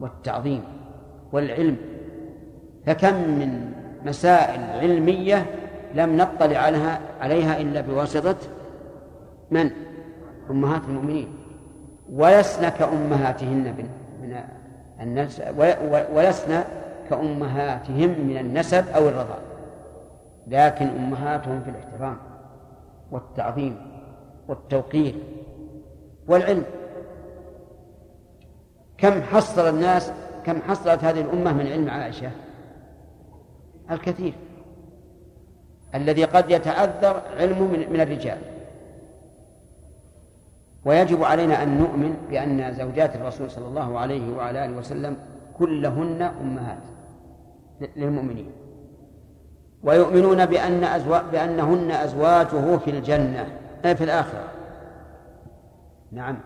والتعظيم 0.00 0.62
والعلم. 1.32 1.76
فكم 2.86 3.14
من 3.14 3.72
مسائل 4.06 4.60
علمية 4.80 5.46
لم 5.94 6.16
نطلع 6.16 6.58
عليها 6.58 7.00
عليها 7.20 7.60
إلا 7.60 7.80
بواسطة 7.80 8.36
من؟ 9.50 9.70
أمهات 10.50 10.82
المؤمنين. 10.88 11.28
ولسنا 12.12 12.68
كأمهاتهن 12.68 13.74
من 14.22 14.36
النسب 15.00 15.58
ولسنا 16.14 16.64
كأمهاتهم 17.10 18.10
من 18.10 18.36
النسب 18.40 18.84
أو 18.88 19.08
الرضاع. 19.08 19.38
لكن 20.46 20.86
أمهاتهم 20.86 21.62
في 21.62 21.70
الاحترام 21.70 22.16
والتعظيم 23.10 23.76
والتوقير 24.48 25.14
والعلم. 26.28 26.64
كم 28.98 29.22
حصل 29.22 29.68
الناس 29.68 30.12
كم 30.46 30.62
حصلت 30.62 31.04
هذه 31.04 31.20
الأمة 31.20 31.52
من 31.52 31.66
علم 31.66 31.90
عائشة؟ 31.90 32.30
الكثير. 33.90 34.32
الذي 35.94 36.24
قد 36.24 36.50
يتعذر 36.50 37.22
علمه 37.38 37.66
من 37.66 38.00
الرجال. 38.00 38.38
ويجب 40.84 41.24
علينا 41.24 41.62
أن 41.62 41.78
نؤمن 41.78 42.16
بأن 42.30 42.74
زوجات 42.74 43.16
الرسول 43.16 43.50
صلى 43.50 43.66
الله 43.66 43.98
عليه 43.98 44.36
وعلى 44.36 44.64
آله 44.64 44.76
وسلم 44.78 45.16
كلهن 45.58 46.22
أمهات 46.22 46.82
للمؤمنين. 47.96 48.50
ويؤمنون 49.82 50.46
بأن 50.46 50.84
أزواج 50.84 51.22
بأنهن 51.32 51.90
أزواجه 51.90 52.76
في 52.76 52.90
الجنة 52.90 53.46
أي 53.84 53.96
في 53.96 54.04
الآخرة. 54.04 54.44
نعم 56.12 56.36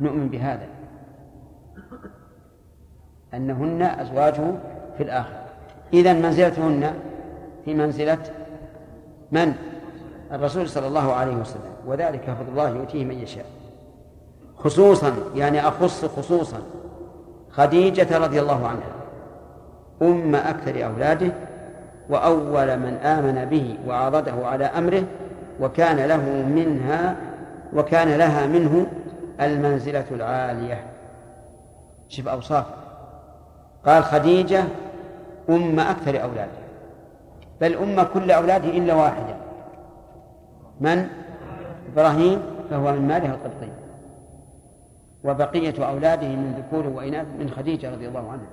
نؤمن 0.00 0.28
بهذا. 0.28 0.66
أنهن 3.34 3.82
أزواجه 3.82 4.54
في 4.96 5.02
الآخرة. 5.02 5.42
إذا 5.92 6.12
منزلتهن 6.12 6.94
في 7.64 7.74
منزلة 7.74 8.18
من؟ 9.32 9.52
الرسول 10.32 10.68
صلى 10.68 10.86
الله 10.86 11.12
عليه 11.12 11.36
وسلم. 11.36 11.72
وذلك 11.86 12.30
فضل 12.40 12.48
الله 12.48 12.68
يؤتيه 12.68 13.04
من 13.04 13.14
يشاء. 13.14 13.46
خصوصا 14.56 15.12
يعني 15.34 15.68
أخص 15.68 16.04
خصوصا 16.04 16.58
خديجة 17.50 18.18
رضي 18.18 18.40
الله 18.40 18.66
عنها 18.66 18.92
أم 20.02 20.34
أكثر 20.34 20.84
أولاده 20.84 21.32
وأول 22.08 22.76
من 22.78 22.94
آمن 22.94 23.44
به 23.44 23.78
وعرضه 23.86 24.46
على 24.46 24.64
أمره 24.64 25.04
وكان 25.60 25.96
له 25.96 26.46
منها 26.46 27.16
وكان 27.74 28.08
لها 28.08 28.46
منه 28.46 28.86
المنزلة 29.40 30.04
العالية. 30.10 30.86
شوف 32.08 32.28
أوصافه 32.28 32.74
قال 33.86 34.04
خديجة 34.04 34.64
أم 35.50 35.80
أكثر 35.80 36.22
أولاده. 36.22 36.66
بل 37.60 37.74
أم 37.74 38.02
كل 38.02 38.30
أولاده 38.30 38.68
إلا 38.68 38.94
واحدا 38.94 39.36
من؟ 40.80 41.08
إبراهيم 41.92 42.42
فهو 42.70 42.92
من 42.92 43.08
ماله 43.08 43.26
القبطي. 43.26 43.68
وبقية 45.24 45.86
أولاده 45.88 46.28
من 46.28 46.54
ذكور 46.58 46.86
وإناث 46.86 47.26
من 47.38 47.50
خديجة 47.50 47.90
رضي 47.90 48.08
الله 48.08 48.32
عنها. 48.32 48.48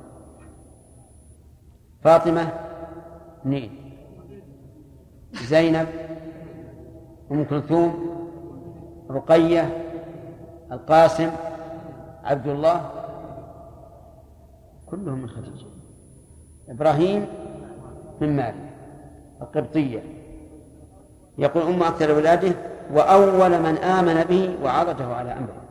فاطمة 2.03 2.51
اثنين. 3.43 3.71
زينب 5.33 5.87
أم 7.31 7.43
كلثوم 7.43 7.93
رقية 9.09 9.83
القاسم 10.71 11.31
عبد 12.23 12.47
الله 12.47 12.89
كلهم 14.85 15.19
من 15.19 15.29
خديجة. 15.29 15.65
إبراهيم 16.69 17.25
من 18.21 18.35
مالك 18.35 18.55
القبطية. 19.41 20.03
يقول 21.37 21.63
أم 21.63 21.83
أكثر 21.83 22.15
أولاده 22.15 22.55
وأول 22.93 23.59
من 23.59 23.77
آمن 23.77 24.23
به 24.23 24.55
وعرضه 24.63 25.15
على 25.15 25.31
أمره. 25.31 25.61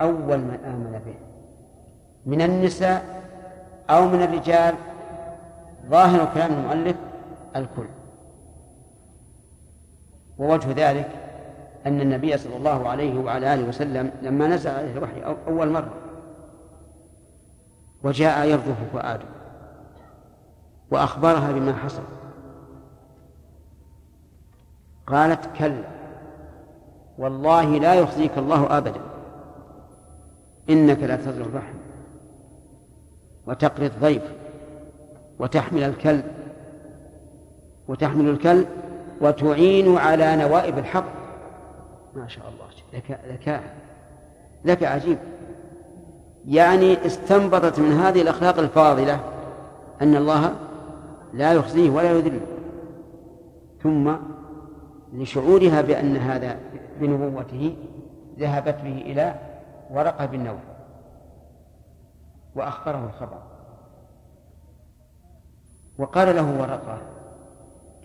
أول 0.00 0.38
من 0.38 0.58
آمن 0.64 1.00
به. 1.06 1.14
من 2.26 2.42
النساء 2.42 3.22
أو 3.90 4.08
من 4.08 4.22
الرجال 4.22 4.74
ظاهر 5.90 6.28
كلام 6.34 6.52
المؤلف 6.52 6.96
الكل. 7.56 7.88
ووجه 10.38 10.90
ذلك 10.90 11.10
أن 11.86 12.00
النبي 12.00 12.38
صلى 12.38 12.56
الله 12.56 12.88
عليه 12.88 13.18
وعلى 13.20 13.54
آله 13.54 13.68
وسلم 13.68 14.10
لما 14.22 14.46
نزل 14.46 14.70
عليه 14.70 14.92
الوحي 14.92 15.22
أول 15.48 15.70
مرة 15.70 15.94
وجاء 18.02 18.48
يرجف 18.48 18.76
فؤاده 18.92 19.26
وأخبرها 20.90 21.52
بما 21.52 21.72
حصل. 21.72 22.02
قالت 25.06 25.48
كلا 25.58 25.84
والله 27.18 27.78
لا 27.78 27.94
يخزيك 27.94 28.38
الله 28.38 28.78
أبدا 28.78 29.00
إنك 30.70 30.98
لا 30.98 31.16
تزر 31.16 31.40
الرحم 31.40 31.74
وتقري 33.46 33.86
الضيف 33.86 34.22
وتحمل 35.38 35.82
الكلب 35.82 36.24
وتحمل 37.88 38.28
الكلب 38.28 38.66
وتعين 39.20 39.98
على 39.98 40.36
نوائب 40.36 40.78
الحق. 40.78 41.04
ما 42.14 42.28
شاء 42.28 42.44
الله. 42.48 42.68
ذكاء 42.94 43.20
ذكاء 43.32 43.74
ذكاء 44.66 44.92
عجيب. 44.92 45.18
يعني 46.46 47.06
استنبطت 47.06 47.78
من 47.78 47.92
هذه 47.92 48.22
الأخلاق 48.22 48.58
الفاضلة 48.58 49.20
أن 50.02 50.16
الله 50.16 50.54
لا 51.34 51.52
يخزيه 51.52 51.90
ولا 51.90 52.10
يذله 52.10 52.40
ثم 53.82 54.12
لشعورها 55.12 55.80
بأن 55.80 56.16
هذا 56.16 56.56
بنبوته 57.00 57.76
ذهبت 58.38 58.74
به 58.84 59.02
إلى 59.06 59.34
ورقة 59.90 60.26
بن 60.26 60.58
وأخبره 62.54 63.10
الخبر. 63.14 63.38
وقال 65.98 66.36
له 66.36 66.60
ورقة 66.60 66.98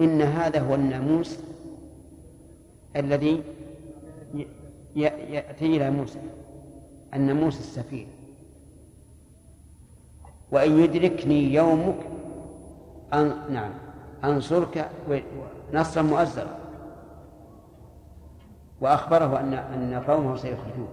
إن 0.01 0.21
هذا 0.21 0.59
هو 0.59 0.75
الناموس 0.75 1.39
الذي 2.95 3.43
يأتي 4.95 5.65
إلى 5.65 5.91
موسى 5.91 6.19
الناموس 7.13 7.59
السفير 7.59 8.07
وإن 10.51 10.79
يدركني 10.79 11.53
يومك 11.53 11.95
أن 13.13 13.35
نعم 13.49 13.71
أنصرك 14.23 14.89
نصرا 15.73 16.01
مؤزرا. 16.01 16.57
وأخبره 18.81 19.39
أن 19.39 19.53
أن 19.53 20.03
قومه 20.07 20.35
سيخرجون. 20.35 20.87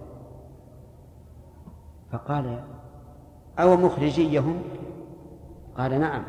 فقال 2.11 2.63
أو 3.59 3.77
مخرجيهم؟ 3.77 4.61
قال 5.77 5.99
نعم. 5.99 6.23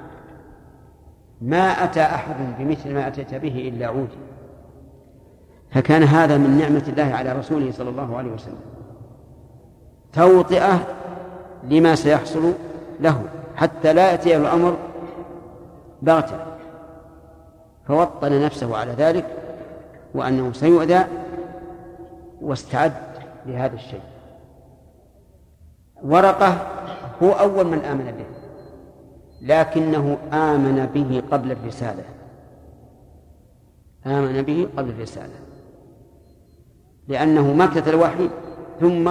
ما 1.43 1.85
أتى 1.85 2.03
أحد 2.03 2.37
بمثل 2.59 2.95
ما 2.95 3.09
أتيت 3.09 3.35
به 3.35 3.69
إلا 3.69 3.87
عودي. 3.87 4.19
فكان 5.71 6.03
هذا 6.03 6.39
من 6.39 6.59
نعمة 6.59 6.85
الله 6.89 7.15
على 7.15 7.33
رسوله 7.33 7.73
صلى 7.73 7.91
الله 7.91 8.17
عليه 8.17 8.33
وسلم. 8.33 8.61
توطئة 10.13 10.87
لما 11.65 11.95
سيحصل 11.95 12.53
له 13.01 13.23
حتى 13.57 13.93
لا 13.93 14.11
يأتيه 14.11 14.37
الأمر 14.37 14.77
بغتة. 16.03 16.39
فوطن 17.89 18.43
نفسه 18.43 18.77
على 18.77 18.93
ذلك 18.93 19.27
وأنه 20.15 20.53
سيؤذى 20.53 21.05
واستعد 22.41 22.93
لهذا 23.47 23.75
الشيء. 23.75 24.01
ورقة 26.03 26.57
هو 27.23 27.31
أول 27.31 27.67
من 27.67 27.79
آمن 27.79 28.05
به. 28.05 28.42
لكنه 29.43 30.19
آمن 30.33 30.87
به 30.95 31.23
قبل 31.31 31.53
الرسالة. 31.53 32.05
آمن 34.07 34.43
به 34.43 34.69
قبل 34.77 34.91
الرسالة. 34.91 35.35
لأنه 37.09 37.53
مكث 37.53 37.89
الوحي 37.89 38.31
ثم 38.81 39.09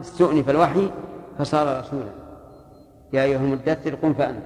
استؤنف 0.00 0.50
الوحي 0.50 0.90
فصار 1.38 1.80
رسولا. 1.80 2.10
يا 3.12 3.22
أيها 3.22 3.40
المدثر 3.40 3.94
قم 3.94 4.14
فأنت. 4.14 4.44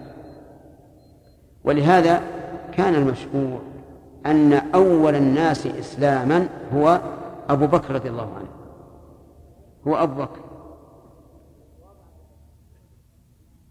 ولهذا 1.64 2.20
كان 2.72 2.94
المشهور 2.94 3.60
أن 4.26 4.52
أول 4.52 5.14
الناس 5.14 5.66
إسلاما 5.66 6.48
هو 6.74 7.00
أبو 7.48 7.66
بكر 7.66 7.94
رضي 7.94 8.08
الله 8.08 8.34
عنه. 8.36 8.48
هو 9.88 10.02
أبو 10.02 10.22
بكر. 10.22 10.40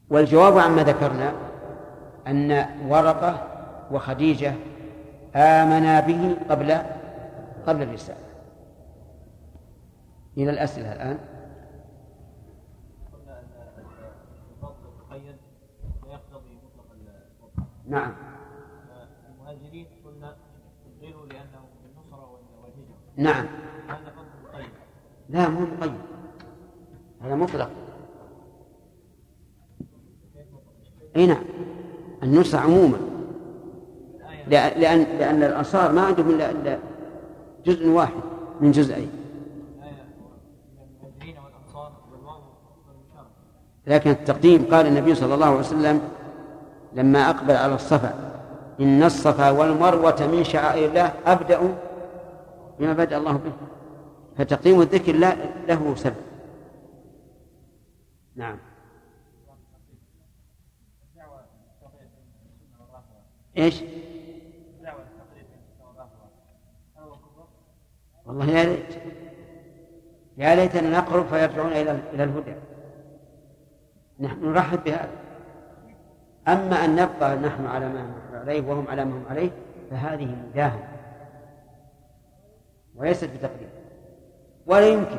والجواب 0.10 0.58
عما 0.58 0.84
ذكرنا 0.84 1.51
أن 2.28 2.66
ورقة 2.88 3.48
وخديجة 3.92 4.54
آمنا 5.36 6.00
به 6.00 6.38
قبل 6.50 6.78
قبل 7.68 7.84
الرسالة. 7.84 8.18
إلى 10.38 10.50
الأسئلة 10.50 10.94
الآن. 10.94 11.18
نعم. 17.92 18.14
المهاجرين 19.30 19.88
قلنا 20.06 20.36
لأنه 21.02 21.66
النصرة 21.86 22.40
والهجرة 22.62 22.96
نعم. 23.16 23.46
هذا 23.88 24.12
فضل 24.12 24.54
مقيد 24.54 24.70
لا 25.30 25.50
مو 25.50 25.60
مقيد. 25.60 26.02
هذا 27.22 27.36
مطلق. 27.36 27.72
إي 31.16 31.28
نعم. 31.28 31.44
النصرة 32.24 32.60
عموما. 32.60 32.98
لأن 34.48 35.06
لأن 35.20 35.44
الأنصار 35.44 35.92
ما 35.92 36.02
عندهم 36.02 36.30
إلا 36.30 36.78
جزء 37.66 37.88
واحد 37.88 38.22
من 38.62 38.72
جزئين. 38.72 39.10
لكن 43.88 44.10
التقديم 44.10 44.66
قال 44.72 44.88
النبي 44.88 45.16
صلى 45.16 45.34
الله 45.34 45.46
عليه 45.46 45.60
وسلم 45.60 46.02
لما 46.94 47.30
أقبل 47.30 47.56
على 47.56 47.76
الصفا 47.76 48.14
إن 48.80 49.04
الصفا 49.04 49.50
والمروة 49.50 50.28
من 50.32 50.44
شعائر 50.44 50.90
الله 50.90 51.14
أبدأ 51.26 51.60
بما 52.80 52.94
بدأ 52.94 53.18
الله 53.18 53.32
به. 53.32 53.52
فتقديم 54.38 54.82
الذكر 54.82 55.14
له 55.68 55.96
سبب. 55.96 56.16
نعم. 58.36 58.58
إيش؟ 63.62 63.84
والله 68.26 68.46
يا 68.46 68.64
ليت 68.64 68.96
يا 70.38 70.56
ليتنا 70.56 71.00
نقرب 71.00 71.26
فيرجعون 71.26 71.72
إلى 71.72 71.92
إلى 72.14 72.24
الهدى. 72.24 72.56
نحن 74.20 74.46
نرحب 74.46 74.84
بهذا. 74.84 75.10
أما 76.48 76.86
أن 76.86 76.96
نبقى 76.96 77.36
نحن 77.36 77.66
على 77.66 77.90
ما 77.90 78.04
نحن 78.04 78.36
عليه 78.36 78.62
وهم 78.62 78.88
على 78.88 79.06
ما 79.06 79.18
هم 79.18 79.26
عليه 79.30 79.50
فهذه 79.92 80.26
مداهنه 80.26 80.88
وليست 82.96 83.30
بتقدير. 83.30 83.70
ولا 84.66 84.88
يمكن. 84.88 85.18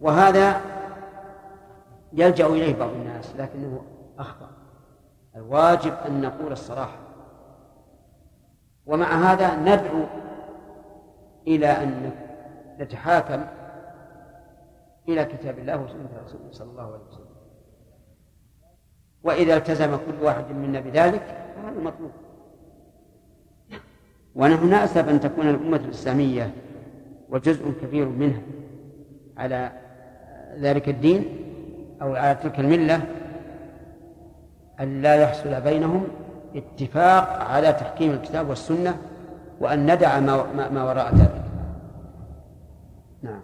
وهذا 0.00 0.60
يلجأ 2.12 2.46
إليه 2.46 2.74
بعض 2.74 2.90
الناس 2.90 3.36
لكنه 3.36 3.84
أخطأ. 4.18 4.61
الواجب 5.36 5.92
أن 6.06 6.20
نقول 6.20 6.52
الصراحة. 6.52 6.98
ومع 8.86 9.06
هذا 9.06 9.56
ندعو 9.56 10.04
إلى 11.46 11.66
أن 11.66 12.10
نتحاكم 12.80 13.44
إلى 15.08 15.24
كتاب 15.24 15.58
الله 15.58 15.82
وسنة 15.82 16.08
رسوله 16.24 16.48
صلى 16.50 16.70
الله 16.70 16.82
عليه 16.82 17.04
وسلم. 17.08 17.32
وإذا 19.22 19.56
التزم 19.56 19.96
كل 19.96 20.22
واحد 20.22 20.50
منا 20.50 20.80
بذلك 20.80 21.22
فهذا 21.56 21.80
مطلوب. 21.80 22.10
ونحن 24.34 24.70
نأسف 24.70 25.08
أن 25.08 25.20
تكون 25.20 25.48
الأمة 25.48 25.76
الإسلامية 25.76 26.54
وجزء 27.28 27.72
كبير 27.82 28.08
منها 28.08 28.42
على 29.36 29.72
ذلك 30.58 30.88
الدين 30.88 31.24
أو 32.02 32.14
على 32.14 32.34
تلك 32.34 32.60
الملة 32.60 33.02
أن 34.82 35.02
لا 35.02 35.14
يحصل 35.14 35.60
بينهم 35.60 36.04
اتفاق 36.56 37.42
على 37.42 37.72
تحكيم 37.72 38.10
الكتاب 38.12 38.48
والسنة 38.48 38.98
وأن 39.60 39.94
ندع 39.94 40.20
ما, 40.20 40.68
ما 40.68 40.84
وراء 40.84 41.14
ذلك. 41.14 41.44
نعم. 43.22 43.40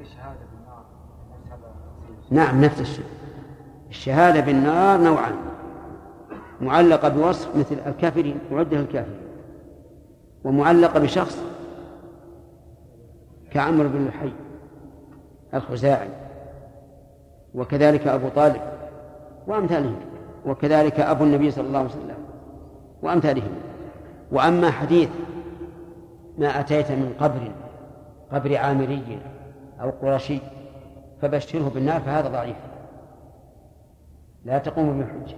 الشهاده 0.00 0.40
بالنار 0.52 0.84
نعم 2.30 2.64
نفس 2.64 2.80
الشيء. 2.80 3.04
الشهادة 3.90 4.40
بالنار 4.40 5.00
نوعان. 5.00 5.34
معلقة 6.60 7.08
بوصف 7.08 7.56
مثل 7.56 7.76
الكافرين 7.86 8.38
معدة 8.52 8.76
للكافرين 8.76 9.20
ومعلقة 10.44 11.00
بشخص 11.00 11.42
كعمرو 13.50 13.88
بن 13.88 14.06
لحي 14.06 14.32
الخزاعي 15.54 16.08
وكذلك 17.54 18.06
أبو 18.06 18.28
طالب 18.28 18.60
وأمثالهم 19.46 20.00
وكذلك 20.46 21.00
أبو 21.00 21.24
النبي 21.24 21.50
صلى 21.50 21.66
الله 21.66 21.78
عليه 21.78 21.88
وسلم 21.88 22.16
وأمثالهم. 23.02 23.52
وأما 24.32 24.70
حديث 24.70 25.08
ما 26.38 26.60
أتيت 26.60 26.90
من 26.90 27.14
قبر 27.20 27.52
قبر 28.32 28.56
عامري 28.56 29.20
أو 29.80 29.90
قرشي 29.90 30.38
فبشره 31.22 31.70
بالنار 31.74 32.00
فهذا 32.00 32.28
ضعيف. 32.28 32.56
لا 34.44 34.58
تقوم 34.58 35.00
بحجة 35.00 35.36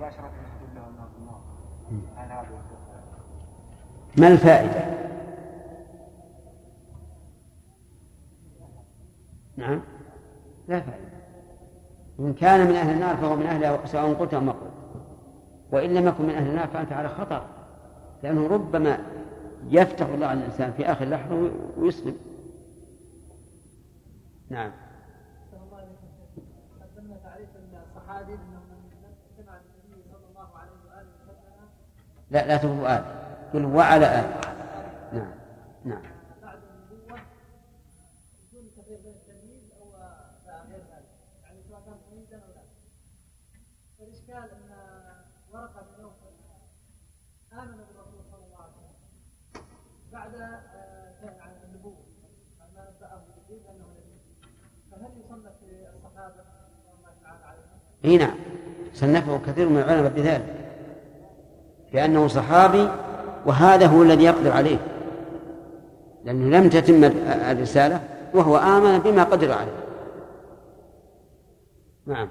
بارك 0.00 0.45
ما 4.18 4.28
الفائدة؟ 4.28 4.96
نعم. 9.56 9.80
لا 10.68 10.80
فائدة. 10.80 11.06
إن 12.20 12.34
كان 12.34 12.66
من 12.66 12.74
أهل 12.74 12.94
النار 12.94 13.16
فهو 13.16 13.36
من 13.36 13.46
أهلها 13.46 13.86
سواء 13.86 14.14
قلت 14.14 14.34
أو 14.34 14.40
ما 14.40 14.52
قلت. 14.52 14.72
وإن 15.72 15.94
لم 15.94 16.08
يكن 16.08 16.24
من 16.24 16.34
أهل 16.34 16.50
النار 16.50 16.66
فأنت 16.66 16.92
على 16.92 17.08
خطر 17.08 17.46
لأنه 18.22 18.46
ربما 18.46 18.98
يفتح 19.68 20.06
الله 20.06 20.26
على 20.26 20.38
الإنسان 20.38 20.72
في 20.72 20.92
آخر 20.92 21.04
لحظة 21.04 21.50
ويسلم 21.76 22.16
نعم. 24.50 24.72
تعريف 27.24 27.48
الصحابي 27.96 28.34
انه 28.34 28.60
من 28.70 29.12
سمع 29.36 29.52
النبي 29.56 30.02
صلى 30.12 30.26
الله 30.30 30.58
عليه 30.58 30.72
واله 30.88 31.08
وسلم 31.28 31.68
لا 32.36 32.46
لا 32.46 32.56
تقول 32.56 32.86
آل 32.86 33.04
قل 33.52 33.64
وعلى 33.64 34.06
آل 34.20 34.30
نعم. 35.12 35.32
نعم. 35.84 36.02
بعد 36.42 36.58
النبوه 36.90 37.20
بدون 38.52 38.70
تغيير 38.76 39.00
بين 39.00 39.14
التمييز 39.14 39.72
أو 39.80 39.90
غير 40.70 40.80
ذلك 40.80 41.08
يعني 41.44 41.58
سواء 41.68 41.80
كان 41.86 41.96
تمييزا 42.10 42.36
أو 42.36 42.52
لا 42.54 42.62
فالاشكال 43.98 44.50
ان 44.56 44.70
ورقه 45.52 45.82
بن 45.82 46.02
نوفل 46.02 46.36
امن 47.52 47.76
بالرسول 47.76 48.24
صلى 48.30 48.44
الله 48.44 48.62
عليه 48.62 48.72
وسلم 48.72 49.64
بعد 50.12 50.34
آه، 50.34 50.86
اي 58.04 58.16
نعم. 58.16 58.34
صنفه 58.94 59.40
كثير 59.46 59.68
من 59.68 59.78
العلماء 59.78 60.12
بذلك. 60.12 60.65
لأنه 61.96 62.28
صحابي 62.28 62.88
وهذا 63.46 63.86
هو 63.86 64.02
الذي 64.02 64.24
يقدر 64.24 64.52
عليه. 64.52 64.78
لأنه 66.24 66.58
لم 66.58 66.68
تتم 66.68 67.04
الرسالة 67.50 68.00
وهو 68.34 68.56
آمن 68.56 68.98
بما 68.98 69.24
قدر 69.24 69.52
عليه. 69.52 69.76
نعم. 72.06 72.28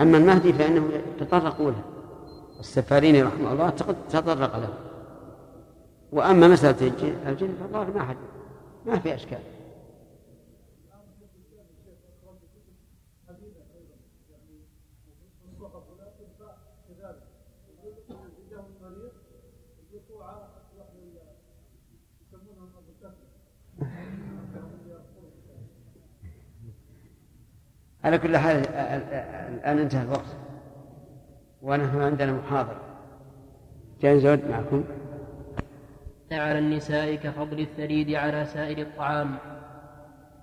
أما 0.00 0.18
المهدي 0.18 0.52
فإنه 0.52 0.88
تطرقوا 1.20 1.70
له. 1.70 1.82
السفاريني 2.60 3.22
رحمه 3.22 3.52
الله 3.52 3.70
تطرق 4.10 4.56
له. 4.56 4.68
وأما 6.12 6.48
مسألة 6.48 6.88
الجن, 6.88 7.14
الجن 7.26 7.54
فالله 7.60 7.90
ما 7.94 8.02
حد 8.02 8.16
ما 8.86 8.98
في 8.98 9.14
أشكال. 9.14 9.38
على 28.06 28.18
كل 28.18 28.36
حال 28.36 28.56
الآن 29.54 29.78
انتهى 29.78 30.02
الوقت. 30.02 30.36
ونحن 31.62 32.02
عندنا 32.02 32.32
محاضرة. 32.32 32.80
جاي 34.02 34.20
زود 34.20 34.40
معكم. 34.50 34.84
على 36.32 36.58
النساء 36.58 37.14
كفضل 37.14 37.60
الثريد 37.60 38.14
على 38.14 38.44
سائر 38.44 38.78
الطعام 38.78 39.36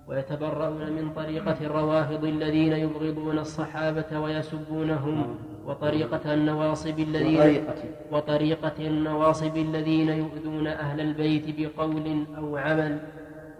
ويتبرؤون 0.08 0.92
من 0.92 1.10
طريقة 1.16 1.56
الروافض 1.60 2.24
الذين 2.24 2.72
يبغضون 2.72 3.38
الصحابة 3.38 4.20
ويسبونهم 4.20 5.36
وطريقة 5.66 6.34
النواصب 6.34 6.98
الذين 6.98 7.40
وطريقة. 7.40 7.74
وطريقة 8.12 8.78
النواصب 8.80 9.56
الذين 9.56 10.08
يؤذون 10.08 10.66
أهل 10.66 11.00
البيت 11.00 11.44
بقول 11.60 12.26
أو 12.38 12.56
عمل 12.56 12.98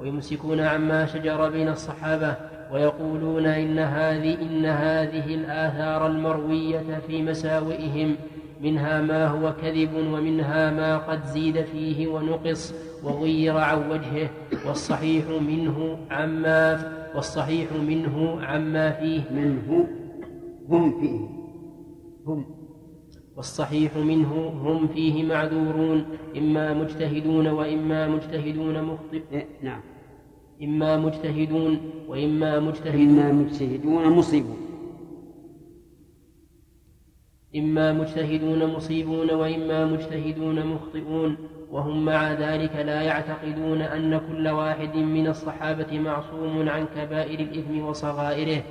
ويمسكون 0.00 0.60
عما 0.60 1.06
شجر 1.06 1.50
بين 1.50 1.68
الصحابة 1.68 2.36
ويقولون 2.72 3.46
إن 3.46 3.78
هذه 3.78 4.42
إن 4.42 4.66
هذه 4.66 5.34
الآثار 5.34 6.06
المروية 6.06 7.00
في 7.06 7.22
مساوئهم 7.22 8.16
منها 8.60 9.00
ما 9.02 9.26
هو 9.26 9.52
كذب 9.62 9.94
ومنها 9.94 10.70
ما 10.70 10.98
قد 10.98 11.24
زيد 11.24 11.60
فيه 11.60 12.08
ونقص 12.08 12.74
وغير 13.04 13.56
عن 13.56 13.90
وجهه 13.90 14.30
والصحيح 14.66 15.24
منه 15.28 15.98
عما 16.10 16.92
والصحيح 17.14 17.72
منه 17.72 18.42
عما 18.42 18.90
فيه. 18.90 19.20
منه 19.30 19.86
هم 20.68 21.00
فيه. 21.00 21.20
هم. 22.26 22.44
والصحيح 23.36 23.96
منه 23.96 24.48
هم 24.48 24.88
فيه 24.88 25.24
معذورون 25.24 26.04
إما 26.36 26.74
مجتهدون 26.74 27.46
وإما 27.46 28.08
مجتهدون 28.08 28.82
مخطئ 28.82 29.22
إيه، 29.32 29.46
نعم. 29.62 29.80
إما 30.64 30.96
مجتهدون 30.96 31.80
وإما 32.08 32.60
مجتهدون. 32.60 33.18
إما 33.18 33.32
مجتهدون 33.32 34.08
مصيبون. 34.08 34.64
إما 37.56 37.92
مجتهدون 37.92 38.66
مصيبون 38.66 39.30
وإما 39.30 39.86
مجتهدون 39.86 40.66
مخطئون 40.66 41.36
وهم 41.70 42.04
مع 42.04 42.32
ذلك 42.32 42.76
لا 42.76 43.02
يعتقدون 43.02 43.82
أن 43.82 44.20
كل 44.28 44.48
واحد 44.48 44.96
من 44.96 45.26
الصحابة 45.26 45.98
معصوم 45.98 46.68
عن 46.68 46.86
كبائر 46.96 47.40
الإثم 47.40 47.78
وصغائره 47.78 48.62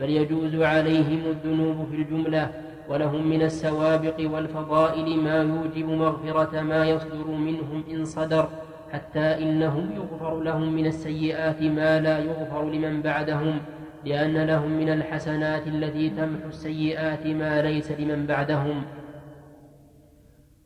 بل 0.00 0.10
يجوز 0.10 0.54
عليهم 0.54 1.20
الذنوب 1.26 1.86
في 1.90 1.96
الجملة 1.96 2.50
ولهم 2.88 3.26
من 3.28 3.42
السوابق 3.42 4.16
والفضائل 4.20 5.16
ما 5.16 5.36
يوجب 5.42 5.88
مغفرة 5.88 6.60
ما 6.60 6.86
يصدر 6.86 7.26
منهم 7.26 7.84
إن 7.90 8.04
صدر. 8.04 8.48
حتى 8.92 9.42
إنه 9.42 9.86
يغفر 9.96 10.40
لهم 10.40 10.72
من 10.72 10.86
السيئات 10.86 11.62
ما 11.62 12.00
لا 12.00 12.18
يغفر 12.18 12.70
لمن 12.70 13.02
بعدهم 13.02 13.58
لأن 14.04 14.36
لهم 14.46 14.70
من 14.70 14.88
الحسنات 14.88 15.66
التي 15.66 16.10
تمحو 16.10 16.48
السيئات 16.48 17.26
ما 17.26 17.62
ليس 17.62 17.90
لمن 17.90 18.26
بعدهم. 18.26 18.82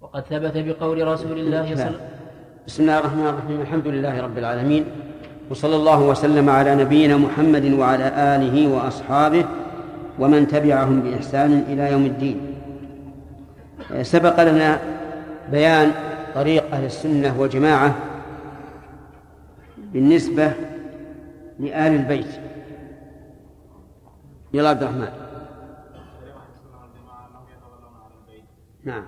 وقد 0.00 0.24
ثبت 0.24 0.56
بقول 0.56 1.08
رسول 1.08 1.38
الله 1.38 1.74
صلى 1.74 1.86
الله 1.86 2.00
بسم 2.66 2.82
الله 2.82 2.98
الرحمن 2.98 3.26
الرحيم 3.26 3.60
الحمد 3.60 3.86
لله 3.86 4.20
رب 4.20 4.38
العالمين 4.38 4.84
وصلى 5.50 5.76
الله 5.76 6.02
وسلم 6.02 6.50
على 6.50 6.74
نبينا 6.74 7.16
محمد 7.16 7.72
وعلى 7.72 8.36
آله 8.36 8.74
وأصحابه 8.74 9.44
ومن 10.18 10.48
تبعهم 10.48 11.00
بإحسان 11.00 11.64
إلى 11.68 11.92
يوم 11.92 12.04
الدين. 12.04 12.40
سبق 14.02 14.42
لنا 14.42 14.78
بيان 15.52 15.92
طريق 16.34 16.64
أهل 16.72 16.84
السنة 16.84 17.40
والجماعة 17.40 17.94
بالنسبة 19.96 20.52
لآل 21.58 21.92
البيت. 21.92 22.40
يلا 24.54 24.68
عبد 24.68 24.82
الرحمن. 24.82 25.08
نعم. 28.84 29.04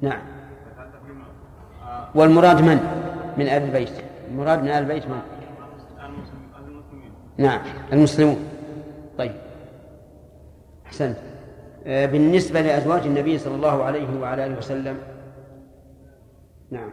نعم. 0.00 0.22
والمراد 2.14 2.60
من؟ 2.60 2.78
من 3.36 3.46
آل 3.46 3.62
البيت. 3.62 3.92
المراد 4.28 4.62
من 4.62 4.68
آل 4.68 4.72
البيت 4.72 5.06
من؟ 5.06 5.20
نعم. 7.38 7.60
المسلمون. 7.92 8.36
طيب. 9.18 9.34
أحسنت. 10.86 11.31
بالنسبة 11.86 12.60
لأزواج 12.60 13.06
النبي 13.06 13.38
صلى 13.38 13.54
الله 13.54 13.84
عليه 13.84 14.20
وعلى 14.20 14.46
آله 14.46 14.58
وسلم. 14.58 14.98
نعم. 16.70 16.90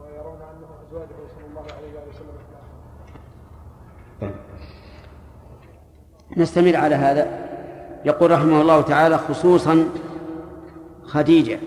ويرون 0.00 0.40
انهم 0.52 0.72
ازواجه 0.88 1.08
صلى 1.34 1.46
الله 1.50 1.64
عليه 1.76 1.92
وسلم. 2.08 2.32
نستمر 6.36 6.76
على 6.76 6.94
هذا. 6.94 7.26
يقول 8.04 8.30
رحمه 8.30 8.60
الله 8.60 8.80
تعالى 8.80 9.18
خصوصا 9.18 9.88
خديجة 11.04 11.58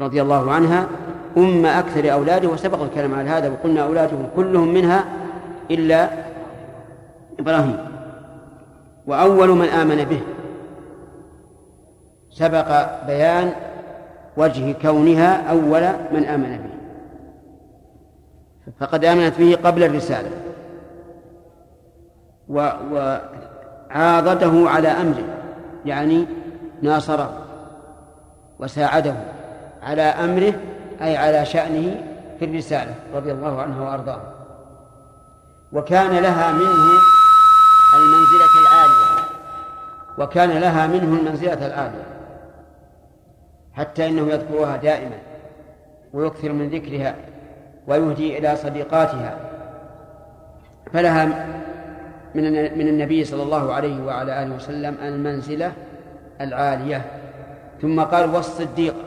رضي 0.00 0.22
الله 0.22 0.52
عنها 0.52 0.88
أم 1.36 1.66
أكثر 1.66 2.12
أولاده 2.12 2.48
وسبق 2.48 2.82
الكلام 2.82 3.14
على 3.14 3.30
هذا 3.30 3.50
وقلنا 3.50 3.80
أولاده 3.84 4.16
كلهم 4.36 4.74
منها 4.74 5.04
إلا 5.70 6.10
إبراهيم. 7.40 7.97
وأول 9.08 9.48
من 9.48 9.68
آمن 9.68 10.04
به. 10.04 10.20
سبق 12.30 12.68
بيان 13.06 13.52
وجه 14.36 14.72
كونها 14.82 15.50
أول 15.50 15.82
من 16.12 16.24
آمن 16.24 16.58
به. 16.58 16.70
فقد 18.80 19.04
آمنت 19.04 19.38
به 19.38 19.58
قبل 19.64 19.82
الرسالة. 19.82 20.30
وعاضده 23.90 24.70
على 24.70 24.88
أمره. 24.88 25.24
يعني 25.84 26.26
ناصره. 26.82 27.44
وساعده 28.58 29.14
على 29.82 30.02
أمره 30.02 30.54
أي 31.02 31.16
على 31.16 31.44
شأنه 31.46 32.02
في 32.38 32.44
الرسالة 32.44 32.94
رضي 33.14 33.32
الله 33.32 33.62
عنه 33.62 33.84
وأرضاه. 33.84 34.20
وكان 35.72 36.10
لها 36.22 36.52
منه 36.52 36.88
المنزلة 37.94 38.54
العالية 38.62 39.18
وكان 40.18 40.50
لها 40.50 40.86
منه 40.86 41.18
المنزلة 41.18 41.66
العالية 41.66 42.06
حتى 43.72 44.06
إنه 44.06 44.28
يذكرها 44.28 44.76
دائما 44.76 45.18
ويكثر 46.12 46.52
من 46.52 46.68
ذكرها 46.68 47.14
ويهدي 47.86 48.38
إلى 48.38 48.56
صديقاتها. 48.56 49.36
فلها 50.92 51.24
من 52.34 52.52
من 52.78 52.88
النبي 52.88 53.24
صلى 53.24 53.42
الله 53.42 53.72
عليه 53.72 54.04
وعلى 54.04 54.42
آله 54.42 54.54
وسلم 54.54 54.96
المنزلة 55.02 55.72
العالية. 56.40 57.04
ثم 57.82 58.00
قال 58.00 58.34
والصديقة 58.34 59.04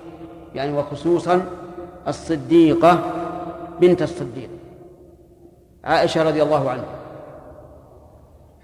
يعني 0.56 0.74
وخصوصا 0.74 1.46
الصديقة 2.08 3.00
بنت 3.82 4.02
الصديق 4.02 4.50
عائشة 5.84 6.24
رضي 6.24 6.44
الله 6.44 6.70
عنها. 6.70 6.86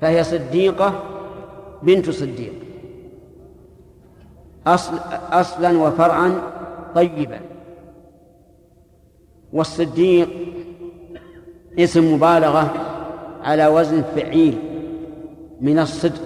فهي 0.01 0.23
صديقة 0.23 0.93
بنت 1.83 2.09
صديق. 2.09 2.53
أصل 4.67 4.97
أصلا 5.31 5.77
وفرعا 5.77 6.41
طيبا. 6.95 7.39
والصديق 9.53 10.29
اسم 11.79 12.13
مبالغة 12.13 12.73
على 13.43 13.67
وزن 13.67 14.01
فعيل 14.15 14.59
من 15.61 15.79
الصدق. 15.79 16.21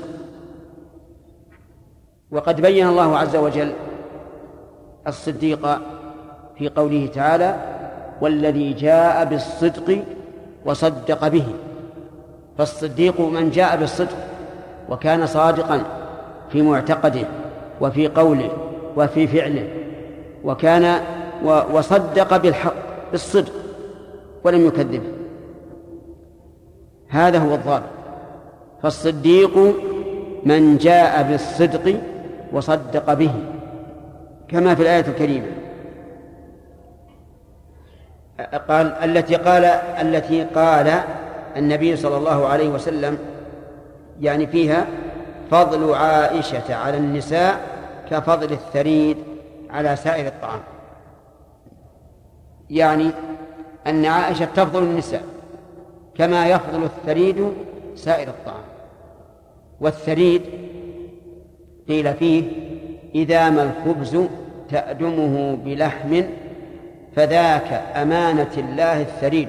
وقد 2.31 2.61
بين 2.61 2.87
الله 2.87 3.17
عز 3.17 3.35
وجل 3.35 3.73
الصديق 5.07 5.79
في 6.57 6.69
قوله 6.69 7.07
تعالى 7.07 7.55
والذي 8.21 8.73
جاء 8.73 9.25
بالصدق 9.25 10.03
وصدق 10.65 11.27
به 11.27 11.45
فالصديق 12.57 13.21
من 13.21 13.49
جاء 13.49 13.77
بالصدق 13.77 14.17
وكان 14.89 15.25
صادقا 15.25 15.83
في 16.49 16.61
معتقده 16.61 17.25
وفي 17.81 18.07
قوله 18.07 18.49
وفي 18.97 19.27
فعله 19.27 19.67
وكان 20.43 21.01
وصدق 21.73 22.37
بالحق 22.37 22.73
بالصدق 23.11 23.51
ولم 24.43 24.67
يكذبه. 24.67 25.11
هذا 27.09 27.39
هو 27.39 27.55
الضابط. 27.55 27.83
فالصديق 28.83 29.57
من 30.43 30.77
جاء 30.77 31.23
بالصدق 31.23 31.95
وصدق 32.53 33.13
به 33.13 33.31
كما 34.47 34.75
في 34.75 34.81
الآية 34.81 35.05
الكريمة. 35.07 35.47
قال 38.69 38.87
التي 38.87 39.35
قال 39.35 39.65
التي 40.01 40.43
قال 40.43 40.93
النبي 41.57 41.95
صلى 41.95 42.17
الله 42.17 42.47
عليه 42.47 42.69
وسلم 42.69 43.17
يعني 44.21 44.47
فيها 44.47 44.87
فضل 45.51 45.93
عائشة 45.93 46.75
على 46.75 46.97
النساء 46.97 47.59
كفضل 48.09 48.51
الثريد 48.51 49.17
على 49.69 49.95
سائر 49.95 50.27
الطعام. 50.27 50.61
يعني 52.69 53.11
أن 53.87 54.05
عائشة 54.05 54.45
تفضل 54.45 54.83
النساء 54.83 55.23
كما 56.17 56.47
يفضل 56.47 56.83
الثريد 56.83 57.53
سائر 57.95 58.27
الطعام. 58.27 58.63
والثريد 59.81 60.41
قيل 61.87 62.13
فيه 62.13 62.43
إذا 63.15 63.49
ما 63.49 63.63
الخبز 63.63 64.17
تأدمه 64.69 65.57
بلحم 65.65 66.23
فذاك 67.15 67.83
أمانة 67.95 68.51
الله 68.57 69.01
الثريد 69.01 69.47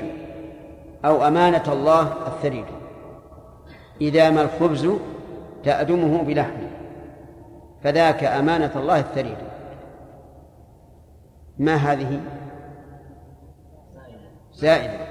أو 1.05 1.27
أمانة 1.27 1.73
الله 1.73 2.13
الثريد. 2.27 2.65
إذا 4.03 4.31
ما 4.31 4.43
الخبز 4.43 4.89
تأدمه 5.65 6.23
بلحم 6.23 6.59
فذاك 7.83 8.25
أمانة 8.25 8.71
الله 8.77 8.99
الثريد. 8.99 9.37
ما 11.59 11.75
هذه؟ 11.75 12.21
زائدة 14.55 15.07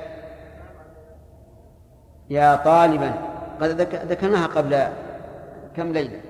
يا 2.30 2.56
طالبا 2.56 3.14
قد 3.62 3.82
ذكرناها 4.10 4.48
قبل 4.48 4.88
كم 5.76 5.92
ليلة. 5.92 6.22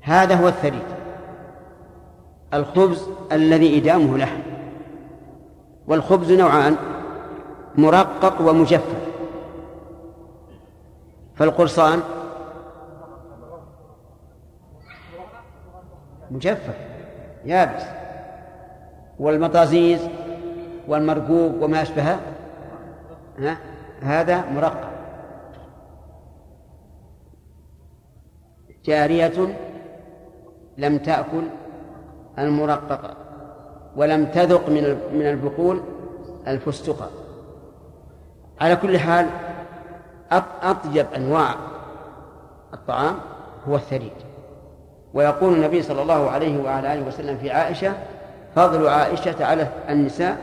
هذا 0.00 0.34
هو 0.34 0.48
الثريد. 0.48 0.86
الخبز 2.54 3.08
الذي 3.32 3.78
إدامه 3.78 4.18
لحم. 4.18 4.40
والخبز 5.86 6.32
نوعان 6.32 6.76
مرقق 7.78 8.40
ومجفف. 8.40 9.09
فالقرصان 11.40 12.00
مجفف 16.30 16.76
يابس. 17.44 17.82
والمطازيز 19.18 20.00
والمرقوق 20.88 21.62
وما 21.62 21.82
أشبهه 21.82 22.20
هذا 24.02 24.50
مرقق. 24.50 24.90
جارية 28.84 29.56
لم 30.78 30.98
تأكل 30.98 31.42
المرقق 32.38 33.16
ولم 33.96 34.26
تذق 34.26 34.68
من 34.68 35.00
من 35.12 35.26
البقول 35.26 35.80
الفستق 36.46 37.10
على 38.60 38.76
كل 38.76 38.98
حال 38.98 39.26
أطيب 40.62 41.06
أنواع 41.16 41.54
الطعام 42.74 43.14
هو 43.68 43.76
الثريد. 43.76 44.12
ويقول 45.14 45.54
النبي 45.54 45.82
صلى 45.82 46.02
الله 46.02 46.30
عليه 46.30 46.62
وعلى 46.62 46.92
آله 46.92 47.06
وسلم 47.06 47.38
في 47.38 47.50
عائشة 47.50 47.94
فضل 48.56 48.88
عائشة 48.88 49.44
على 49.44 49.68
النساء 49.88 50.38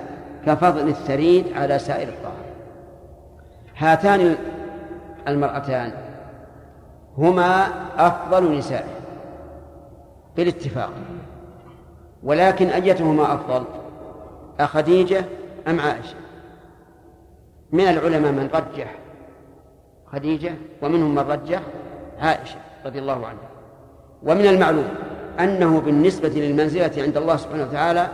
كفضل 0.46 0.88
الثريد 0.88 1.58
على 1.58 1.80
سائر 1.80 2.08
الطعام. 2.08 2.48
هاتان 3.78 4.36
المرأتان 5.28 5.92
هما 7.18 7.68
أفضل 7.98 8.58
نسائه 8.58 8.98
بالاتفاق 10.36 10.90
ولكن 12.24 12.68
أيتهما 12.68 13.34
أفضل 13.34 13.64
أخديجة 14.60 15.26
أم 15.68 15.80
عائشة؟ 15.80 16.16
من 17.72 17.84
العلماء 17.88 18.32
من 18.32 18.50
رجح 18.54 18.96
خديجة 20.14 20.54
ومنهم 20.82 21.16
من 21.16 21.32
رجح 21.32 21.62
عائشة 22.20 22.56
رضي 22.86 23.00
الله 23.00 23.26
عنها. 23.28 23.50
ومن 24.24 24.46
المعلوم 24.46 24.88
أنه 25.40 25.80
بالنسبة 25.80 26.30
للمنزلة 26.30 26.92
عند 27.04 27.18
الله 27.18 27.36
سبحانه 27.36 27.64
وتعالى 27.64 28.08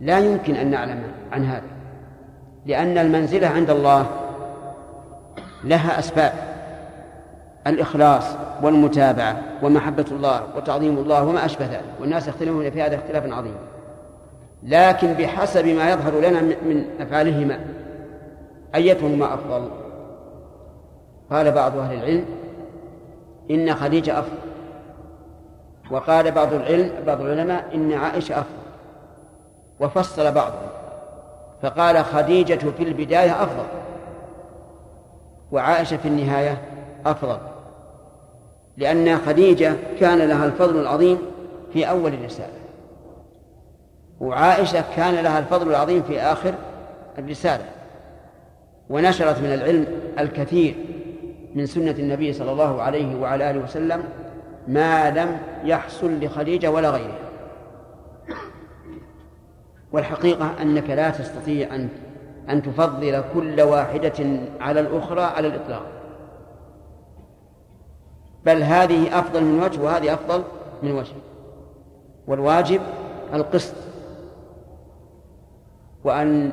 لا 0.00 0.18
يمكن 0.18 0.54
أن 0.54 0.70
نعلم 0.70 1.02
عن 1.32 1.44
هذا 1.44 1.66
لأن 2.66 2.98
المنزلة 2.98 3.48
عند 3.48 3.70
الله 3.70 4.06
لها 5.64 5.98
أسباب 5.98 6.32
الإخلاص 7.66 8.24
والمتابعة 8.62 9.42
ومحبة 9.62 10.04
الله 10.10 10.42
وتعظيم 10.56 10.98
الله 10.98 11.24
وما 11.24 11.44
أشبه 11.44 11.66
ذلك 11.66 11.94
والناس 12.00 12.28
يختلفون 12.28 12.70
في 12.70 12.82
هذا 12.82 12.96
اختلافا 12.96 13.34
عظيما 13.34 13.58
لكن 14.62 15.12
بحسب 15.12 15.66
ما 15.66 15.90
يظهر 15.90 16.20
لنا 16.20 16.40
من 16.40 16.84
أفعالهما 17.00 17.60
أيتهما 18.74 19.34
أفضل؟ 19.34 19.68
قال 21.30 21.52
بعض 21.52 21.78
أهل 21.78 21.94
العلم 21.94 22.24
إن 23.50 23.74
خديجة 23.74 24.18
أفضل. 24.18 24.38
وقال 25.90 26.30
بعض 26.30 26.52
العلم 26.52 26.92
بعض 27.06 27.20
العلماء 27.20 27.64
إن 27.74 27.92
عائشة 27.92 28.32
أفضل. 28.32 28.60
وفصل 29.80 30.32
بعضهم. 30.32 30.68
فقال 31.62 32.04
خديجة 32.04 32.70
في 32.76 32.82
البداية 32.82 33.42
أفضل. 33.42 33.66
وعائشة 35.52 35.96
في 35.96 36.08
النهاية 36.08 36.62
أفضل. 37.06 37.38
لأن 38.76 39.18
خديجة 39.18 39.74
كان 40.00 40.18
لها 40.18 40.46
الفضل 40.46 40.80
العظيم 40.80 41.18
في 41.72 41.90
أول 41.90 42.14
الرسالة. 42.14 42.60
وعائشة 44.20 44.84
كان 44.96 45.14
لها 45.14 45.38
الفضل 45.38 45.70
العظيم 45.70 46.02
في 46.02 46.20
آخر 46.20 46.54
الرسالة. 47.18 47.64
ونشرت 48.90 49.38
من 49.38 49.52
العلم 49.52 49.86
الكثير 50.18 50.74
من 51.54 51.66
سنة 51.66 51.90
النبي 51.90 52.32
صلى 52.32 52.52
الله 52.52 52.82
عليه 52.82 53.20
وعلى 53.20 53.50
آله 53.50 53.60
وسلم 53.60 54.04
ما 54.68 55.10
لم 55.10 55.38
يحصل 55.64 56.24
لخديجة 56.24 56.70
ولا 56.70 56.90
غيرها 56.90 57.18
والحقيقة 59.92 60.62
أنك 60.62 60.90
لا 60.90 61.10
تستطيع 61.10 61.74
أن 61.74 61.88
أن 62.50 62.62
تفضل 62.62 63.24
كل 63.34 63.60
واحدة 63.60 64.40
على 64.60 64.80
الأخرى 64.80 65.22
على 65.22 65.48
الإطلاق. 65.48 65.86
بل 68.46 68.62
هذه 68.62 69.18
أفضل 69.18 69.44
من 69.44 69.62
وجه 69.62 69.80
وهذه 69.80 70.14
أفضل 70.14 70.42
من 70.82 70.92
وجه. 70.92 71.14
والواجب 72.26 72.80
القسط. 73.34 73.74
وأن 76.04 76.52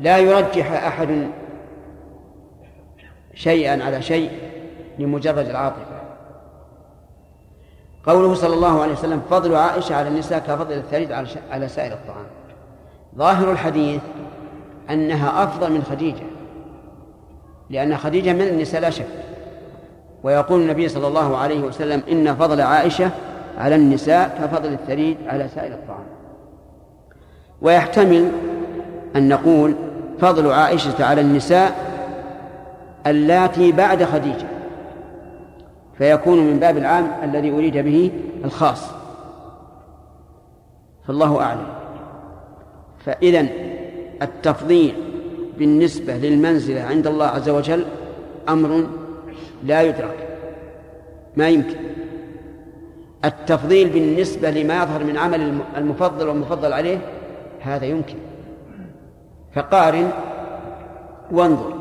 لا 0.00 0.18
يرجح 0.18 0.72
أحد 0.72 1.28
شيئا 3.36 3.84
على 3.84 4.02
شيء 4.02 4.30
لمجرد 4.98 5.48
العاطفة. 5.48 5.96
قوله 8.06 8.34
صلى 8.34 8.54
الله 8.54 8.82
عليه 8.82 8.92
وسلم 8.92 9.22
فضل 9.30 9.56
عائشة 9.56 9.94
على 9.94 10.08
النساء 10.08 10.38
كفضل 10.38 10.72
الثريد 10.72 11.12
على 11.50 11.68
سائر 11.68 11.92
الطعام. 11.92 12.26
ظاهر 13.16 13.52
الحديث 13.52 14.00
أنها 14.90 15.44
أفضل 15.44 15.72
من 15.72 15.82
خديجة 15.82 16.24
لأن 17.70 17.96
خديجة 17.96 18.32
من 18.32 18.42
النساء 18.42 18.80
لا 18.80 18.90
شك. 18.90 19.06
ويقول 20.22 20.60
النبي 20.60 20.88
صلى 20.88 21.06
الله 21.08 21.36
عليه 21.36 21.60
وسلم 21.60 22.02
إن 22.10 22.34
فضل 22.34 22.60
عائشة 22.60 23.10
على 23.58 23.74
النساء 23.74 24.38
كفضل 24.42 24.72
الثريد 24.72 25.16
على 25.26 25.48
سائر 25.48 25.72
الطعام. 25.72 26.06
ويحتمل 27.62 28.32
أن 29.16 29.28
نقول 29.28 29.74
فضل 30.20 30.52
عائشة 30.52 31.04
على 31.04 31.20
النساء 31.20 31.95
اللاتي 33.06 33.72
بعد 33.72 34.04
خديجة 34.04 34.46
فيكون 35.98 36.38
من 36.38 36.58
باب 36.58 36.76
العام 36.76 37.10
الذي 37.22 37.50
أريد 37.50 37.76
به 37.76 38.10
الخاص. 38.44 38.90
فالله 41.06 41.40
أعلم. 41.40 41.66
فإذا 43.04 43.46
التفضيل 44.22 44.94
بالنسبة 45.58 46.16
للمنزلة 46.16 46.82
عند 46.82 47.06
الله 47.06 47.26
عز 47.26 47.48
وجل 47.48 47.84
أمر 48.48 48.86
لا 49.64 49.82
يدرك 49.82 50.28
ما 51.36 51.48
يمكن. 51.48 51.76
التفضيل 53.24 53.88
بالنسبة 53.88 54.50
لما 54.50 54.82
يظهر 54.82 55.04
من 55.04 55.16
عمل 55.16 55.60
المفضل 55.76 56.28
والمفضل 56.28 56.72
عليه 56.72 56.98
هذا 57.60 57.84
يمكن. 57.84 58.16
فقارن 59.54 60.10
وانظر. 61.32 61.75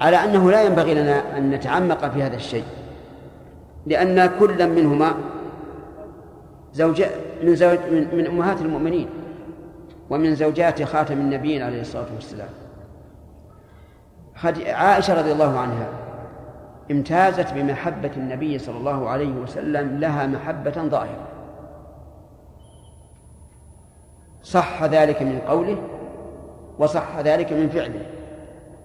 على 0.00 0.16
أنه 0.16 0.50
لا 0.50 0.62
ينبغي 0.62 0.94
لنا 0.94 1.38
أن 1.38 1.50
نتعمق 1.50 2.08
في 2.08 2.22
هذا 2.22 2.36
الشيء. 2.36 2.64
لأن 3.86 4.30
كلا 4.40 4.66
منهما 4.66 5.14
زوج 6.72 7.02
من 7.42 7.56
زوج 7.56 7.78
من, 7.90 8.16
من 8.16 8.26
أمهات 8.26 8.60
المؤمنين 8.60 9.08
ومن 10.10 10.34
زوجات 10.34 10.82
خاتم 10.82 11.14
النبيين 11.14 11.62
عليه 11.62 11.80
الصلاة 11.80 12.06
والسلام. 12.14 12.48
عائشة 14.66 15.14
رضي 15.18 15.32
الله 15.32 15.58
عنها 15.58 15.88
امتازت 16.90 17.52
بمحبة 17.52 18.10
النبي 18.16 18.58
صلى 18.58 18.76
الله 18.76 19.08
عليه 19.08 19.32
وسلم 19.32 19.98
لها 19.98 20.26
محبة 20.26 20.70
ظاهرة. 20.70 21.28
صح 24.42 24.84
ذلك 24.84 25.22
من 25.22 25.38
قوله 25.48 25.76
وصح 26.78 27.18
ذلك 27.18 27.52
من 27.52 27.68
فعله. 27.68 28.06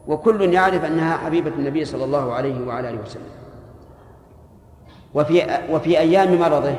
وكل 0.08 0.54
يعرف 0.54 0.86
أنها 0.86 1.18
حبيبة 1.18 1.52
النبي 1.58 1.86
صلى 1.86 2.04
الله 2.04 2.34
عليه 2.34 2.68
وعلى 2.68 2.90
آله 2.90 3.00
وسلم. 3.06 3.30
وفي 5.14 5.60
وفي 5.72 6.00
أيام 6.00 6.40
مرضه 6.40 6.76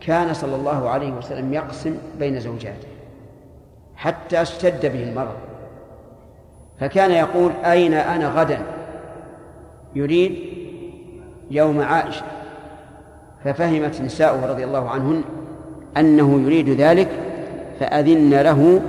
كان 0.00 0.34
صلى 0.34 0.56
الله 0.56 0.88
عليه 0.88 1.12
وسلم 1.12 1.54
يقسم 1.54 1.98
بين 2.18 2.40
زوجاته 2.40 2.88
حتى 3.96 4.42
اشتد 4.42 4.86
به 4.92 5.02
المرض. 5.02 5.36
فكان 6.80 7.10
يقول 7.10 7.52
أين 7.64 7.94
أنا 7.94 8.28
غدا؟ 8.28 8.58
يريد 9.94 10.38
يوم 11.50 11.80
عائشة. 11.80 12.24
ففهمت 13.44 14.00
نساؤه 14.00 14.46
رضي 14.46 14.64
الله 14.64 14.88
عنهن 14.90 15.22
أنه 15.96 16.40
يريد 16.40 16.68
ذلك 16.68 17.08
فأذن 17.80 18.30
له 18.30 18.82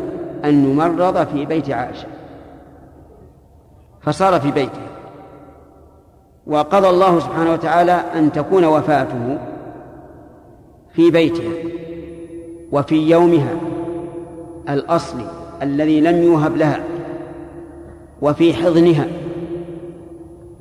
أن 0.45 0.71
يمرض 0.71 1.27
في 1.27 1.45
بيت 1.45 1.69
عائشة. 1.69 2.07
فصار 4.05 4.39
في 4.39 4.51
بيته. 4.51 4.81
وقضى 6.47 6.89
الله 6.89 7.19
سبحانه 7.19 7.53
وتعالى 7.53 7.91
أن 7.91 8.31
تكون 8.31 8.65
وفاته 8.65 9.37
في 10.93 11.11
بيتها 11.11 11.53
وفي 12.71 13.09
يومها 13.09 13.55
الأصلي 14.69 15.27
الذي 15.61 16.01
لم 16.01 16.23
يوهب 16.23 16.57
لها 16.57 16.83
وفي 18.21 18.53
حضنها 18.53 19.07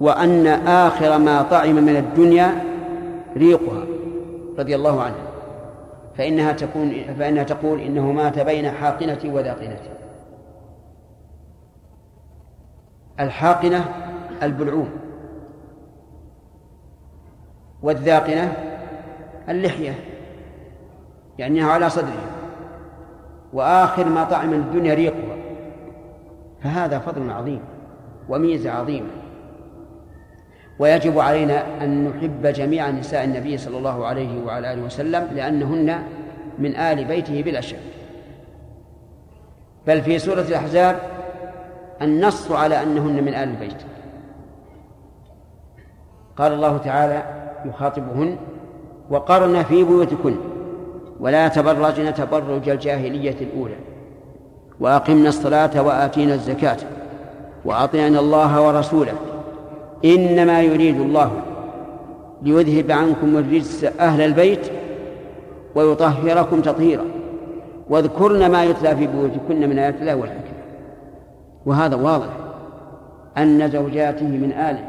وأن 0.00 0.46
آخر 0.66 1.18
ما 1.18 1.42
طعم 1.42 1.74
من 1.74 1.96
الدنيا 1.96 2.64
ريقها 3.36 3.84
رضي 4.58 4.74
الله 4.74 5.02
عنها 5.02 5.24
فإنها 6.18 6.52
تكون 6.52 6.92
فإنها 7.18 7.42
تقول 7.42 7.80
إنه 7.80 8.12
مات 8.12 8.38
بين 8.38 8.70
حاقنتي 8.70 9.28
وذاقنتي. 9.28 9.93
الحاقنة 13.20 13.84
البلعوم. 14.42 14.90
والذاقنة 17.82 18.52
اللحية 19.48 19.94
يعني 21.38 21.62
على 21.62 21.90
صدره. 21.90 22.30
وآخر 23.52 24.08
ما 24.08 24.24
طعم 24.24 24.52
الدنيا 24.52 24.94
ريقها. 24.94 25.36
فهذا 26.62 26.98
فضل 26.98 27.30
عظيم 27.30 27.60
وميزة 28.28 28.70
عظيمة. 28.70 29.10
ويجب 30.78 31.18
علينا 31.18 31.84
أن 31.84 32.08
نحب 32.08 32.46
جميع 32.46 32.90
نساء 32.90 33.24
النبي 33.24 33.58
صلى 33.58 33.78
الله 33.78 34.06
عليه 34.06 34.44
وعلى 34.44 34.72
آله 34.72 34.82
وسلم 34.82 35.28
لأنهن 35.34 36.02
من 36.58 36.76
آل 36.76 37.04
بيته 37.04 37.42
بلا 37.42 37.60
شك. 37.60 37.78
بل 39.86 40.02
في 40.02 40.18
سورة 40.18 40.40
الأحزاب 40.40 41.13
النص 42.02 42.50
على 42.52 42.82
أنهن 42.82 43.24
من 43.24 43.34
آل 43.34 43.48
البيت. 43.48 43.82
قال 46.36 46.52
الله 46.52 46.76
تعالى 46.76 47.22
يخاطبهن 47.64 48.36
وقرن 49.10 49.62
في 49.62 49.84
بيوتكن 49.84 50.34
ولا 51.20 51.48
تبرجن 51.48 52.14
تبرج 52.14 52.68
الجاهلية 52.68 53.36
الأولى. 53.40 53.76
وأقمنا 54.80 55.28
الصلاة 55.28 55.82
وآتينا 55.82 56.34
الزكاة 56.34 56.76
وأطعنا 57.64 58.20
الله 58.20 58.66
ورسوله. 58.66 59.12
إنما 60.04 60.62
يريد 60.62 61.00
الله 61.00 61.30
ليذهب 62.42 62.90
عنكم 62.90 63.36
الرجس 63.36 63.84
أهل 63.84 64.20
البيت 64.20 64.70
ويطهركم 65.74 66.60
تطهيرا. 66.60 67.04
واذكرن 67.90 68.50
ما 68.50 68.64
يتلى 68.64 68.96
في 68.96 69.06
بيوتكن 69.06 69.68
من 69.70 69.78
آيات 69.78 69.94
الله 70.00 70.16
والحكمة. 70.16 70.53
وهذا 71.66 71.96
واضح. 71.96 72.28
أن 73.38 73.70
زوجاته 73.70 74.26
من 74.26 74.52
آله. 74.52 74.84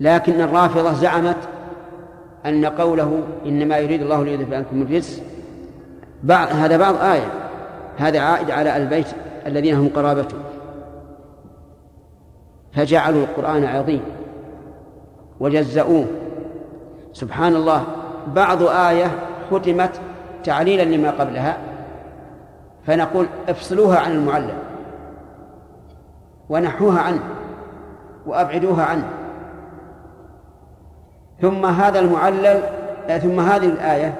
لكن 0.00 0.40
الرافضة 0.40 0.92
زعمت 0.92 1.36
أن 2.46 2.64
قوله 2.64 3.22
إنما 3.46 3.78
يريد 3.78 4.02
الله 4.02 4.24
ليذهب 4.24 4.54
عنكم 4.54 4.82
الرجس 4.82 5.22
بعض 6.22 6.48
هذا 6.48 6.76
بعض 6.76 6.94
آية. 6.96 7.32
هذا 7.96 8.20
عائد 8.20 8.50
على 8.50 8.76
البيت 8.76 9.06
الذين 9.46 9.74
هم 9.74 9.88
قرابته. 9.96 10.36
فجعلوا 12.72 13.22
القرآن 13.22 13.64
عظيم. 13.64 14.02
وجزؤوه. 15.40 16.06
سبحان 17.12 17.56
الله. 17.56 17.84
بعض 18.34 18.62
آية 18.62 19.10
ختمت 19.50 20.00
تعليلا 20.44 20.82
لما 20.82 21.10
قبلها. 21.10 21.71
فنقول 22.86 23.26
افصلوها 23.48 23.98
عن 23.98 24.12
المعلم 24.12 24.58
ونحوها 26.48 27.00
عنه 27.00 27.22
وأبعدوها 28.26 28.84
عنه. 28.84 29.08
ثم 31.40 31.66
هذا 31.66 31.98
المعلل 31.98 32.62
ثم 33.22 33.40
هذه 33.40 33.66
الآية 33.66 34.14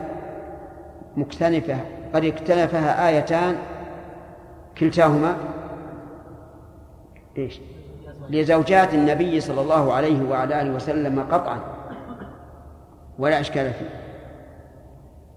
مكتنفة 1.17 1.77
قد 2.15 2.25
اكتنفها 2.25 3.09
آيتان 3.09 3.57
كلتاهما. 4.79 5.37
إيش؟ 7.39 7.61
لزوجات 8.31 8.95
النبي 8.95 9.41
صلى 9.41 9.61
الله 9.61 9.93
عليه 9.93 10.31
وعلى 10.31 10.63
آله 10.63 10.75
وسلم 10.75 11.21
قطعا 11.31 11.59
ولا 13.19 13.41
إشكال 13.41 13.73
فيه. 13.73 13.91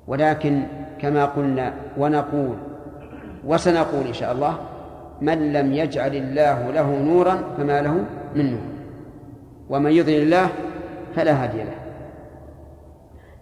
ولكن 0.08 0.64
كما 1.00 1.26
قلنا 1.26 1.74
ونقول 1.98 2.58
وسنقول 3.46 4.08
إن 4.08 4.14
شاء 4.14 4.32
الله 4.32 4.58
من 5.22 5.54
لم 5.54 5.74
يجعل 5.74 6.16
الله 6.16 6.72
له 6.72 7.00
نورا 7.04 7.44
فما 7.58 7.82
له 7.82 8.06
من 8.36 8.52
نور. 8.52 8.62
ومن 9.70 9.92
يضلل 9.92 10.22
الله 10.22 10.50
فلا 11.16 11.44
هادي 11.44 11.58
له. 11.58 11.76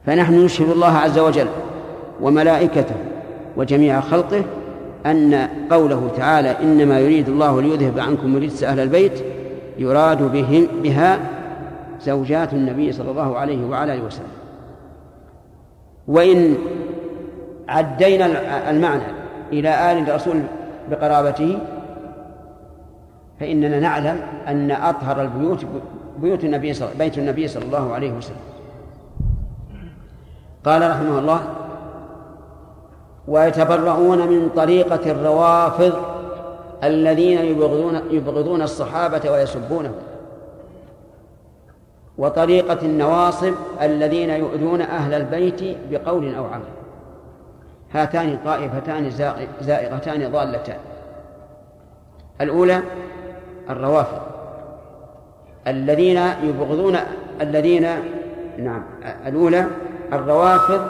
فنحن 0.05 0.45
نشهد 0.45 0.69
الله 0.69 0.97
عز 0.97 1.19
وجل 1.19 1.47
وملائكته 2.21 2.95
وجميع 3.57 3.99
خلقه 3.99 4.43
أن 5.05 5.49
قوله 5.71 6.11
تعالى 6.17 6.55
إنما 6.63 6.99
يريد 6.99 7.29
الله 7.29 7.61
ليذهب 7.61 7.99
عنكم 7.99 8.35
رجس 8.35 8.63
أهل 8.63 8.79
البيت 8.79 9.23
يراد 9.77 10.23
بهم 10.31 10.67
بها 10.83 11.19
زوجات 12.01 12.53
النبي 12.53 12.91
صلى 12.91 13.11
الله 13.11 13.37
عليه 13.37 13.65
وعلى 13.65 13.93
آله 13.93 14.03
وسلم. 14.05 14.27
وإن 16.07 16.55
عدينا 17.69 18.25
المعنى 18.69 19.22
إلى 19.59 19.91
آل 19.91 20.09
الرسول 20.09 20.41
بقرابته 20.91 21.59
فإننا 23.39 23.79
نعلم 23.79 24.21
أن 24.47 24.71
أطهر 24.71 25.21
البيوت 25.21 25.65
بيوت 26.17 26.43
النبي 26.43 26.73
صلى 26.73 26.89
بيت 26.99 27.17
النبي 27.17 27.47
صلى 27.47 27.65
الله 27.65 27.93
عليه 27.93 28.11
وسلم. 28.11 28.37
قال 30.65 30.89
رحمه 30.91 31.19
الله 31.19 31.41
ويتبرؤون 33.27 34.17
من 34.27 34.49
طريقة 34.55 35.11
الروافض 35.11 35.93
الذين 36.83 37.39
يبغضون 37.39 38.01
يبغضون 38.11 38.61
الصحابة 38.61 39.31
ويسبونهم 39.31 39.95
وطريقة 42.17 42.77
النواصب 42.81 43.53
الذين 43.81 44.29
يؤذون 44.29 44.81
أهل 44.81 45.13
البيت 45.13 45.77
بقول 45.91 46.35
أو 46.35 46.45
عمل. 46.45 46.82
هاتان 47.93 48.39
طائفتان 48.45 49.09
زائغتان 49.61 50.31
ضالتان. 50.31 50.79
الأولى 52.41 52.83
الروافض 53.69 54.21
الذين 55.67 56.17
يبغضون 56.17 56.97
الذين 57.41 57.87
نعم 58.57 58.83
الأولى 59.27 59.67
الروافض 60.13 60.87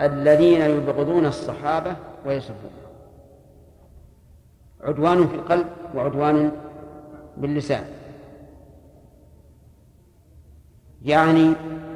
الذين 0.00 0.60
يبغضون 0.60 1.26
الصحابة 1.26 1.96
ويسبون. 2.26 2.70
عدوان 4.84 5.28
في 5.28 5.34
القلب 5.34 5.66
وعدوان 5.94 6.52
باللسان. 7.36 7.84
يعني 11.04 11.52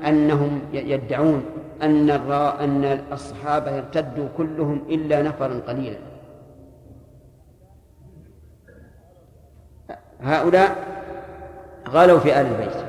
أنهم 0.07 0.61
يدعون 0.73 1.45
أن 1.83 2.11
أن 2.11 2.85
الصحابة 3.13 3.79
ارتدوا 3.79 4.29
كلهم 4.37 4.83
إلا 4.89 5.23
نفرا 5.23 5.61
قليلا. 5.69 5.99
هؤلاء 10.21 10.77
غلوا 11.89 12.19
في 12.19 12.41
آل 12.41 12.47
البيت. 12.47 12.85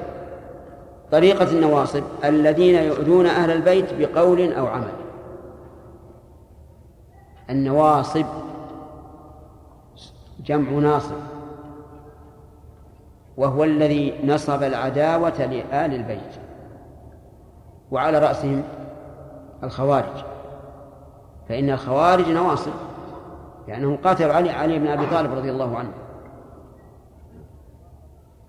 طريقة 1.12 1.52
النواصب 1.52 2.03
الذين 2.24 2.76
يؤذون 2.76 3.26
أهل 3.26 3.52
البيت 3.52 3.94
بقول 3.94 4.53
أو 4.53 4.68
عمل. 4.68 4.94
النواصب 7.49 8.26
جمع 10.45 10.70
ناصب 10.70 11.16
وهو 13.38 13.64
الذي 13.64 14.14
نصب 14.24 14.64
العداوة 14.64 15.45
لآل 15.45 15.94
البيت. 15.94 16.45
وعلى 17.91 18.20
رأسهم 18.20 18.64
الخوارج. 19.64 20.24
فإن 21.49 21.70
الخوارج 21.70 22.30
نواصب 22.30 22.72
لأنهم 23.68 23.98
قاتلوا 23.98 24.34
علي 24.34 24.49
علي 24.49 24.80
بن 24.80 24.88
أبي 24.88 25.06
طالب 25.06 25.34
رضي 25.34 25.52
الله 25.52 25.78
عنه. 25.78 25.91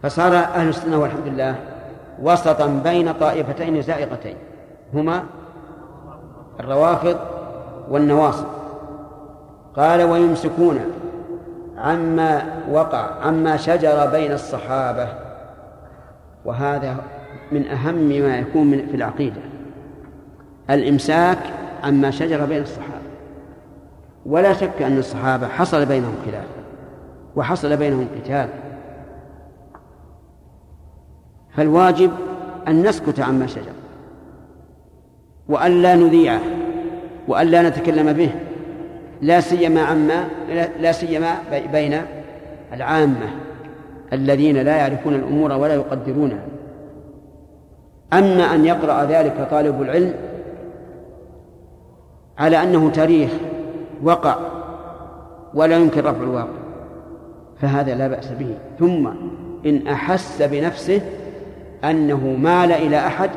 فصار 0.03 0.37
أهل 0.37 0.69
السنة 0.69 0.99
والحمد 0.99 1.27
لله 1.27 1.57
وسطا 2.23 2.67
بين 2.67 3.13
طائفتين 3.13 3.83
زائغتين 3.83 4.37
هما 4.95 5.23
الروافض 6.61 7.17
والنواصب. 7.91 8.47
قال 9.77 10.03
ويمسكون 10.03 10.81
عما 11.79 12.63
وقع 12.71 13.11
عما 13.23 13.57
شجر 13.57 14.07
بين 14.07 14.33
الصحابة. 14.33 15.09
وهذا 16.45 16.97
من 17.53 17.67
أهم 17.67 17.95
ما 17.95 18.39
يكون 18.39 18.67
من 18.67 18.87
في 18.91 18.97
العقيدة. 18.97 19.41
الإمساك 20.71 21.39
عما 21.85 22.11
شجر 22.11 22.45
بين 22.45 22.63
الصحابة. 22.63 23.07
ولا 24.27 24.53
شك 24.53 24.83
أن 24.83 24.99
الصحابة 24.99 25.49
حصل 25.49 25.87
بينهم 25.87 26.15
خلاف 26.27 26.47
وحصل 27.37 27.77
بينهم 27.77 28.07
قتال. 28.17 28.49
فالواجب 31.57 32.11
أن 32.69 32.83
نسكت 32.83 33.21
عما 33.21 33.47
شجر 33.47 33.73
وأن 35.49 35.83
لا 35.83 35.95
نذيعه 35.95 36.41
وأن 37.29 37.47
لا 37.47 37.69
نتكلم 37.69 38.13
به. 38.13 38.31
لا 39.23 39.41
سيما 39.41 39.83
عما 39.83 40.29
لا 40.81 40.93
سيما 40.93 41.35
بين 41.73 42.03
العامة 42.73 43.29
الذين 44.13 44.57
لا 44.57 44.77
يعرفون 44.77 45.15
الأمور 45.15 45.53
ولا 45.53 45.75
يقدرونها. 45.75 46.47
أما 48.13 48.55
أن 48.55 48.65
يقرأ 48.65 49.05
ذلك 49.05 49.49
طالب 49.51 49.83
العلم 49.83 50.15
على 52.39 52.63
أنه 52.63 52.91
تاريخ 52.91 53.31
وقع 54.03 54.37
ولا 55.55 55.77
يمكن 55.77 56.01
رفع 56.01 56.23
الواقع 56.23 56.59
فهذا 57.61 57.95
لا 57.95 58.09
بأس 58.09 58.29
به. 58.33 58.55
ثم 58.79 59.09
إن 59.67 59.87
أحس 59.87 60.43
بنفسه 60.43 61.01
أنه 61.85 62.37
مال 62.39 62.73
إلى 62.73 62.99
أحد 62.99 63.31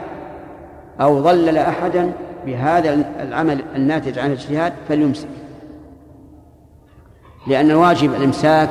أو 1.01 1.19
ضلل 1.19 1.57
أحدا 1.57 2.11
بهذا 2.45 2.93
العمل 3.21 3.61
الناتج 3.75 4.19
عن 4.19 4.27
الاجتهاد 4.27 4.73
فليمسك 4.89 5.27
لأن 7.47 7.71
الواجب 7.71 8.13
الإمساك 8.13 8.69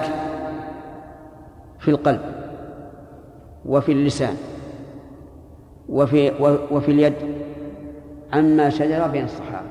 في 1.79 1.91
القلب 1.91 2.21
وفي 3.67 3.93
اللسان. 3.93 4.37
وفي 5.89 6.33
وفي 6.71 6.91
اليد 6.91 7.15
عما 8.33 8.71
شجر 8.71 9.07
بين 9.07 9.25
الصحابة. 9.25 9.69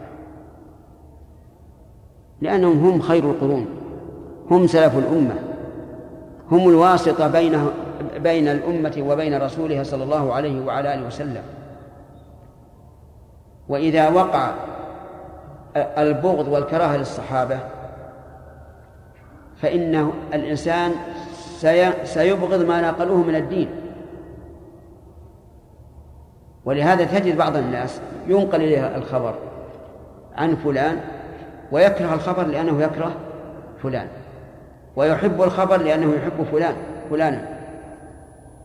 لأنهم 2.41 2.85
هم 2.85 3.01
خير 3.01 3.23
القرون 3.23 3.65
هم 4.51 4.67
سلف 4.67 4.97
الأمة 4.97 5.35
هم 6.51 6.69
الواسطة 6.69 7.27
بين 7.27 7.67
بين 8.17 8.47
الأمة 8.47 9.03
وبين 9.07 9.41
رسولها 9.41 9.83
صلى 9.83 10.03
الله 10.03 10.33
عليه 10.33 10.65
وعلى 10.65 10.93
آله 10.93 11.07
وسلم. 11.07 11.41
وإذا 13.69 14.09
وقع 14.09 14.51
البغض 15.77 16.47
والكراهة 16.47 16.97
للصحابة 16.97 17.59
فإن 19.61 20.11
الإنسان 20.33 20.91
سيبغض 22.03 22.65
ما 22.65 22.81
نقلوه 22.81 23.17
من 23.17 23.35
الدين. 23.35 23.69
ولهذا 26.67 27.05
تجد 27.05 27.37
بعض 27.37 27.57
الناس 27.57 28.01
ينقل 28.27 28.55
إليه 28.55 28.95
الخبر 28.95 29.33
عن 30.37 30.55
فلان 30.55 30.99
ويكره 31.71 32.13
الخبر 32.13 32.43
لأنه 32.43 32.83
يكره 32.83 33.11
فلان 33.83 34.07
ويحب 34.95 35.41
الخبر 35.41 35.77
لأنه 35.77 36.13
يحب 36.15 36.43
فلان 36.51 36.75
فلانا. 37.09 37.41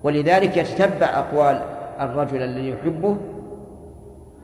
ولذلك 0.03 0.57
يتتبع 0.57 1.07
أقوال 1.07 1.61
الرجل 2.01 2.43
الذي 2.43 2.71
يحبه 2.71 3.17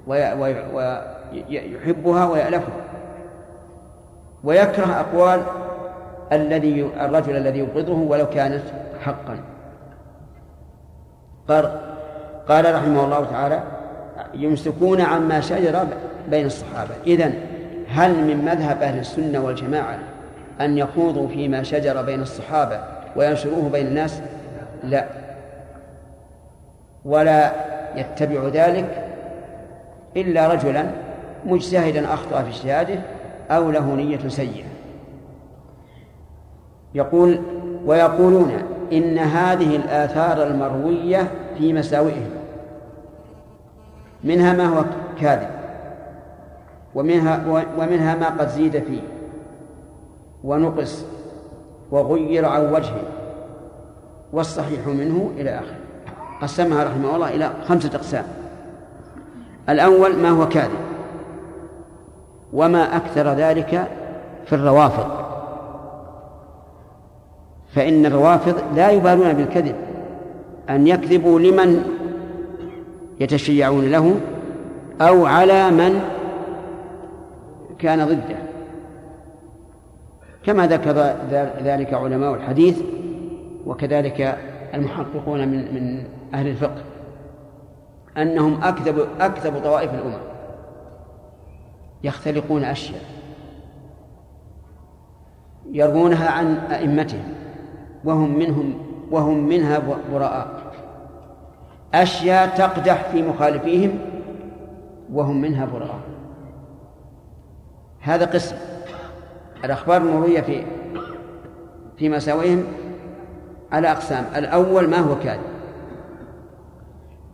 ويحبها 0.07 2.27
ويألفها. 2.27 2.75
ويكره 4.45 5.01
أقوال 5.01 5.43
الذي 6.33 6.91
الرجل 7.01 7.37
الذي 7.37 7.59
يبغضه 7.59 7.99
ولو 7.99 8.27
كانت 8.27 8.63
حقا. 9.05 9.41
قال 11.49 11.88
قال 12.49 12.75
رحمه 12.75 13.05
الله 13.05 13.25
تعالى 13.25 13.63
يمسكون 14.35 15.01
عما 15.01 15.41
شجر 15.41 15.87
بين 16.31 16.47
الصحابة. 16.47 16.95
إذن 17.07 17.35
هل 17.89 18.15
من 18.15 18.45
مذهب 18.45 18.83
أهل 18.83 18.99
السنة 18.99 19.45
والجماعة 19.45 19.99
أن 20.61 20.79
يخوضوا 20.79 21.29
فيما 21.29 21.63
شجر 21.63 22.03
بين 22.03 22.23
الصحابة 22.23 22.81
وينشروه 23.17 23.69
بين 23.73 23.87
الناس؟ 23.87 24.21
لا. 24.85 25.07
ولا 27.05 27.53
يتبع 27.97 28.49
ذلك 28.49 29.05
إلا 30.17 30.53
رجلا 30.53 30.87
مجتهدا 31.47 32.15
أخطأ 32.15 32.43
في 32.43 32.49
اجتهاده 32.49 32.99
أو 33.51 33.71
له 33.71 33.95
نية 33.95 34.29
سيئة. 34.29 34.65
يقول 36.95 37.41
ويقولون 37.87 38.53
إن 38.93 39.19
هذه 39.19 39.77
الآثار 39.77 40.47
المروية 40.47 41.29
في 41.59 41.73
مساوئهم. 41.73 42.38
منها 44.25 44.53
ما 44.53 44.67
هو 44.67 44.85
كاذب 45.21 45.49
ومنها 46.95 47.45
ومنها 47.79 48.15
ما 48.15 48.29
قد 48.29 48.49
زيد 48.49 48.85
فيه 48.85 49.01
ونقص 50.45 51.05
وغير 51.91 52.45
عن 52.45 52.73
وجهه 52.73 53.03
والصحيح 54.33 54.87
منه 54.87 55.31
إلى 55.37 55.51
آخره. 55.51 55.77
قسمها 56.43 56.85
رحمه 56.85 57.17
الله 57.17 57.29
إلى 57.29 57.51
خمسة 57.69 57.91
أقسام. 57.95 58.25
الأول 59.69 60.17
ما 60.17 60.31
هو 60.31 60.49
كاذب 60.49 60.79
وما 62.53 62.97
أكثر 62.97 63.29
ذلك 63.29 63.89
في 64.47 64.55
الروافض. 64.55 65.29
فإن 67.75 68.07
الروافض 68.07 68.55
لا 68.77 68.91
يبالون 68.91 69.33
بالكذب 69.33 69.75
أن 70.71 70.87
يكذبوا 70.87 71.41
لمن 71.41 71.98
يتشيعون 73.21 73.91
له 73.91 74.21
أو 75.01 75.27
على 75.27 75.71
من 75.71 76.01
كان 77.79 78.05
ضده. 78.05 78.39
كما 80.45 80.67
ذكر 80.67 80.93
ذلك 81.63 81.95
علماء 81.95 82.35
الحديث 82.35 82.81
وكذلك 83.67 84.39
المحققون 84.75 85.49
من 85.49 85.75
من 85.75 86.05
أهل 86.35 86.47
الفقه 86.49 86.83
أنهم 88.17 88.63
أكذب 88.63 89.07
أكذب 89.21 89.63
طوائف 89.65 89.95
الأمم. 89.95 90.19
يختلقون 92.05 92.65
أشياء. 92.65 93.03
يروونها 95.73 96.31
عن 96.31 96.57
أئمتهم 96.57 97.35
وهم 98.05 98.39
منهم 98.39 98.75
وهم 99.11 99.49
منها 99.49 99.83
براء. 100.13 100.68
أشياء 101.95 102.57
تقدح 102.57 103.09
في 103.11 103.23
مخالفيهم 103.23 103.99
وهم 105.13 105.41
منها 105.41 105.67
براء 105.67 106.01
هذا 108.01 108.25
قسم. 108.25 108.57
الأخبار 109.65 109.97
المروية 109.97 110.41
في 110.41 110.65
في 111.97 112.09
مساوئهم 112.09 112.65
على 113.73 113.91
أقسام. 113.93 114.25
الأول 114.37 114.91
ما 114.91 114.99
هو 114.99 115.19
كاذب. 115.19 115.41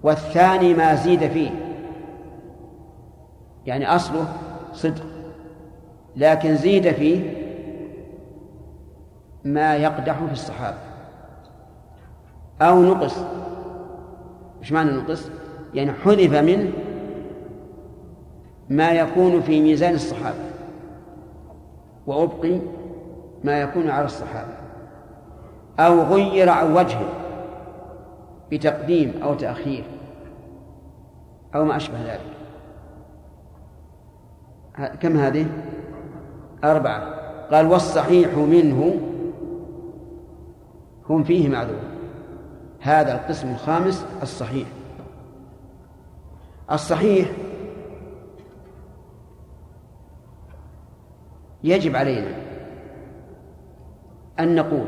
والثاني 0.02 0.74
ما 0.74 0.94
زيد 0.94 1.28
فيه. 1.28 1.50
يعني 3.66 3.94
أصله 3.94 4.28
صدق. 4.72 5.04
لكن 6.16 6.56
زيد 6.56 6.92
فيه 6.92 7.44
ما 9.44 9.76
يقدح 9.76 10.24
في 10.24 10.32
الصحابة. 10.32 10.78
أو 12.62 12.82
نقص. 12.82 13.24
إيش 14.64 14.72
معنى 14.72 14.92
نقص؟ 14.92 15.30
يعني 15.74 15.92
حذف 15.92 16.34
منه 16.34 16.72
ما 18.70 18.92
يكون 18.92 19.40
في 19.40 19.60
ميزان 19.60 19.94
الصحابة 19.94 20.44
وأبقي 22.06 22.58
ما 23.44 23.60
يكون 23.60 23.90
على 23.90 24.04
الصحابة 24.04 24.54
أو 25.78 26.02
غير 26.02 26.48
عن 26.48 26.72
وجهه 26.72 27.08
بتقديم 28.52 29.12
أو 29.22 29.34
تأخير 29.34 29.84
أو 31.54 31.64
ما 31.64 31.76
أشبه 31.76 31.98
ذلك 32.02 32.34
كم 35.00 35.16
هذه؟ 35.16 35.46
أربعة 36.64 37.14
قال 37.50 37.66
والصحيح 37.66 38.34
منه 38.34 38.94
هم 41.08 41.24
فيه 41.24 41.48
معذور 41.48 41.93
هذا 42.84 43.14
القسم 43.14 43.52
الخامس 43.52 44.06
الصحيح. 44.22 44.68
الصحيح 46.72 47.30
يجب 51.64 51.96
علينا 51.96 52.30
أن 54.40 54.54
نقول 54.54 54.86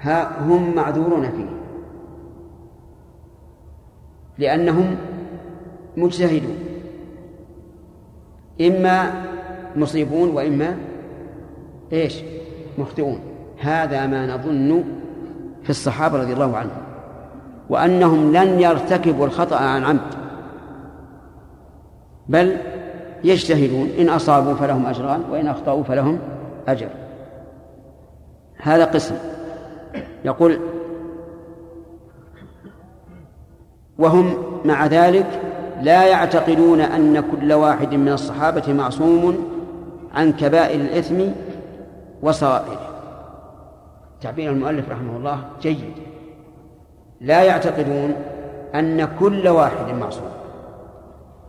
ها 0.00 0.40
هم 0.40 0.74
معذورون 0.74 1.30
فيه 1.30 1.48
لأنهم 4.38 4.96
مجتهدون 5.96 6.58
إما 8.60 9.24
مصيبون 9.76 10.28
وإما 10.28 10.76
إيش؟ 11.92 12.22
مخطئون. 12.78 13.20
هذا 13.60 14.06
ما 14.06 14.34
نظن 14.34 15.01
في 15.64 15.70
الصحابة 15.70 16.18
رضي 16.18 16.32
الله 16.32 16.56
عنهم 16.56 16.82
وأنهم 17.68 18.32
لن 18.32 18.60
يرتكبوا 18.60 19.26
الخطأ 19.26 19.56
عن 19.56 19.84
عمد 19.84 20.00
بل 22.28 22.56
يجتهدون 23.24 23.88
إن 23.98 24.08
أصابوا 24.08 24.54
فلهم 24.54 24.86
أجران 24.86 25.22
وإن 25.30 25.48
أخطأوا 25.48 25.82
فلهم 25.82 26.18
أجر. 26.68 26.88
هذا 28.56 28.84
قسم. 28.84 29.14
يقول 30.24 30.58
وهم 33.98 34.34
مع 34.64 34.86
ذلك 34.86 35.26
لا 35.82 36.06
يعتقدون 36.06 36.80
أن 36.80 37.20
كل 37.20 37.52
واحد 37.52 37.94
من 37.94 38.12
الصحابة 38.12 38.72
معصوم 38.72 39.36
عن 40.14 40.32
كبائر 40.32 40.80
الإثم 40.80 41.20
وصغائره. 42.22 42.91
تعبير 44.22 44.50
المؤلف 44.50 44.90
رحمه 44.90 45.16
الله 45.16 45.44
جيد. 45.60 45.94
لا 47.20 47.42
يعتقدون 47.42 48.14
أن 48.74 49.08
كل 49.18 49.48
واحد 49.48 49.94
معصوم 49.94 50.30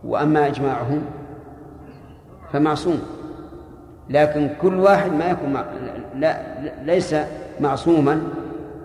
وأما 0.04 0.46
إجماعهم 0.46 1.02
فمعصوم. 2.52 3.02
لكن 4.10 4.50
كل 4.62 4.74
واحد 4.74 5.12
ما 5.12 5.30
يكون 5.30 5.52
مع... 5.52 5.64
لا 6.14 6.40
ليس 6.82 7.14
معصوما 7.60 8.22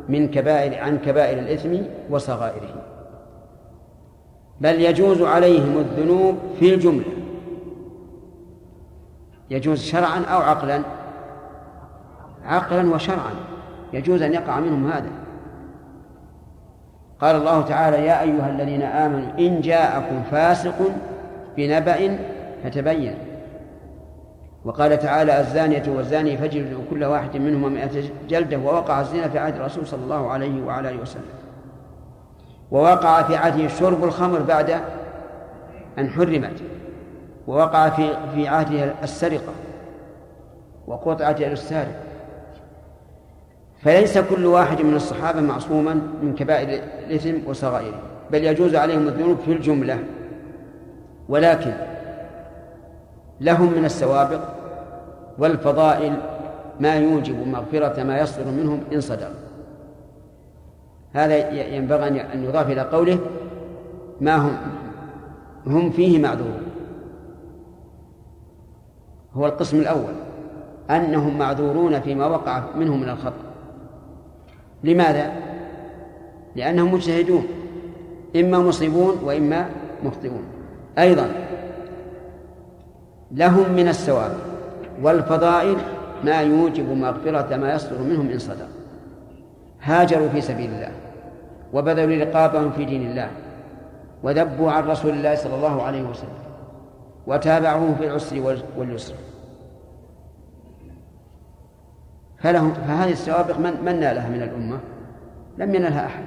من 0.10 0.28
كبائر 0.28 0.84
عن 0.84 0.98
كبائر 0.98 1.40
الإثم 1.40 1.76
وصغائره. 2.10 2.84
بل 4.62 4.82
يجوز 4.82 5.22
عليهم 5.22 5.78
الذنوب 5.78 6.38
في 6.60 6.74
الجملة. 6.74 7.06
يجوز 9.50 9.84
شرعا 9.84 10.20
أو 10.20 10.42
عقلا؟ 10.42 10.82
عقلا 12.46 12.96
وشرعا. 12.96 13.32
يجوز 13.94 14.22
أن 14.22 14.34
يقع 14.34 14.60
منهم 14.60 14.92
هذا. 14.92 15.10
قال 17.22 17.36
الله 17.36 17.62
تعالى 17.62 18.06
يا 18.06 18.22
أيها 18.22 18.50
الذين 18.50 18.82
آمنوا 18.82 19.30
إن 19.40 19.62
جاءكم 19.62 20.24
فاسق 20.32 20.76
بنبأ 21.58 22.18
فتبين. 22.64 23.16
وقال 24.66 25.00
تعالى 25.00 25.40
الزانية 25.40 25.84
والزاني 25.88 26.38
فجلدوا 26.38 26.82
كل 26.90 27.04
واحد 27.04 27.38
منهما 27.38 27.70
مئة 27.70 28.04
جلدة 28.30 28.58
ووقع 28.58 29.02
الزنا 29.02 29.30
في 29.30 29.40
عهد 29.40 29.56
الرسول 29.56 29.88
صلى 29.88 30.04
الله 30.04 30.32
عليه 30.32 30.64
وعلى 30.66 30.90
آله 30.90 31.02
وسلم. 31.02 31.24
ووقع 32.72 33.24
في 33.24 33.36
عهده 33.36 33.68
شرب 33.68 34.04
الخمر 34.04 34.40
بعد 34.40 34.70
أن 36.00 36.10
حرمت. 36.10 36.64
ووقع 37.48 37.90
في 37.90 38.10
في 38.36 38.48
عهده 38.48 38.94
السرقة 39.04 39.54
وقطعت 40.88 41.40
يد 41.40 41.52
السارق 41.52 42.09
فليس 43.80 44.18
كل 44.18 44.46
واحد 44.46 44.82
من 44.82 44.96
الصحابة 44.96 45.42
معصوما 45.42 45.94
من 45.94 46.36
كبائر 46.36 46.84
الإثم 47.08 47.50
وصغائره 47.50 48.02
بل 48.32 48.44
يجوز 48.44 48.76
عليهم 48.76 49.08
الذنوب 49.08 49.38
في 49.46 49.52
الجملة. 49.52 50.00
ولكن 51.30 51.74
لهم 53.42 53.74
من 53.74 53.86
السوابق 53.86 54.42
والفضائل 55.38 56.14
ما 56.80 56.96
يوجب 56.96 57.48
مغفرة 57.48 58.04
ما 58.04 58.20
يصدر 58.20 58.52
منهم 58.52 58.84
إن 58.94 59.02
صدر. 59.02 59.32
هذا 61.14 61.50
ينبغي 61.76 62.08
أن 62.08 62.44
يضاف 62.44 62.72
إلى 62.72 62.82
قوله 62.82 63.20
ما 64.22 64.36
هم 64.36 64.58
هم 65.68 65.92
فيه 65.92 66.20
معذورون. 66.20 66.64
هو 69.34 69.46
القسم 69.46 69.80
الأول 69.80 70.14
أنهم 70.90 71.38
معذورون 71.38 72.00
فيما 72.00 72.26
وقع 72.26 72.64
منهم 72.76 73.02
من 73.02 73.10
الخطأ. 73.10 73.49
لماذا؟ 74.84 75.32
لأنهم 76.56 76.94
مجتهدون 76.94 77.48
إما 78.36 78.60
مصيبون 78.60 79.18
وإما 79.24 79.70
مخطئون. 80.04 80.44
أيضا 81.00 81.30
لهم 83.32 83.74
من 83.74 83.88
الثواب 83.88 84.32
والفضائل 85.02 85.78
ما 86.24 86.42
يوجب 86.42 86.90
مغفرة 86.90 87.58
ما 87.58 87.74
يصدر 87.74 88.02
منهم 88.02 88.30
إن 88.30 88.40
صدر 88.40 88.68
هاجروا 89.82 90.30
في 90.30 90.42
سبيل 90.42 90.72
الله 90.72 90.92
وبذلوا 91.74 92.26
رقابهم 92.26 92.72
في 92.72 92.86
دين 92.86 93.10
الله 93.10 93.30
وذبوا 94.24 94.72
عن 94.72 94.84
رسول 94.84 95.12
الله 95.12 95.36
صلى 95.36 95.56
الله 95.56 95.84
عليه 95.84 96.02
وسلم 96.02 96.40
وتابعوه 97.28 97.96
في 98.00 98.08
العسر 98.08 98.58
واليسر. 98.78 99.14
فلهم 102.40 102.74
فهذه 102.74 103.12
السوابق 103.12 103.58
من 103.60 103.74
من 103.86 104.00
نالها 104.00 104.30
من 104.30 104.42
الأمة؟ 104.42 104.80
لم 105.58 105.76
ينلها 105.76 106.06
أحد. 106.06 106.24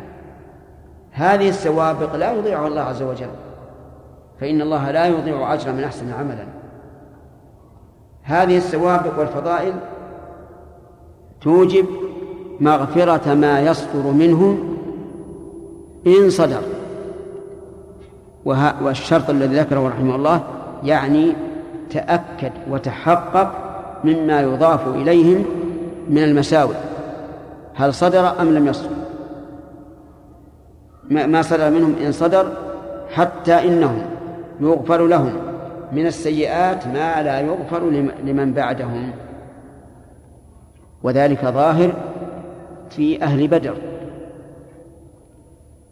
هذه 1.13 1.49
السوابق 1.49 2.17
لا 2.17 2.33
يضيعها 2.33 2.69
الله 2.69 2.81
عز 2.81 3.03
وجل. 3.03 3.31
فإن 4.41 4.61
الله 4.61 4.91
لا 4.91 5.07
يضيع 5.07 5.55
أجر 5.55 5.73
من 5.73 5.85
أحسن 5.85 6.13
عملا. 6.13 6.45
هذه 8.23 8.57
السوابق 8.57 9.19
والفضائل 9.19 9.75
توجب 11.41 11.87
مغفرة 12.61 13.35
ما 13.35 13.61
يصدر 13.61 14.11
منه 14.11 14.59
إن 16.07 16.31
صدر. 16.31 16.63
والشرط 18.83 19.31
الذي 19.31 19.59
ذكره 19.59 19.89
رحمه 19.89 20.15
الله 20.15 20.43
يعني 20.85 21.33
تأكد 21.91 22.53
وتحقق 22.71 23.53
مما 24.05 24.41
يضاف 24.41 24.89
إليهم 24.89 25.45
من 26.09 26.23
المساوئ. 26.23 26.75
هل 27.75 27.95
صدر 27.95 28.41
أم 28.41 28.55
لم 28.55 28.67
يصدر؟ 28.67 28.91
ما 31.11 31.43
صدر 31.43 31.71
منهم 31.71 31.97
إن 32.07 32.13
صدر 32.13 32.53
حتى 33.11 33.55
إنهم 33.69 34.03
يغفر 34.61 35.07
لهم 35.07 35.33
من 35.93 36.07
السيئات 36.07 36.87
ما 36.87 37.23
لا 37.23 37.41
يغفر 37.41 37.91
لمن 38.25 38.53
بعدهم. 38.53 39.11
وذلك 41.03 41.45
ظاهر 41.45 41.93
في 42.91 43.23
أهل 43.23 43.49
بدر. 43.49 43.75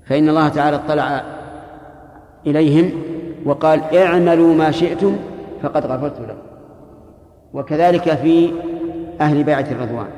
فإن 0.06 0.28
الله 0.28 0.48
تعالى 0.48 0.76
اطلع 0.76 1.22
إليهم 2.46 2.92
وقال 3.44 3.96
اعملوا 3.96 4.54
ما 4.54 4.70
شئتم 4.70 5.16
فقد 5.62 5.86
غفرت 5.86 6.20
لكم. 6.20 6.38
وكذلك 7.54 8.14
في 8.14 8.52
أهل 9.20 9.44
بيعة 9.44 9.66
الرضوان. 9.70 10.08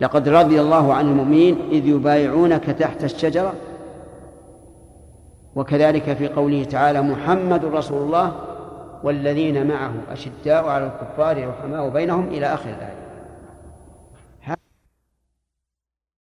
لقد 0.00 0.28
رضي 0.28 0.60
الله 0.60 0.94
عن 0.94 1.08
المؤمنين 1.08 1.58
إذ 1.70 1.86
يبايعونك 1.86 2.64
تحت 2.64 3.04
الشجرة. 3.04 3.52
وكذلك 5.56 6.12
في 6.12 6.28
قوله 6.28 6.64
تعالى 6.64 7.02
محمد 7.02 7.64
رسول 7.64 8.02
الله 8.02 8.32
والذين 9.02 9.66
معه 9.66 9.92
أشداء 10.12 10.68
على 10.68 10.86
الكفار 10.86 11.48
رحماء 11.48 11.88
بينهم 11.88 12.28
إلى 12.28 12.46
آخر 12.46 12.68
الآية. 12.70 13.03